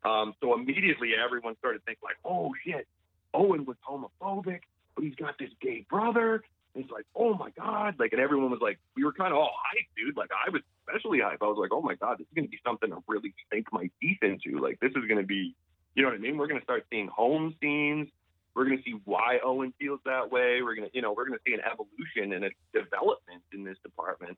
Um, 0.04 0.34
so 0.40 0.54
immediately 0.54 1.12
everyone 1.22 1.56
started 1.58 1.84
thinking 1.84 2.02
like, 2.02 2.16
oh 2.24 2.52
shit, 2.64 2.86
Owen 3.34 3.64
was 3.64 3.76
homophobic, 3.86 4.60
but 4.94 5.04
he's 5.04 5.14
got 5.14 5.38
this 5.38 5.50
gay 5.60 5.84
brother. 5.88 6.42
And 6.74 6.84
it's 6.84 6.92
like, 6.92 7.06
oh 7.16 7.34
my 7.34 7.50
god, 7.50 7.96
like, 7.98 8.12
and 8.12 8.20
everyone 8.20 8.50
was 8.50 8.60
like, 8.62 8.78
we 8.96 9.04
were 9.04 9.12
kind 9.12 9.32
of 9.32 9.38
all 9.38 9.50
hyped, 9.50 9.88
dude. 9.96 10.16
Like 10.16 10.30
I 10.30 10.50
was 10.50 10.62
especially 10.86 11.18
hyped. 11.18 11.42
I 11.42 11.46
was 11.46 11.58
like, 11.60 11.72
oh 11.72 11.82
my 11.82 11.94
god, 11.94 12.18
this 12.18 12.26
is 12.26 12.34
gonna 12.34 12.48
be 12.48 12.60
something 12.64 12.90
to 12.90 12.98
really 13.08 13.34
sink 13.52 13.66
my 13.72 13.90
teeth 14.00 14.18
into. 14.22 14.58
Like 14.60 14.78
this 14.80 14.92
is 14.94 15.08
gonna 15.08 15.24
be, 15.24 15.54
you 15.94 16.02
know 16.02 16.08
what 16.08 16.16
I 16.16 16.20
mean? 16.20 16.38
We're 16.38 16.46
gonna 16.46 16.62
start 16.62 16.86
seeing 16.90 17.08
home 17.08 17.54
scenes. 17.60 18.08
We're 18.54 18.64
going 18.64 18.78
to 18.78 18.82
see 18.82 19.00
why 19.04 19.38
Owen 19.44 19.72
feels 19.78 20.00
that 20.04 20.30
way. 20.30 20.60
We're 20.62 20.74
going 20.74 20.88
to, 20.88 20.94
you 20.94 21.02
know, 21.02 21.12
we're 21.12 21.26
going 21.26 21.38
to 21.38 21.42
see 21.46 21.54
an 21.54 21.60
evolution 21.60 22.32
and 22.32 22.44
a 22.44 22.50
development 22.72 23.42
in 23.52 23.64
this 23.64 23.76
department. 23.82 24.36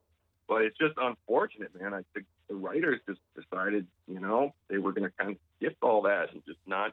But 0.49 0.62
it's 0.62 0.77
just 0.77 0.95
unfortunate, 0.99 1.71
man. 1.81 1.95
I 1.95 2.03
think 2.12 2.27
the 2.49 2.55
writers 2.55 3.01
just 3.09 3.21
decided, 3.35 3.87
you 4.07 4.21
know, 4.21 4.53
they 4.68 4.79
were 4.79 4.92
going 4.92 5.09
to 5.09 5.12
kind 5.18 5.31
of 5.31 5.37
skip 5.57 5.77
all 5.83 6.03
that 6.03 6.33
and 6.33 6.45
just 6.47 6.59
not 6.66 6.92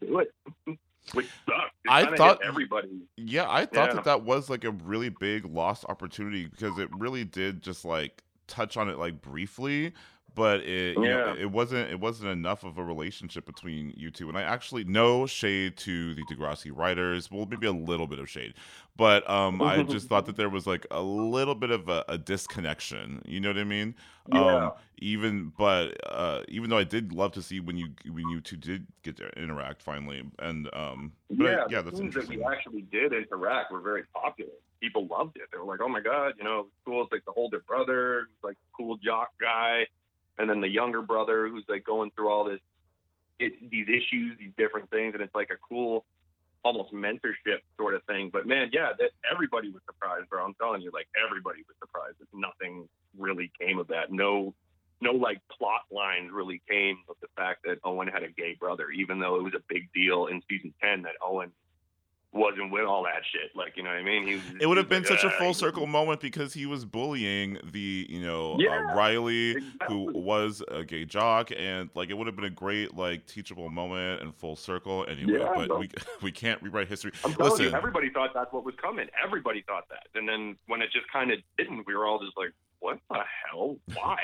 do 0.00 0.18
it, 0.18 0.34
which 1.12 1.26
sucks. 1.46 1.74
It 1.84 1.90
I 1.90 2.16
thought- 2.16 2.40
everybody. 2.44 3.00
Yeah, 3.16 3.46
I 3.50 3.64
thought 3.66 3.88
Yeah. 3.90 3.94
that 3.94 4.04
that 4.04 4.22
was 4.24 4.50
like 4.50 4.64
a 4.64 4.70
really 4.72 5.08
big 5.08 5.44
lost 5.46 5.84
opportunity 5.88 6.46
because 6.46 6.78
it 6.78 6.88
really 6.96 7.24
did 7.24 7.62
just 7.62 7.84
like 7.84 8.22
touch 8.46 8.76
on 8.76 8.88
it 8.88 8.98
like 8.98 9.20
briefly, 9.22 9.92
but 10.38 10.60
it 10.60 10.96
you 10.96 11.02
know, 11.02 11.34
Yeah. 11.34 11.42
it 11.42 11.50
wasn't 11.50 11.90
it 11.90 11.98
wasn't 11.98 12.30
enough 12.30 12.62
of 12.62 12.78
a 12.78 12.84
relationship 12.84 13.44
between 13.44 13.92
you 13.96 14.10
two. 14.12 14.28
And 14.28 14.38
I 14.38 14.42
actually 14.42 14.84
no 14.84 15.26
shade 15.26 15.76
to 15.78 16.14
the 16.14 16.22
Degrassi 16.22 16.70
writers, 16.74 17.30
well 17.30 17.44
maybe 17.44 17.66
a 17.66 17.72
little 17.72 18.06
bit 18.06 18.20
of 18.20 18.30
shade, 18.30 18.54
but 18.96 19.28
um, 19.28 19.60
I 19.60 19.82
just 19.82 20.08
thought 20.10 20.26
that 20.26 20.36
there 20.36 20.48
was 20.48 20.66
like 20.66 20.86
a 20.92 21.02
little 21.02 21.56
bit 21.56 21.70
of 21.72 21.88
a, 21.88 22.04
a 22.08 22.16
disconnection. 22.16 23.20
You 23.26 23.40
know 23.40 23.48
what 23.48 23.58
I 23.58 23.64
mean? 23.64 23.94
Yeah. 24.32 24.66
Um, 24.66 24.72
even 24.98 25.52
but 25.58 25.96
uh, 26.10 26.42
even 26.48 26.70
though 26.70 26.78
I 26.78 26.84
did 26.84 27.12
love 27.12 27.32
to 27.32 27.42
see 27.42 27.58
when 27.60 27.76
you 27.76 27.88
when 28.10 28.28
you 28.28 28.40
two 28.40 28.56
did 28.56 28.86
get 29.02 29.16
to 29.16 29.28
interact 29.40 29.82
finally, 29.82 30.22
and 30.38 30.68
um, 30.72 31.12
but 31.30 31.44
yeah, 31.44 31.64
yeah, 31.68 31.82
the 31.82 31.90
that's 31.90 32.14
that 32.14 32.28
we 32.28 32.44
actually 32.44 32.82
did 32.82 33.12
interact 33.12 33.72
were 33.72 33.80
very 33.80 34.04
popular. 34.14 34.52
People 34.80 35.08
loved 35.08 35.36
it. 35.36 35.42
They 35.52 35.58
were 35.58 35.64
like, 35.64 35.80
"Oh 35.82 35.88
my 35.88 36.00
god, 36.00 36.34
you 36.38 36.44
know, 36.44 36.66
cool." 36.84 37.02
It's 37.02 37.10
like 37.12 37.24
the 37.24 37.32
older 37.32 37.60
brother, 37.66 38.28
like 38.44 38.56
cool 38.76 38.96
jock 38.96 39.30
guy, 39.40 39.86
and 40.38 40.48
then 40.48 40.60
the 40.60 40.68
younger 40.68 41.02
brother 41.02 41.48
who's 41.48 41.64
like 41.68 41.84
going 41.84 42.10
through 42.14 42.30
all 42.30 42.44
this, 42.44 42.60
it, 43.38 43.70
these 43.70 43.86
issues, 43.88 44.38
these 44.38 44.52
different 44.56 44.90
things, 44.90 45.14
and 45.14 45.22
it's 45.22 45.34
like 45.34 45.50
a 45.50 45.56
cool, 45.68 46.04
almost 46.64 46.92
mentorship 46.92 47.60
sort 47.76 47.94
of 47.94 48.02
thing. 48.04 48.30
But 48.32 48.46
man, 48.46 48.70
yeah, 48.72 48.90
that 48.98 49.10
everybody 49.30 49.70
was 49.70 49.82
surprised, 49.86 50.28
bro. 50.28 50.44
I'm 50.44 50.54
telling 50.54 50.82
you, 50.82 50.90
like 50.92 51.08
everybody 51.24 51.60
was 51.66 51.76
surprised 51.80 52.16
that 52.20 52.28
nothing 52.32 52.88
really 53.16 53.50
came 53.60 53.78
of 53.78 53.88
that. 53.88 54.12
No. 54.12 54.54
No, 55.00 55.12
like 55.12 55.40
plot 55.56 55.82
lines 55.92 56.30
really 56.32 56.60
came 56.68 56.96
of 57.08 57.14
the 57.20 57.28
fact 57.36 57.60
that 57.64 57.78
Owen 57.84 58.08
had 58.08 58.24
a 58.24 58.32
gay 58.32 58.56
brother, 58.58 58.90
even 58.90 59.20
though 59.20 59.36
it 59.36 59.44
was 59.44 59.52
a 59.54 59.62
big 59.68 59.88
deal 59.94 60.26
in 60.26 60.42
season 60.50 60.74
ten 60.82 61.02
that 61.02 61.12
Owen 61.24 61.52
wasn't 62.32 62.70
with 62.70 62.84
all 62.84 63.02
that 63.04 63.22
shit. 63.32 63.50
Like, 63.54 63.76
you 63.76 63.82
know 63.82 63.90
what 63.90 63.98
I 63.98 64.02
mean? 64.02 64.26
He 64.26 64.34
was, 64.34 64.42
It 64.60 64.66
would 64.66 64.76
have 64.76 64.88
been 64.88 65.02
was 65.02 65.08
such 65.08 65.24
a 65.24 65.30
full 65.30 65.48
"Ah, 65.48 65.52
circle 65.52 65.86
moment 65.86 66.20
because 66.20 66.52
he 66.52 66.66
was 66.66 66.84
bullying 66.84 67.58
the, 67.72 68.06
you 68.08 68.20
know, 68.20 68.56
Yeah, 68.58 68.86
uh, 68.90 68.94
Riley, 68.94 69.56
who 69.86 70.12
was 70.12 70.62
a 70.68 70.84
gay 70.84 71.04
jock, 71.04 71.50
and 71.56 71.90
like 71.94 72.10
it 72.10 72.14
would 72.14 72.26
have 72.26 72.36
been 72.36 72.44
a 72.44 72.50
great 72.50 72.96
like 72.96 73.26
teachable 73.26 73.68
moment 73.70 74.22
and 74.22 74.34
full 74.34 74.56
circle. 74.56 75.06
Anyway, 75.08 75.38
Yeah, 75.38 75.52
but 75.54 75.78
we 75.78 75.90
we 76.22 76.32
can't 76.32 76.62
rewrite 76.62 76.88
history. 76.88 77.12
I'm 77.24 77.32
Listen, 77.38 77.66
you, 77.66 77.72
everybody 77.72 78.10
thought 78.10 78.30
that's 78.34 78.52
what 78.52 78.64
was 78.64 78.74
coming. 78.80 79.08
Everybody 79.22 79.62
thought 79.66 79.88
that, 79.88 80.06
and 80.14 80.28
then 80.28 80.56
when 80.66 80.82
it 80.82 80.90
just 80.92 81.10
kind 81.10 81.30
of 81.30 81.38
didn't, 81.56 81.86
we 81.86 81.94
were 81.94 82.06
all 82.06 82.18
just 82.18 82.36
like, 82.36 82.52
"What 82.80 82.98
the 83.10 83.20
hell? 83.50 83.76
Why? 83.94 84.18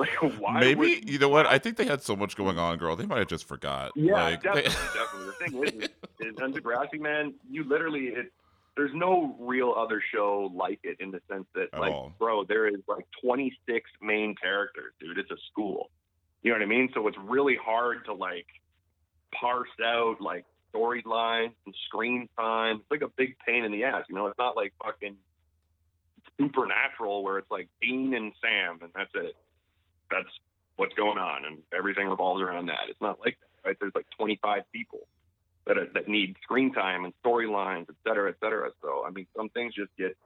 Like, 0.00 0.10
why?" 0.40 0.60
maybe 0.60 0.74
would- 0.96 1.10
you 1.10 1.18
know 1.18 1.28
what? 1.28 1.46
I 1.46 1.58
think 1.58 1.76
they 1.76 1.84
had 1.84 2.02
so 2.02 2.16
much 2.16 2.36
going 2.36 2.58
on, 2.58 2.78
girl. 2.78 2.96
They 2.96 3.06
might 3.06 3.18
have 3.18 3.28
just 3.28 3.46
forgot. 3.46 3.92
Yeah, 3.94 4.14
like, 4.14 4.42
they- 4.42 4.62
definitely, 4.62 4.72
definitely. 4.94 5.26
The 5.26 5.32
thing 5.32 5.64
is, 5.64 5.84
is, 5.84 5.90
is 6.34 6.40
on 6.42 6.52
Degrassi, 6.52 7.00
man, 7.00 7.34
you 7.50 7.64
literally 7.64 8.06
it. 8.08 8.32
There's 8.76 8.92
no 8.94 9.36
real 9.40 9.74
other 9.76 10.00
show 10.14 10.50
like 10.54 10.80
it 10.84 10.96
in 11.00 11.10
the 11.10 11.20
sense 11.30 11.44
that, 11.54 11.68
At 11.72 11.80
like, 11.80 11.92
all. 11.92 12.14
bro, 12.18 12.44
there 12.44 12.66
is 12.66 12.80
like 12.88 13.04
26 13.22 13.90
main 14.00 14.34
characters, 14.36 14.92
dude. 15.00 15.18
It's 15.18 15.30
a 15.30 15.36
school. 15.50 15.90
You 16.42 16.50
know 16.52 16.56
what 16.58 16.62
I 16.62 16.66
mean? 16.66 16.88
So 16.94 17.06
it's 17.08 17.18
really 17.18 17.56
hard 17.62 18.06
to 18.06 18.14
like 18.14 18.46
parse 19.34 19.68
out 19.84 20.16
like 20.20 20.44
storylines 20.72 21.52
and 21.66 21.74
screen 21.86 22.28
time. 22.38 22.76
It's 22.76 22.90
like 22.90 23.02
a 23.02 23.12
big 23.16 23.36
pain 23.46 23.64
in 23.64 23.72
the 23.72 23.84
ass. 23.84 24.04
You 24.08 24.14
know, 24.14 24.28
it's 24.28 24.38
not 24.38 24.56
like 24.56 24.72
fucking 24.82 25.16
supernatural 26.38 27.22
where 27.22 27.38
it's 27.38 27.50
like 27.50 27.68
Dean 27.82 28.14
and 28.14 28.32
Sam 28.40 28.78
and 28.82 28.90
that's 28.94 29.10
it. 29.14 29.36
That's 30.10 30.28
what's 30.76 30.94
going 30.94 31.18
on 31.18 31.44
and 31.44 31.58
everything 31.76 32.08
revolves 32.08 32.42
around 32.42 32.66
that. 32.66 32.88
It's 32.88 33.00
not 33.00 33.20
like 33.20 33.38
that, 33.40 33.68
right? 33.68 33.76
There's 33.78 33.94
like 33.94 34.06
25 34.18 34.62
people 34.72 35.00
that 35.66 35.76
are, 35.76 35.86
that 35.94 36.08
need 36.08 36.36
screen 36.42 36.72
time 36.72 37.04
and 37.04 37.12
storylines, 37.24 37.86
et 37.88 37.96
cetera, 38.06 38.30
et 38.30 38.36
cetera. 38.40 38.70
So 38.82 39.04
I 39.06 39.10
mean, 39.10 39.26
some 39.36 39.48
things 39.50 39.74
just 39.74 39.90
get 39.98 40.16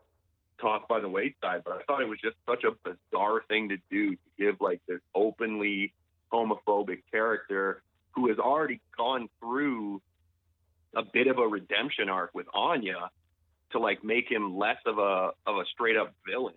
tossed 0.60 0.88
by 0.88 1.00
the 1.00 1.08
wayside. 1.08 1.62
But 1.64 1.74
I 1.74 1.82
thought 1.86 2.02
it 2.02 2.08
was 2.08 2.20
just 2.22 2.36
such 2.48 2.64
a 2.64 2.70
bizarre 2.88 3.42
thing 3.48 3.70
to 3.70 3.76
do 3.90 4.12
to 4.12 4.18
give 4.38 4.56
like 4.60 4.80
this 4.86 5.00
openly 5.14 5.92
homophobic 6.32 7.02
character 7.10 7.82
who 8.12 8.28
has 8.28 8.38
already 8.38 8.80
gone 8.96 9.28
through 9.40 10.00
a 10.96 11.02
bit 11.02 11.26
of 11.26 11.38
a 11.38 11.46
redemption 11.46 12.08
arc 12.08 12.30
with 12.34 12.46
Anya 12.54 13.10
to 13.72 13.78
like 13.78 14.04
make 14.04 14.30
him 14.30 14.56
less 14.56 14.78
of 14.86 14.98
a 14.98 15.30
of 15.46 15.56
a 15.56 15.64
straight 15.72 15.96
up 15.96 16.14
villain 16.28 16.54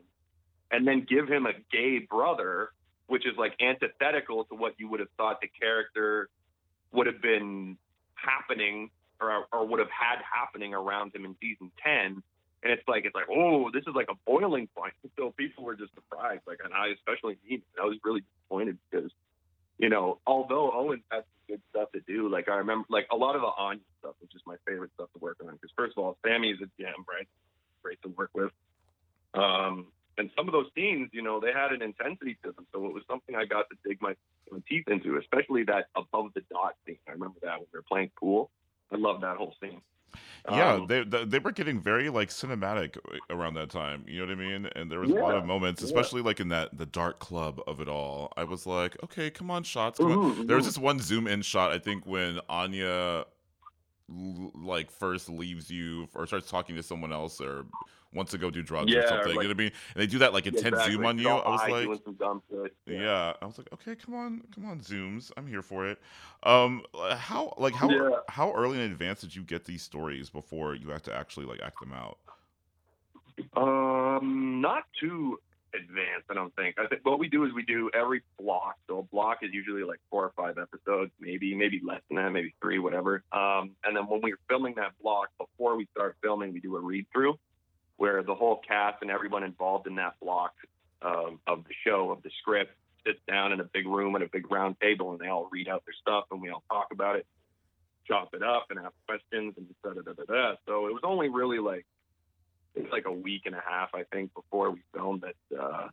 and 0.71 0.87
then 0.87 1.05
give 1.07 1.27
him 1.27 1.45
a 1.45 1.53
gay 1.71 1.99
brother 1.99 2.69
which 3.08 3.26
is 3.26 3.34
like 3.38 3.54
antithetical 3.62 4.46
to 4.46 4.56
what 4.56 4.74
you 4.78 4.89
would 4.89 5.00
have 5.00 5.10
thought 5.17 5.41
the 5.41 5.48
character 5.48 6.30
would 6.91 7.08
have 7.08 7.22
been 7.22 7.78
happening 8.15 8.89
or, 9.20 9.46
or 9.52 9.65
would 9.65 9.80
have 9.80 9.89
had 9.89 10.20
happening 10.22 10.74
around 10.74 11.15
him 11.15 11.26
in 11.26 11.36
season 11.41 11.72
10 11.84 12.22
and 12.63 12.74
it's 12.74 12.88
like 12.88 13.06
it's 13.06 13.15
like 13.15 13.28
oh 13.32 13.70
this 13.72 13.84
is 13.88 13.96
like 13.96 14.08
a 14.10 14.15
boiling 14.26 14.67
point. 14.76 14.93
So 15.17 15.34
people 15.36 15.63
were 15.63 15.76
just 15.76 15.93
surprised. 15.96 16.41
Like 16.46 16.60
and 16.63 16.74
i 16.74 16.88
especially 16.89 17.38
me 17.48 17.62
i 17.82 17.86
was 17.86 17.98
really 18.04 18.22
disappointed 18.22 18.78
because 18.89 19.12
you 19.78 19.89
know 19.89 20.20
although 20.28 20.72
owen 20.72 21.02
had 21.10 21.24
some 21.24 21.56
good 21.56 21.62
stuff 21.72 21.91
to 21.93 22.02
do 22.02 22.30
like 22.30 22.50
i 22.50 22.56
remember 22.56 22.86
like 22.89 23.08
a 23.12 23.15
lot 23.15 23.36
of 23.36 23.41
the 23.41 23.48
anya 23.48 23.82
stuff 24.00 24.13
which 24.20 24.36
is 24.36 24.41
my 24.46 24.56
favorite 24.67 24.91
stuff 24.96 25.10
to 25.13 25.20
work 25.20 25.38
on. 25.41 25.54
Because 25.54 25.72
first 25.76 25.98
of 25.98 26.04
all 26.04 26.17
sammy 26.26 26.52
is 26.52 26.60
a 26.62 26.70
gem 26.82 26.93
right? 27.10 27.28
Great 27.84 28.02
to 28.04 28.10
work 28.10 28.30
with. 28.34 28.52
Um 29.34 29.88
and 30.17 30.30
some 30.36 30.47
of 30.47 30.53
those 30.53 30.67
scenes, 30.75 31.10
you 31.13 31.21
know, 31.21 31.39
they 31.39 31.51
had 31.53 31.71
an 31.71 31.82
intensity 31.82 32.38
to 32.43 32.51
them. 32.51 32.65
So 32.73 32.86
it 32.88 32.93
was 32.93 33.03
something 33.10 33.36
I 33.36 33.45
got 33.45 33.65
to 33.69 33.77
dig 33.88 34.01
my, 34.01 34.15
my 34.51 34.60
teeth 34.67 34.88
into, 34.88 35.17
especially 35.17 35.63
that 35.65 35.88
above 35.95 36.34
the 36.34 36.41
dot 36.51 36.75
scene. 36.86 36.97
I 37.08 37.12
remember 37.12 37.39
that 37.43 37.60
when 37.60 37.67
we 37.73 37.77
were 37.77 37.84
playing 37.88 38.12
pool. 38.19 38.49
I 38.91 38.95
love 38.97 39.21
that 39.21 39.38
whole 39.38 39.53
scene. 39.62 39.82
yeah, 40.49 40.73
Um, 40.73 40.88
they, 40.88 41.03
they 41.03 41.25
they 41.25 41.39
were 41.39 41.51
getting 41.51 41.82
very 41.82 42.10
like 42.10 42.30
cinematic 42.30 42.97
around 43.30 43.56
that 43.56 43.69
time. 43.69 44.06
You 44.08 44.19
know 44.19 44.27
what 44.27 44.32
I 44.32 44.36
mean? 44.36 44.65
And 44.75 44.89
there 44.89 44.99
was 45.01 45.10
a 45.10 45.15
lot 45.15 45.36
of 45.36 45.45
moments, 45.45 45.82
yeah. 45.82 45.86
especially 45.86 46.21
like 46.21 46.39
in 46.39 46.47
that 46.49 46.77
the 46.77 46.86
dark 46.86 47.19
club 47.19 47.62
of 47.67 47.82
it 47.82 47.89
all. 47.89 48.32
I 48.38 48.45
was 48.45 48.65
like, 48.65 48.95
okay, 49.03 49.30
come 49.30 49.51
on, 49.51 49.63
shots. 49.63 49.99
Come 49.99 50.13
on. 50.13 50.19
Mhm, 50.19 50.47
There 50.47 50.56
was 50.56 50.65
mhm. 50.65 50.69
this 50.69 50.77
one 50.77 50.99
zoom 50.99 51.27
in 51.27 51.41
shot. 51.41 51.71
I 51.71 51.80
think 51.80 52.06
when 52.06 52.39
Anya 52.47 53.25
l- 54.10 54.51
like 54.56 54.89
first 54.91 55.30
leaves 55.30 55.69
you 55.69 56.08
or 56.15 56.25
starts 56.25 56.49
talking 56.49 56.75
to 56.77 56.84
someone 56.84 57.12
else 57.12 57.41
or 57.41 57.65
wants 58.13 58.32
to 58.32 58.38
go 58.38 58.50
do 58.50 58.62
drugs 58.63 58.91
or 58.91 58.96
Yeah, 58.96 59.08
something. 59.10 59.36
like- 59.36 59.43
you 59.43 59.50
know 59.50 59.50
what 59.50 59.58
I 59.58 59.63
mean? 59.63 59.72
And 59.96 60.02
they 60.02 60.08
do 60.08 60.20
that 60.20 60.34
like 60.34 60.48
intense 60.48 60.67
Exactly. 60.67 60.93
zoom 60.93 61.06
on 61.06 61.20
you. 61.20 61.30
I 61.30 61.50
was 61.50 61.62
like, 61.70 61.86
doing 61.86 62.00
some 62.06 62.13
dumb 62.15 62.41
shit. 62.50 62.76
yeah. 62.86 63.34
I 63.41 63.46
was 63.46 63.58
like, 63.58 63.67
okay, 63.74 63.96
come 63.96 64.15
on, 64.15 64.41
come 64.54 64.65
on, 64.65 64.80
zooms. 64.80 65.32
I'm 65.38 65.48
here 65.48 65.62
for 65.62 65.88
it. 65.88 66.00
Um, 66.43 66.84
how 67.17 67.54
like 67.58 67.74
how 67.76 67.89
Yeah. 67.89 68.10
how 68.30 68.54
early 68.54 68.78
in 68.82 68.91
advance 68.91 69.22
did 69.22 69.36
you 69.36 69.43
get 69.43 69.65
these 69.65 69.82
stories 69.84 70.30
before 70.30 70.76
you 70.76 70.89
had 70.89 71.04
to 71.04 71.15
actually 71.15 71.46
like 71.46 71.62
act 71.62 71.80
them 71.80 71.93
out? 71.93 72.17
Um, 73.56 74.62
not 74.62 74.84
too 75.00 75.39
advanced, 75.76 76.26
I 76.30 76.34
don't 76.34 76.56
think. 76.56 76.80
I 76.80 76.88
think 76.88 77.02
what 77.06 77.20
we 77.20 77.28
do 77.30 77.43
is 77.46 77.54
we 77.54 77.62
do 77.63 77.89
every 77.93 78.24
block. 78.39 78.78
So 78.88 79.00
a 79.00 79.04
block 79.04 79.39
is 79.43 79.52
usually 79.54 79.84
like 79.84 80.00
four 80.10 80.24
or 80.24 80.32
five 80.36 80.58
episodes, 80.58 81.12
maybe 81.20 81.54
maybe 81.56 81.82
less 81.86 82.02
than 82.10 82.17
that, 82.17 82.32
maybe 82.32 82.54
three, 82.62 82.80
whatever. 82.80 83.24
Um, 83.32 83.72
and 83.84 83.96
then 83.96 84.08
when 84.08 84.22
we're 84.22 84.39
filming 84.50 84.74
that 84.76 84.93
block, 85.02 85.30
before 85.38 85.76
we 85.76 85.86
start 85.96 86.15
filming, 86.24 86.54
we 86.54 86.60
do 86.62 86.76
a 86.78 86.80
read 86.80 87.06
through 87.12 87.38
where 87.97 88.23
the 88.23 88.36
whole 88.36 88.62
cast 88.67 89.01
and 89.01 89.12
everyone 89.12 89.43
involved 89.43 89.88
in 89.88 89.95
that 89.95 90.13
block 90.21 90.53
um, 91.01 91.39
of 91.45 91.63
the 91.65 91.73
show 91.86 92.12
of 92.12 92.23
the 92.23 92.29
script 92.39 92.71
sits 93.05 93.19
down 93.27 93.51
in 93.51 93.60
a 93.60 93.63
big 93.63 93.88
room 93.88 94.15
at 94.15 94.21
a 94.21 94.29
big 94.31 94.49
round 94.51 94.79
table 94.79 95.12
and 95.12 95.19
they 95.19 95.27
all 95.27 95.47
read 95.51 95.67
out 95.67 95.83
their 95.86 95.95
stuff 96.01 96.25
and 96.31 96.41
we 96.41 96.49
all 96.49 96.63
talk 96.69 96.88
about 96.91 97.15
it, 97.15 97.25
chop 98.07 98.29
it 98.33 98.43
up 98.43 98.67
and 98.69 98.79
ask 98.79 98.93
questions 99.07 99.53
and 99.57 99.67
da 99.83 99.93
da 99.93 100.01
da 100.01 100.13
da 100.13 100.23
da. 100.23 100.55
So 100.67 100.88
it 100.88 100.93
was 100.93 101.01
only 101.03 101.29
really 101.29 101.60
like 101.60 101.86
it 102.75 102.83
was 102.83 102.91
like 102.91 103.05
a 103.05 103.12
week 103.12 103.43
and 103.45 103.55
a 103.55 103.62
half, 103.65 103.89
I 103.93 104.03
think, 104.12 104.33
before 104.33 104.71
we 104.71 104.81
filmed 104.93 105.21
that 105.23 105.60
uh, 105.60 105.88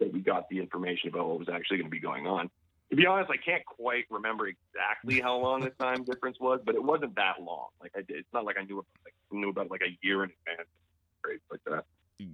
that 0.00 0.12
we 0.12 0.20
got 0.20 0.48
the 0.48 0.58
information 0.58 1.08
about 1.08 1.28
what 1.28 1.38
was 1.38 1.48
actually 1.48 1.78
going 1.78 1.90
to 1.90 1.90
be 1.90 2.00
going 2.00 2.26
on. 2.26 2.50
To 2.90 2.96
be 2.96 3.06
honest, 3.06 3.30
I 3.30 3.36
can't 3.36 3.64
quite 3.66 4.04
remember 4.10 4.46
exactly 4.46 5.20
how 5.20 5.36
long 5.36 5.60
the 5.60 5.70
time 5.70 6.04
difference 6.04 6.38
was, 6.40 6.60
but 6.64 6.74
it 6.74 6.82
wasn't 6.82 7.16
that 7.16 7.42
long. 7.42 7.68
Like 7.80 7.92
I 7.96 8.00
did, 8.00 8.16
it's 8.16 8.32
not 8.32 8.44
like 8.44 8.56
I 8.58 8.64
knew 8.64 8.84
like 9.04 9.14
knew 9.30 9.50
about 9.50 9.66
it 9.66 9.70
like 9.70 9.82
a 9.82 9.98
year 10.02 10.24
in 10.24 10.30
advance, 10.30 10.68
right? 11.28 11.38
Like 11.50 11.60
that. 11.66 11.84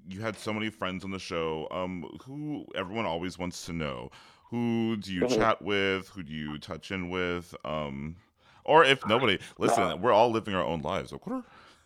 You 0.08 0.20
had 0.20 0.38
so 0.38 0.52
many 0.52 0.70
friends 0.70 1.04
on 1.04 1.10
the 1.10 1.18
show. 1.18 1.68
Um, 1.70 2.04
who 2.24 2.64
everyone 2.74 3.04
always 3.06 3.38
wants 3.38 3.66
to 3.66 3.72
know. 3.72 4.10
Who 4.50 4.96
do 4.96 5.12
you 5.12 5.22
Mhm. 5.22 5.36
chat 5.36 5.62
with? 5.62 6.08
Who 6.10 6.22
do 6.22 6.32
you 6.32 6.58
touch 6.58 6.90
in 6.90 7.10
with? 7.10 7.54
Um, 7.64 8.16
or 8.64 8.84
if 8.84 9.04
nobody, 9.06 9.38
listen, 9.58 9.82
Uh, 9.82 9.96
we're 9.96 10.12
all 10.12 10.30
living 10.30 10.54
our 10.54 10.64
own 10.64 10.80
lives. 10.82 11.12
Okay? 11.12 11.40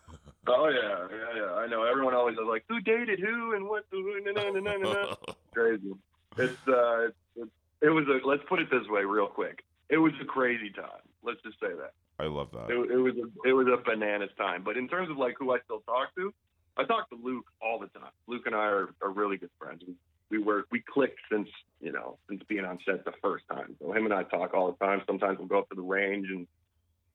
Oh 0.47 0.69
yeah, 0.69 1.07
yeah, 1.11 1.37
yeah. 1.37 1.55
I 1.57 1.67
know. 1.67 1.83
Everyone 1.83 2.15
always 2.15 2.35
is 2.39 2.45
like, 2.47 2.65
who 2.69 2.81
dated 2.81 3.21
who 3.21 3.55
and 3.55 3.69
what? 3.69 3.85
Who, 3.91 4.19
na, 4.23 4.33
na, 4.33 4.51
na, 4.51 4.61
na, 4.61 4.77
na. 4.79 5.15
Crazy. 5.55 5.93
It's 6.39 6.69
uh, 6.69 7.09
it's, 7.37 7.51
it 7.83 7.91
was 7.91 8.07
a. 8.09 8.27
Let's 8.27 8.43
put 8.49 8.59
it 8.59 8.71
this 8.71 8.87
way, 8.89 9.05
real 9.05 9.27
quick. 9.27 9.63
It 9.91 9.99
was 9.99 10.13
a 10.23 10.25
crazy 10.25 10.71
time. 10.71 11.05
Let's 11.23 11.43
just 11.43 11.61
say 11.61 11.69
that. 11.69 11.93
I 12.19 12.29
love 12.29 12.51
that. 12.53 12.71
It, 12.71 12.91
it 12.93 12.97
was 12.97 13.15
a, 13.17 13.49
it 13.49 13.53
was 13.53 13.67
a 13.67 13.77
bananas 13.85 14.31
time. 14.39 14.63
But 14.65 14.79
in 14.79 14.89
terms 14.89 15.11
of 15.11 15.19
like 15.19 15.35
who 15.39 15.53
I 15.53 15.59
still 15.65 15.81
talk 15.81 16.15
to, 16.15 16.33
I 16.79 16.85
talk 16.85 17.11
to 17.11 17.17
Luke 17.21 17.47
all 17.61 17.79
the 17.79 17.89
time. 17.99 18.11
Luke 18.27 18.43
and 18.47 18.55
I 18.55 18.67
are, 18.67 18.89
are 19.03 19.11
really 19.11 19.37
good 19.37 19.51
friends. 19.59 19.83
We 19.87 19.95
we 20.31 20.39
were 20.39 20.65
we 20.71 20.81
clicked 20.81 21.19
since 21.31 21.49
you 21.81 21.93
know 21.93 22.19
since 22.29 22.43
being 22.49 22.65
on 22.65 22.79
set 22.87 23.05
the 23.05 23.13
first 23.23 23.45
time. 23.51 23.77
So 23.81 23.93
him 23.93 24.05
and 24.05 24.15
I 24.15 24.23
talk 24.25 24.55
all 24.55 24.71
the 24.73 24.85
time. 24.85 25.03
Sometimes 25.07 25.39
we'll 25.39 25.49
go 25.49 25.59
up 25.59 25.69
to 25.71 25.75
the 25.75 25.83
range 25.83 26.29
and 26.31 26.47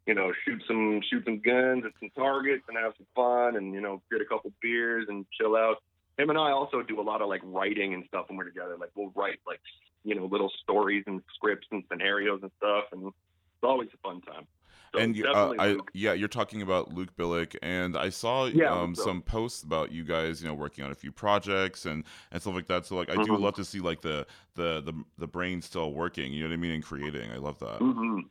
you 0.06 0.14
know 0.14 0.34
shoot 0.46 0.62
some 0.68 1.02
shoot 1.10 1.24
some 1.26 1.40
guns 1.40 1.84
at 1.86 1.92
some 2.00 2.10
targets 2.16 2.64
and 2.68 2.78
have 2.78 2.94
some 2.98 3.08
fun 3.16 3.56
and 3.56 3.74
you 3.74 3.82
know 3.82 4.02
get 4.12 4.22
a 4.22 4.26
couple 4.26 4.52
beers 4.62 5.06
and 5.10 5.26
chill 5.40 5.56
out. 5.56 5.78
Him 6.18 6.30
and 6.30 6.38
I 6.38 6.52
also 6.52 6.84
do 6.84 7.00
a 7.00 7.04
lot 7.04 7.22
of 7.22 7.30
like 7.30 7.42
writing 7.44 7.94
and 7.94 8.04
stuff 8.08 8.26
when 8.28 8.38
we're 8.38 8.46
together. 8.46 8.78
Like 8.78 8.92
we'll 8.96 9.12
write 9.16 9.40
like 9.48 9.62
you 10.04 10.16
know 10.16 10.26
little 10.26 10.52
stories 10.62 11.04
and 11.08 11.22
scripts 11.36 11.68
and 11.72 11.84
scenarios 11.90 12.40
and 12.42 12.52
stuff, 12.58 12.86
and 12.92 13.08
it's 13.08 13.64
always 13.64 13.90
a 13.94 13.98
fun 13.98 14.22
time. 14.22 14.46
So 14.94 15.00
and 15.00 15.16
you, 15.16 15.26
uh, 15.26 15.54
I 15.58 15.78
yeah, 15.94 16.14
you're 16.14 16.28
talking 16.28 16.62
about 16.62 16.94
Luke 16.94 17.16
Bilyk, 17.18 17.56
and 17.64 17.98
I 17.98 18.10
saw 18.10 18.46
Yeah, 18.46 18.72
um, 18.72 18.94
Billick. 18.94 18.98
some 18.98 19.22
posts 19.24 19.64
about 19.64 19.91
you 19.91 20.04
guys, 20.04 20.41
you 20.41 20.48
know, 20.48 20.54
working 20.54 20.84
on 20.84 20.91
a 20.91 20.96
few 20.96 21.12
projects 21.12 21.86
and 21.86 22.04
and 22.32 22.41
stuff 22.41 22.54
like 22.54 22.68
that. 22.68 22.86
So 22.86 22.96
like, 22.96 23.10
I 23.10 23.16
do 23.16 23.32
Mhm. 23.32 23.39
love 23.41 23.56
to 23.56 23.66
see 23.66 23.80
like 23.80 24.02
the 24.02 24.28
the 24.54 24.82
the 24.82 24.94
the 25.18 25.28
brain 25.28 25.62
still 25.64 25.94
working. 25.94 26.32
You 26.32 26.44
know 26.44 26.50
what 26.50 26.54
I 26.54 26.58
mean? 26.58 26.72
And 26.72 26.84
creating. 26.84 27.32
I 27.32 27.38
love 27.38 27.58
that. 27.60 27.80
Mhm. 27.80 28.26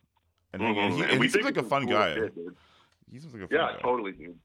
And, 0.52 0.62
Mhm. 0.62 0.74
he, 0.74 0.80
and 0.80 0.94
he, 0.94 1.02
And 1.02 1.10
and 1.12 1.22
he 1.22 1.28
seems 1.28 1.44
like 1.44 1.56
a 1.56 1.62
fun 1.64 1.82
cool 1.86 1.94
guy. 1.94 2.14
shit. 2.14 2.34
He 3.10 3.18
seems 3.18 3.32
like 3.34 3.42
a 3.42 3.48
fun 3.48 3.58
Yeah, 3.58 3.72
guy. 3.74 3.80
totally, 3.82 4.12
dude. 4.12 4.38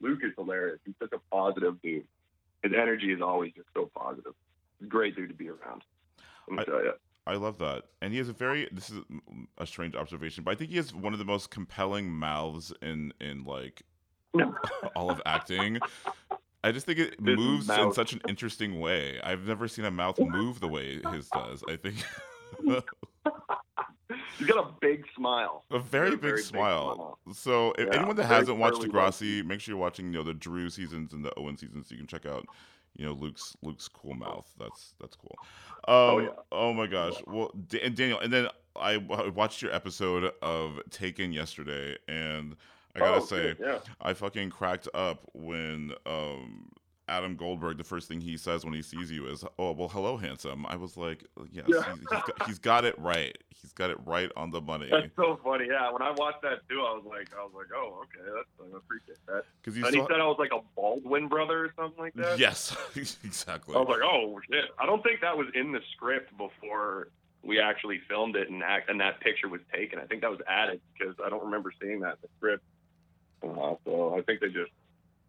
Luke 0.00 0.20
is 0.24 0.32
hilarious. 0.36 0.80
He's 0.84 0.94
such 0.98 1.12
a 1.12 1.18
positive 1.32 1.80
dude. 1.82 2.06
His 2.64 2.72
energy 2.74 3.12
is 3.12 3.20
always 3.22 3.52
just 3.54 3.68
so 3.74 3.90
positive. 3.94 4.32
He's 4.78 4.86
a 4.86 4.90
great 4.90 5.14
dude 5.14 5.28
to 5.28 5.34
be 5.34 5.48
around. 5.50 5.84
Let 6.48 6.56
me 6.56 6.58
I- 6.62 6.64
tell 6.64 6.82
you. 6.84 6.94
I 7.26 7.34
love 7.34 7.58
that. 7.58 7.84
And 8.00 8.12
he 8.12 8.18
has 8.18 8.28
a 8.28 8.32
very 8.32 8.68
this 8.72 8.90
is 8.90 9.02
a 9.58 9.66
strange 9.66 9.94
observation, 9.94 10.44
but 10.44 10.52
I 10.52 10.54
think 10.54 10.70
he 10.70 10.76
has 10.76 10.94
one 10.94 11.12
of 11.12 11.18
the 11.18 11.24
most 11.24 11.50
compelling 11.50 12.10
mouths 12.10 12.72
in 12.82 13.12
in 13.20 13.44
like 13.44 13.82
all 14.96 15.10
of 15.10 15.20
acting. 15.26 15.78
I 16.62 16.72
just 16.72 16.86
think 16.86 16.98
it 16.98 17.14
His 17.24 17.36
moves 17.36 17.68
in 17.68 17.92
such 17.92 18.12
an 18.12 18.20
interesting 18.28 18.80
way. 18.80 19.20
I've 19.22 19.46
never 19.46 19.68
seen 19.68 19.84
a 19.84 19.90
mouth 19.90 20.18
move 20.18 20.60
the 20.60 20.68
way 20.68 21.00
his 21.12 21.28
does. 21.28 21.62
I 21.68 21.76
think 21.76 21.96
He's 24.38 24.48
got 24.48 24.58
a 24.58 24.72
big 24.80 25.04
smile. 25.14 25.64
a 25.70 25.78
very 25.78 26.10
He's 26.10 26.18
big 26.18 26.38
smile. 26.38 27.18
So 27.32 27.72
if 27.78 27.86
Yeah, 27.88 27.98
anyone 27.98 28.16
that 28.16 28.24
hasn't 28.24 28.58
watched 28.58 28.80
Degrassi, 28.80 29.44
make 29.44 29.60
sure 29.60 29.74
you're 29.74 29.80
watching 29.80 30.06
you 30.06 30.18
know 30.18 30.24
the 30.24 30.34
Drew 30.34 30.68
seasons 30.70 31.12
and 31.12 31.24
the 31.24 31.32
Owen 31.38 31.56
seasons 31.56 31.88
so 31.88 31.92
you 31.94 31.98
can 31.98 32.06
check 32.06 32.26
out 32.26 32.46
you 32.96 33.06
know 33.06 33.12
Luke's 33.12 33.56
Luke's 33.62 33.88
cool 33.88 34.14
mouth. 34.14 34.52
That's 34.58 34.94
that's 35.00 35.16
cool. 35.16 35.36
Um, 35.88 36.24
yeah. 36.24 36.30
oh 36.52 36.72
my 36.72 36.86
gosh. 36.86 37.14
Well, 37.26 37.50
Da- 37.68 37.80
and 37.82 37.94
Daniel, 37.96 38.18
and 38.20 38.32
then 38.32 38.48
I 38.76 38.98
w- 38.98 39.32
watched 39.32 39.62
your 39.62 39.72
episode 39.74 40.32
of 40.42 40.80
Taken 40.90 41.32
yesterday, 41.32 41.96
and 42.08 42.56
I 42.94 42.98
gotta 42.98 43.16
Oh, 43.22 43.24
say, 43.24 43.54
yeah. 43.60 43.78
I 44.00 44.14
fucking 44.14 44.50
cracked 44.50 44.88
up 44.94 45.22
when 45.32 45.92
um, 46.06 46.70
Adam 47.10 47.34
Goldberg, 47.34 47.76
the 47.76 47.84
first 47.84 48.06
thing 48.08 48.20
he 48.20 48.36
says 48.36 48.64
when 48.64 48.72
he 48.72 48.82
sees 48.82 49.10
you 49.10 49.26
is, 49.26 49.44
"Oh, 49.58 49.72
well, 49.72 49.88
hello, 49.88 50.16
handsome." 50.16 50.64
I 50.66 50.76
was 50.76 50.96
like, 50.96 51.24
"Yes, 51.50 51.66
Yeah. 51.68 51.82
he's, 51.90 51.98
he's, 51.98 52.06
got, 52.08 52.46
he's 52.46 52.58
got 52.58 52.84
it 52.84 52.98
right. 52.98 53.36
He's 53.60 53.72
got 53.72 53.90
it 53.90 53.98
right 54.06 54.30
on 54.36 54.50
the 54.52 54.60
money." 54.60 54.88
That's 54.90 55.14
so 55.16 55.38
funny. 55.42 55.66
Yeah, 55.68 55.90
when 55.90 56.02
I 56.02 56.12
watched 56.12 56.42
that 56.42 56.66
too, 56.68 56.80
I 56.80 56.94
was 56.94 57.04
like, 57.04 57.28
I 57.36 57.42
was 57.42 57.52
like, 57.54 57.66
oh, 57.74 58.04
okay, 58.04 58.30
that's 58.32 58.72
I 58.72 58.76
appreciate 58.76 59.18
that. 59.26 59.44
Because 59.60 59.74
he 59.74 59.82
said 59.82 60.20
I 60.20 60.26
was 60.26 60.36
like 60.38 60.52
a 60.52 60.60
Baldwin 60.76 61.26
brother 61.26 61.64
or 61.64 61.72
something 61.76 61.98
like 62.00 62.14
that. 62.14 62.38
yes, 62.38 62.76
exactly. 62.96 63.74
I 63.74 63.78
was 63.78 63.88
like, 63.88 64.00
oh 64.04 64.40
shit. 64.50 64.66
I 64.78 64.86
don't 64.86 65.02
think 65.02 65.20
that 65.20 65.36
was 65.36 65.48
in 65.54 65.72
the 65.72 65.80
script 65.94 66.30
before 66.38 67.08
we 67.42 67.58
actually 67.58 68.00
filmed 68.08 68.36
it 68.36 68.50
and 68.50 68.62
act, 68.62 68.88
and 68.88 69.00
that 69.00 69.18
picture 69.20 69.48
was 69.48 69.60
taken. 69.74 69.98
I 69.98 70.04
think 70.04 70.20
that 70.22 70.30
was 70.30 70.40
added 70.46 70.80
because 70.96 71.16
I 71.24 71.28
don't 71.28 71.44
remember 71.44 71.72
seeing 71.80 72.00
that 72.00 72.12
in 72.12 72.18
the 72.22 72.28
script. 72.38 72.62
Uh, 73.42 73.74
so 73.84 74.14
I 74.16 74.22
think 74.22 74.40
they 74.40 74.48
just 74.48 74.70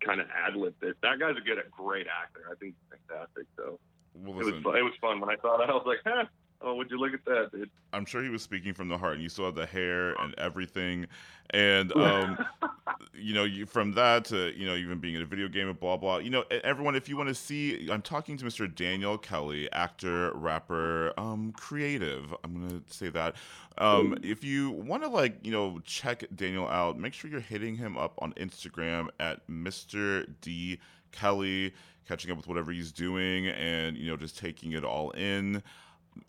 kind 0.05 0.19
of 0.19 0.27
ad 0.29 0.55
libbed 0.55 0.83
it. 0.83 0.97
That 1.01 1.19
guy's 1.19 1.37
a 1.37 1.41
good, 1.41 1.57
a 1.57 1.69
great 1.71 2.07
actor. 2.07 2.41
I 2.51 2.55
think 2.55 2.75
he's 2.75 2.99
fantastic. 3.07 3.45
So 3.55 3.79
well, 4.15 4.39
it 4.39 4.45
was 4.45 4.55
it 4.55 4.83
was 4.83 4.93
fun 4.99 5.19
when 5.19 5.29
I 5.29 5.35
saw 5.41 5.57
that. 5.57 5.69
I 5.69 5.73
was 5.73 5.85
like, 5.85 5.99
huh. 6.05 6.25
Oh, 6.63 6.75
would 6.75 6.91
you 6.91 6.99
look 6.99 7.13
at 7.13 7.25
that, 7.25 7.51
dude? 7.51 7.69
I'm 7.91 8.05
sure 8.05 8.23
he 8.23 8.29
was 8.29 8.43
speaking 8.43 8.73
from 8.73 8.87
the 8.87 8.97
heart, 8.97 9.13
and 9.13 9.23
you 9.23 9.29
saw 9.29 9.51
the 9.51 9.65
hair 9.65 10.13
and 10.13 10.37
everything, 10.37 11.07
and 11.49 11.91
um, 11.95 12.37
you 13.13 13.33
know, 13.33 13.43
you 13.43 13.65
from 13.65 13.93
that 13.93 14.25
to 14.25 14.57
you 14.57 14.67
know, 14.67 14.75
even 14.75 14.99
being 14.99 15.15
in 15.15 15.21
a 15.21 15.25
video 15.25 15.47
game 15.47 15.67
and 15.67 15.79
blah 15.79 15.97
blah. 15.97 16.17
You 16.17 16.29
know, 16.29 16.43
everyone, 16.63 16.95
if 16.95 17.09
you 17.09 17.17
want 17.17 17.29
to 17.29 17.35
see, 17.35 17.89
I'm 17.91 18.03
talking 18.03 18.37
to 18.37 18.45
Mr. 18.45 18.73
Daniel 18.73 19.17
Kelly, 19.17 19.71
actor, 19.71 20.31
rapper, 20.35 21.13
um, 21.17 21.51
creative. 21.53 22.33
I'm 22.43 22.53
gonna 22.53 22.81
say 22.87 23.09
that. 23.09 23.35
Um, 23.79 24.17
if 24.21 24.43
you 24.43 24.69
want 24.71 25.01
to 25.03 25.09
like, 25.09 25.37
you 25.43 25.51
know, 25.51 25.79
check 25.83 26.23
Daniel 26.35 26.67
out, 26.67 26.99
make 26.99 27.13
sure 27.13 27.31
you're 27.31 27.39
hitting 27.39 27.75
him 27.75 27.97
up 27.97 28.13
on 28.19 28.33
Instagram 28.33 29.07
at 29.19 29.47
Mr. 29.47 30.27
D 30.41 30.79
Kelly, 31.11 31.73
catching 32.07 32.29
up 32.29 32.37
with 32.37 32.47
whatever 32.47 32.71
he's 32.71 32.91
doing, 32.91 33.47
and 33.47 33.97
you 33.97 34.09
know, 34.09 34.17
just 34.17 34.37
taking 34.37 34.73
it 34.73 34.83
all 34.83 35.09
in. 35.11 35.63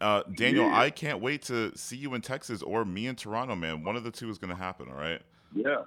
Uh, 0.00 0.22
Daniel, 0.34 0.64
Yeah. 0.64 0.78
I 0.78 0.90
can't 0.90 1.20
wait 1.20 1.42
to 1.42 1.76
see 1.76 1.96
you 1.96 2.14
in 2.14 2.20
Texas 2.20 2.62
or 2.62 2.84
me 2.84 3.06
in 3.06 3.16
Toronto, 3.16 3.54
man. 3.56 3.84
One 3.84 3.96
of 3.96 4.04
the 4.04 4.10
two 4.10 4.30
is 4.30 4.38
going 4.38 4.50
to 4.50 4.56
happen, 4.56 4.88
all 4.88 4.96
right? 4.96 5.20
Yeah, 5.54 5.82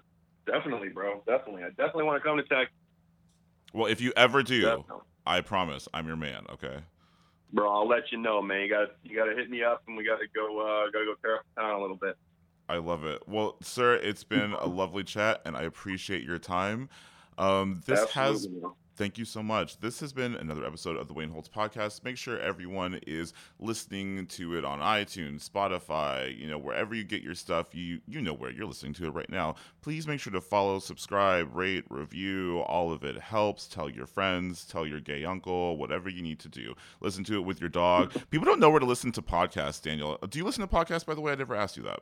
definitely, 0.46 0.90
bro. 0.90 1.24
Definitely. 1.26 1.64
I 1.64 1.70
definitely 1.70 2.04
want 2.04 2.22
to 2.22 2.28
come 2.28 2.38
to 2.38 2.44
Texas. 2.44 2.74
Well, 3.74 3.88
if 3.88 4.00
you 4.02 4.14
ever 4.16 4.44
do, 4.44 4.62
Definitely. 4.62 5.02
I 5.26 5.42
promise 5.42 5.88
I'm 5.94 6.08
your 6.08 6.16
man, 6.16 6.46
okay? 6.50 6.80
Bro, 7.52 7.72
I'll 7.72 7.88
let 7.88 8.12
you 8.12 8.18
know, 8.18 8.42
man. 8.42 8.62
You 8.62 8.70
got 8.70 8.88
you 9.04 9.16
got 9.16 9.26
to 9.26 9.36
hit 9.36 9.50
me 9.50 9.64
up, 9.64 9.84
and 9.88 9.96
we 9.96 10.06
got 10.06 10.20
to 10.20 10.28
go. 10.34 10.60
Uh, 10.60 10.92
got 10.92 11.00
to 11.00 11.06
go 11.06 11.16
tear 11.22 11.36
up 11.36 11.42
the 11.56 11.62
town 11.62 11.76
a 11.76 11.82
little 11.82 11.98
bit. 11.98 12.18
I 12.68 12.78
love 12.78 13.06
it. 13.06 13.22
Well, 13.28 13.58
sir, 13.62 13.96
it's 13.96 14.24
been 14.24 14.54
a 14.54 14.66
lovely 14.66 15.04
chat, 15.04 15.42
and 15.46 15.56
I 15.56 15.64
appreciate 15.64 16.24
your 16.24 16.40
time. 16.40 16.90
Um, 17.38 17.82
this 17.86 18.04
has 18.12 18.36
Absolutely, 18.46 18.60
bro. 18.62 18.76
Thank 18.96 19.18
you 19.18 19.26
so 19.26 19.44
much. 19.44 19.80
This 19.80 20.00
has 20.00 20.14
been 20.14 20.36
another 20.36 20.66
episode 20.66 20.96
of 20.96 21.10
the 21.10 21.14
Wayne 21.14 21.30
Holtz 21.30 21.50
podcast. 21.50 22.06
Make 22.06 22.18
sure 22.18 22.40
everyone 22.40 23.02
is 23.06 23.34
listening 23.60 24.26
to 24.28 24.56
it 24.58 24.64
on 24.64 24.80
iTunes, 24.80 25.50
Spotify, 25.50 26.38
you 26.38 26.48
know, 26.48 26.58
wherever 26.58 26.96
you 26.96 27.04
get 27.04 27.22
your 27.22 27.36
stuff. 27.36 27.76
You 27.76 28.00
you 28.08 28.22
know 28.22 28.34
where 28.34 28.52
you're 28.52 28.66
listening 28.66 28.94
to 28.94 29.08
it 29.08 29.10
right 29.10 29.30
now. 29.30 29.56
Please 29.82 30.08
make 30.08 30.22
sure 30.22 30.32
to 30.32 30.40
follow, 30.40 30.80
subscribe, 30.80 31.54
rate, 31.54 31.84
review. 31.90 32.60
All 32.68 32.94
of 32.94 33.04
it 33.04 33.20
helps. 33.20 33.68
Tell 33.68 33.90
your 33.90 34.06
friends, 34.06 34.64
tell 34.64 34.88
your 34.88 35.02
gay 35.02 35.26
uncle, 35.26 35.76
whatever 35.76 36.08
you 36.08 36.22
need 36.22 36.40
to 36.40 36.48
do. 36.48 36.74
Listen 37.02 37.26
to 37.26 37.36
it 37.36 37.42
with 37.42 37.60
your 37.60 37.70
dog. 37.70 38.14
People 38.30 38.46
don't 38.46 38.62
know 38.62 38.70
where 38.70 38.80
to 38.80 38.86
listen 38.86 39.12
to 39.12 39.22
podcasts, 39.22 39.82
Daniel. 39.82 40.18
Do 40.30 40.40
you 40.40 40.46
listen 40.46 40.66
to 40.66 40.74
podcasts, 40.74 41.06
by 41.06 41.16
the 41.16 41.22
way? 41.22 41.34
I 41.34 41.36
never 41.36 41.54
asked 41.56 41.76
you 41.76 41.84
that. 41.84 42.00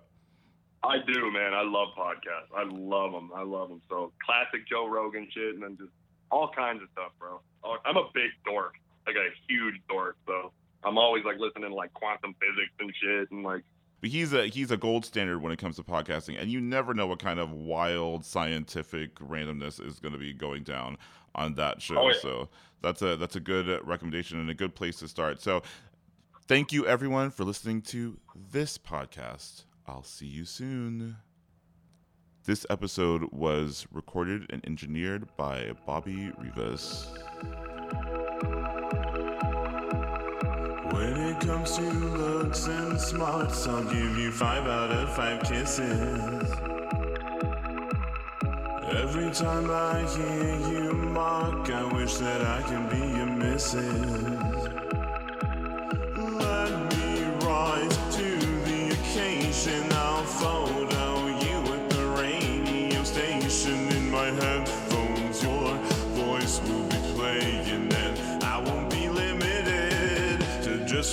I 0.83 0.97
do, 1.07 1.31
man. 1.31 1.55
I 1.55 1.63
love 1.63 1.87
podcasts. 1.97 2.55
I 2.55 2.65
love 2.69 3.13
them. 3.13 3.31
I 3.35 3.41
love 3.41 3.69
them. 3.69 3.81
So 3.89 4.11
classic 4.23 4.67
Joe 4.69 4.87
Rogan 4.87 5.27
shit, 5.33 5.55
and 5.55 5.63
then 5.63 5.77
just 5.77 5.91
all 6.34 6.49
kinds 6.49 6.81
of 6.81 6.89
stuff, 6.93 7.11
bro. 7.19 7.39
I'm 7.86 7.97
a 7.97 8.09
big 8.13 8.31
dork, 8.45 8.73
like 9.05 9.15
a 9.15 9.29
huge 9.47 9.75
dork. 9.88 10.17
So 10.25 10.51
I'm 10.84 10.97
always 10.97 11.23
like 11.23 11.38
listening 11.38 11.69
to 11.69 11.75
like 11.75 11.93
quantum 11.93 12.34
physics 12.41 12.73
and 12.79 12.91
shit, 13.01 13.31
and 13.31 13.43
like 13.43 13.63
But 14.01 14.09
he's 14.09 14.34
a 14.34 14.47
he's 14.47 14.69
a 14.71 14.77
gold 14.77 15.05
standard 15.05 15.41
when 15.41 15.53
it 15.53 15.59
comes 15.59 15.77
to 15.77 15.84
podcasting, 15.84 16.41
and 16.41 16.51
you 16.51 16.59
never 16.59 16.93
know 16.93 17.07
what 17.07 17.19
kind 17.19 17.39
of 17.39 17.51
wild 17.51 18.25
scientific 18.25 19.15
randomness 19.15 19.79
is 19.86 19.99
going 19.99 20.11
to 20.11 20.19
be 20.19 20.34
going 20.34 20.63
down 20.63 20.97
on 21.36 21.53
that 21.55 21.81
show. 21.81 21.97
Oh, 21.97 22.07
yeah. 22.09 22.19
So 22.21 22.49
that's 22.81 23.01
a 23.01 23.15
that's 23.15 23.38
a 23.38 23.39
good 23.39 23.79
recommendation 23.88 24.39
and 24.41 24.49
a 24.49 24.53
good 24.53 24.75
place 24.75 24.97
to 24.97 25.07
start. 25.07 25.41
So 25.41 25.63
thank 26.47 26.73
you 26.73 26.86
everyone 26.86 27.31
for 27.31 27.45
listening 27.45 27.81
to 27.84 28.19
this 28.51 28.77
podcast. 28.77 29.63
I'll 29.88 30.03
see 30.03 30.27
you 30.27 30.43
soon. 30.43 31.15
This 32.45 32.65
episode 32.69 33.31
was 33.31 33.87
recorded 33.93 34.47
and 34.49 34.61
engineered 34.65 35.29
by 35.37 35.71
Bobby 35.85 36.29
Rivas. 36.37 37.07
When 40.91 41.21
it 41.21 41.39
comes 41.39 41.77
to 41.77 41.83
looks 41.83 42.67
and 42.67 42.99
smarts, 42.99 43.65
I'll 43.65 43.85
give 43.85 44.17
you 44.17 44.29
five 44.29 44.67
out 44.67 44.91
of 44.91 45.15
five 45.15 45.41
kisses. 45.43 46.51
Every 48.91 49.31
time 49.31 49.71
I 49.71 50.05
hear 50.13 50.69
you 50.69 50.91
mock, 50.91 51.69
I 51.69 51.93
wish 51.93 52.15
that 52.15 52.41
I 52.41 52.61
can 52.63 52.89
be 52.89 52.97
your 52.97 53.27
missus. 53.37 54.42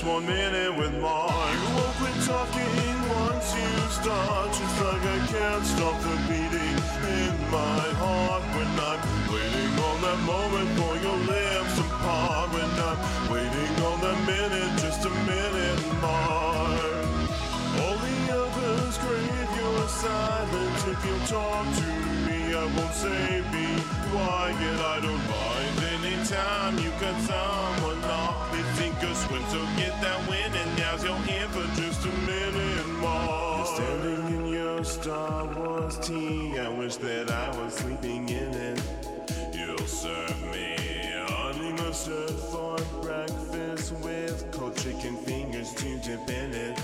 Just 0.00 0.12
one 0.12 0.24
minute 0.24 0.74
with 0.78 0.94
Mark. 1.00 1.30
You 1.30 1.76
won't 1.76 1.94
quit 2.00 2.16
talking 2.24 2.96
once 3.20 3.52
you 3.54 3.70
start, 4.00 4.48
just 4.48 4.76
like 4.80 5.02
I 5.02 5.18
can't 5.28 5.66
stop 5.66 6.00
the 6.00 6.16
beating 6.28 6.78
in 7.20 7.36
my 7.50 7.84
heart 8.00 8.42
when 8.56 8.70
I'm 8.88 9.00
waiting 9.28 9.72
on 9.88 9.96
that 10.00 10.20
moment 10.24 10.70
for 10.78 10.96
your 11.04 11.18
lips 11.28 11.76
to 11.76 11.84
part. 12.00 12.48
When 12.52 12.70
I'm 12.88 12.98
waiting 13.28 13.74
on 13.88 14.00
that 14.00 14.18
minute, 14.24 14.72
just 14.80 15.04
a 15.04 15.10
minute 15.10 15.80
mark. 16.00 17.04
All 17.82 17.96
the 18.00 18.18
others 18.40 18.96
crave 19.04 19.50
your 19.60 19.88
silence. 19.88 20.80
If 20.94 21.00
you 21.04 21.16
talk 21.28 21.66
to 21.76 21.88
me, 22.24 22.54
I 22.54 22.64
won't 22.76 22.94
say 22.94 23.42
be 23.52 23.68
quiet. 24.08 24.78
I 24.80 25.00
don't 25.04 25.24
mind 25.36 25.76
anytime 25.92 26.78
you 26.78 26.90
cut 27.00 27.20
someone 27.20 27.40
off. 27.40 27.59
They 27.59 27.59
so 29.48 29.64
get 29.76 30.00
that 30.00 30.28
win. 30.28 30.52
And 30.52 30.78
now's 30.78 31.04
your 31.04 31.16
in 31.16 31.48
for 31.50 31.66
just 31.80 32.04
a 32.04 32.12
minute 32.26 32.86
more. 33.00 33.56
You're 33.56 33.66
standing 33.66 34.26
in 34.38 34.46
your 34.46 34.84
Star 34.84 35.46
Wars 35.54 35.98
tee. 35.98 36.58
I 36.58 36.68
wish 36.68 36.96
that 36.96 37.30
I 37.30 37.48
was 37.60 37.74
sleeping 37.74 38.28
in 38.28 38.54
it. 38.54 38.82
You'll 39.52 39.78
serve 39.86 40.42
me 40.52 40.76
honeymoon 41.28 41.76
toaster 41.76 42.28
for 42.28 42.76
breakfast 43.02 43.92
with 44.04 44.50
cold 44.52 44.76
chicken 44.76 45.16
fingers 45.16 45.74
to 45.74 45.98
dip 45.98 46.28
in 46.30 46.52
it. 46.54 46.78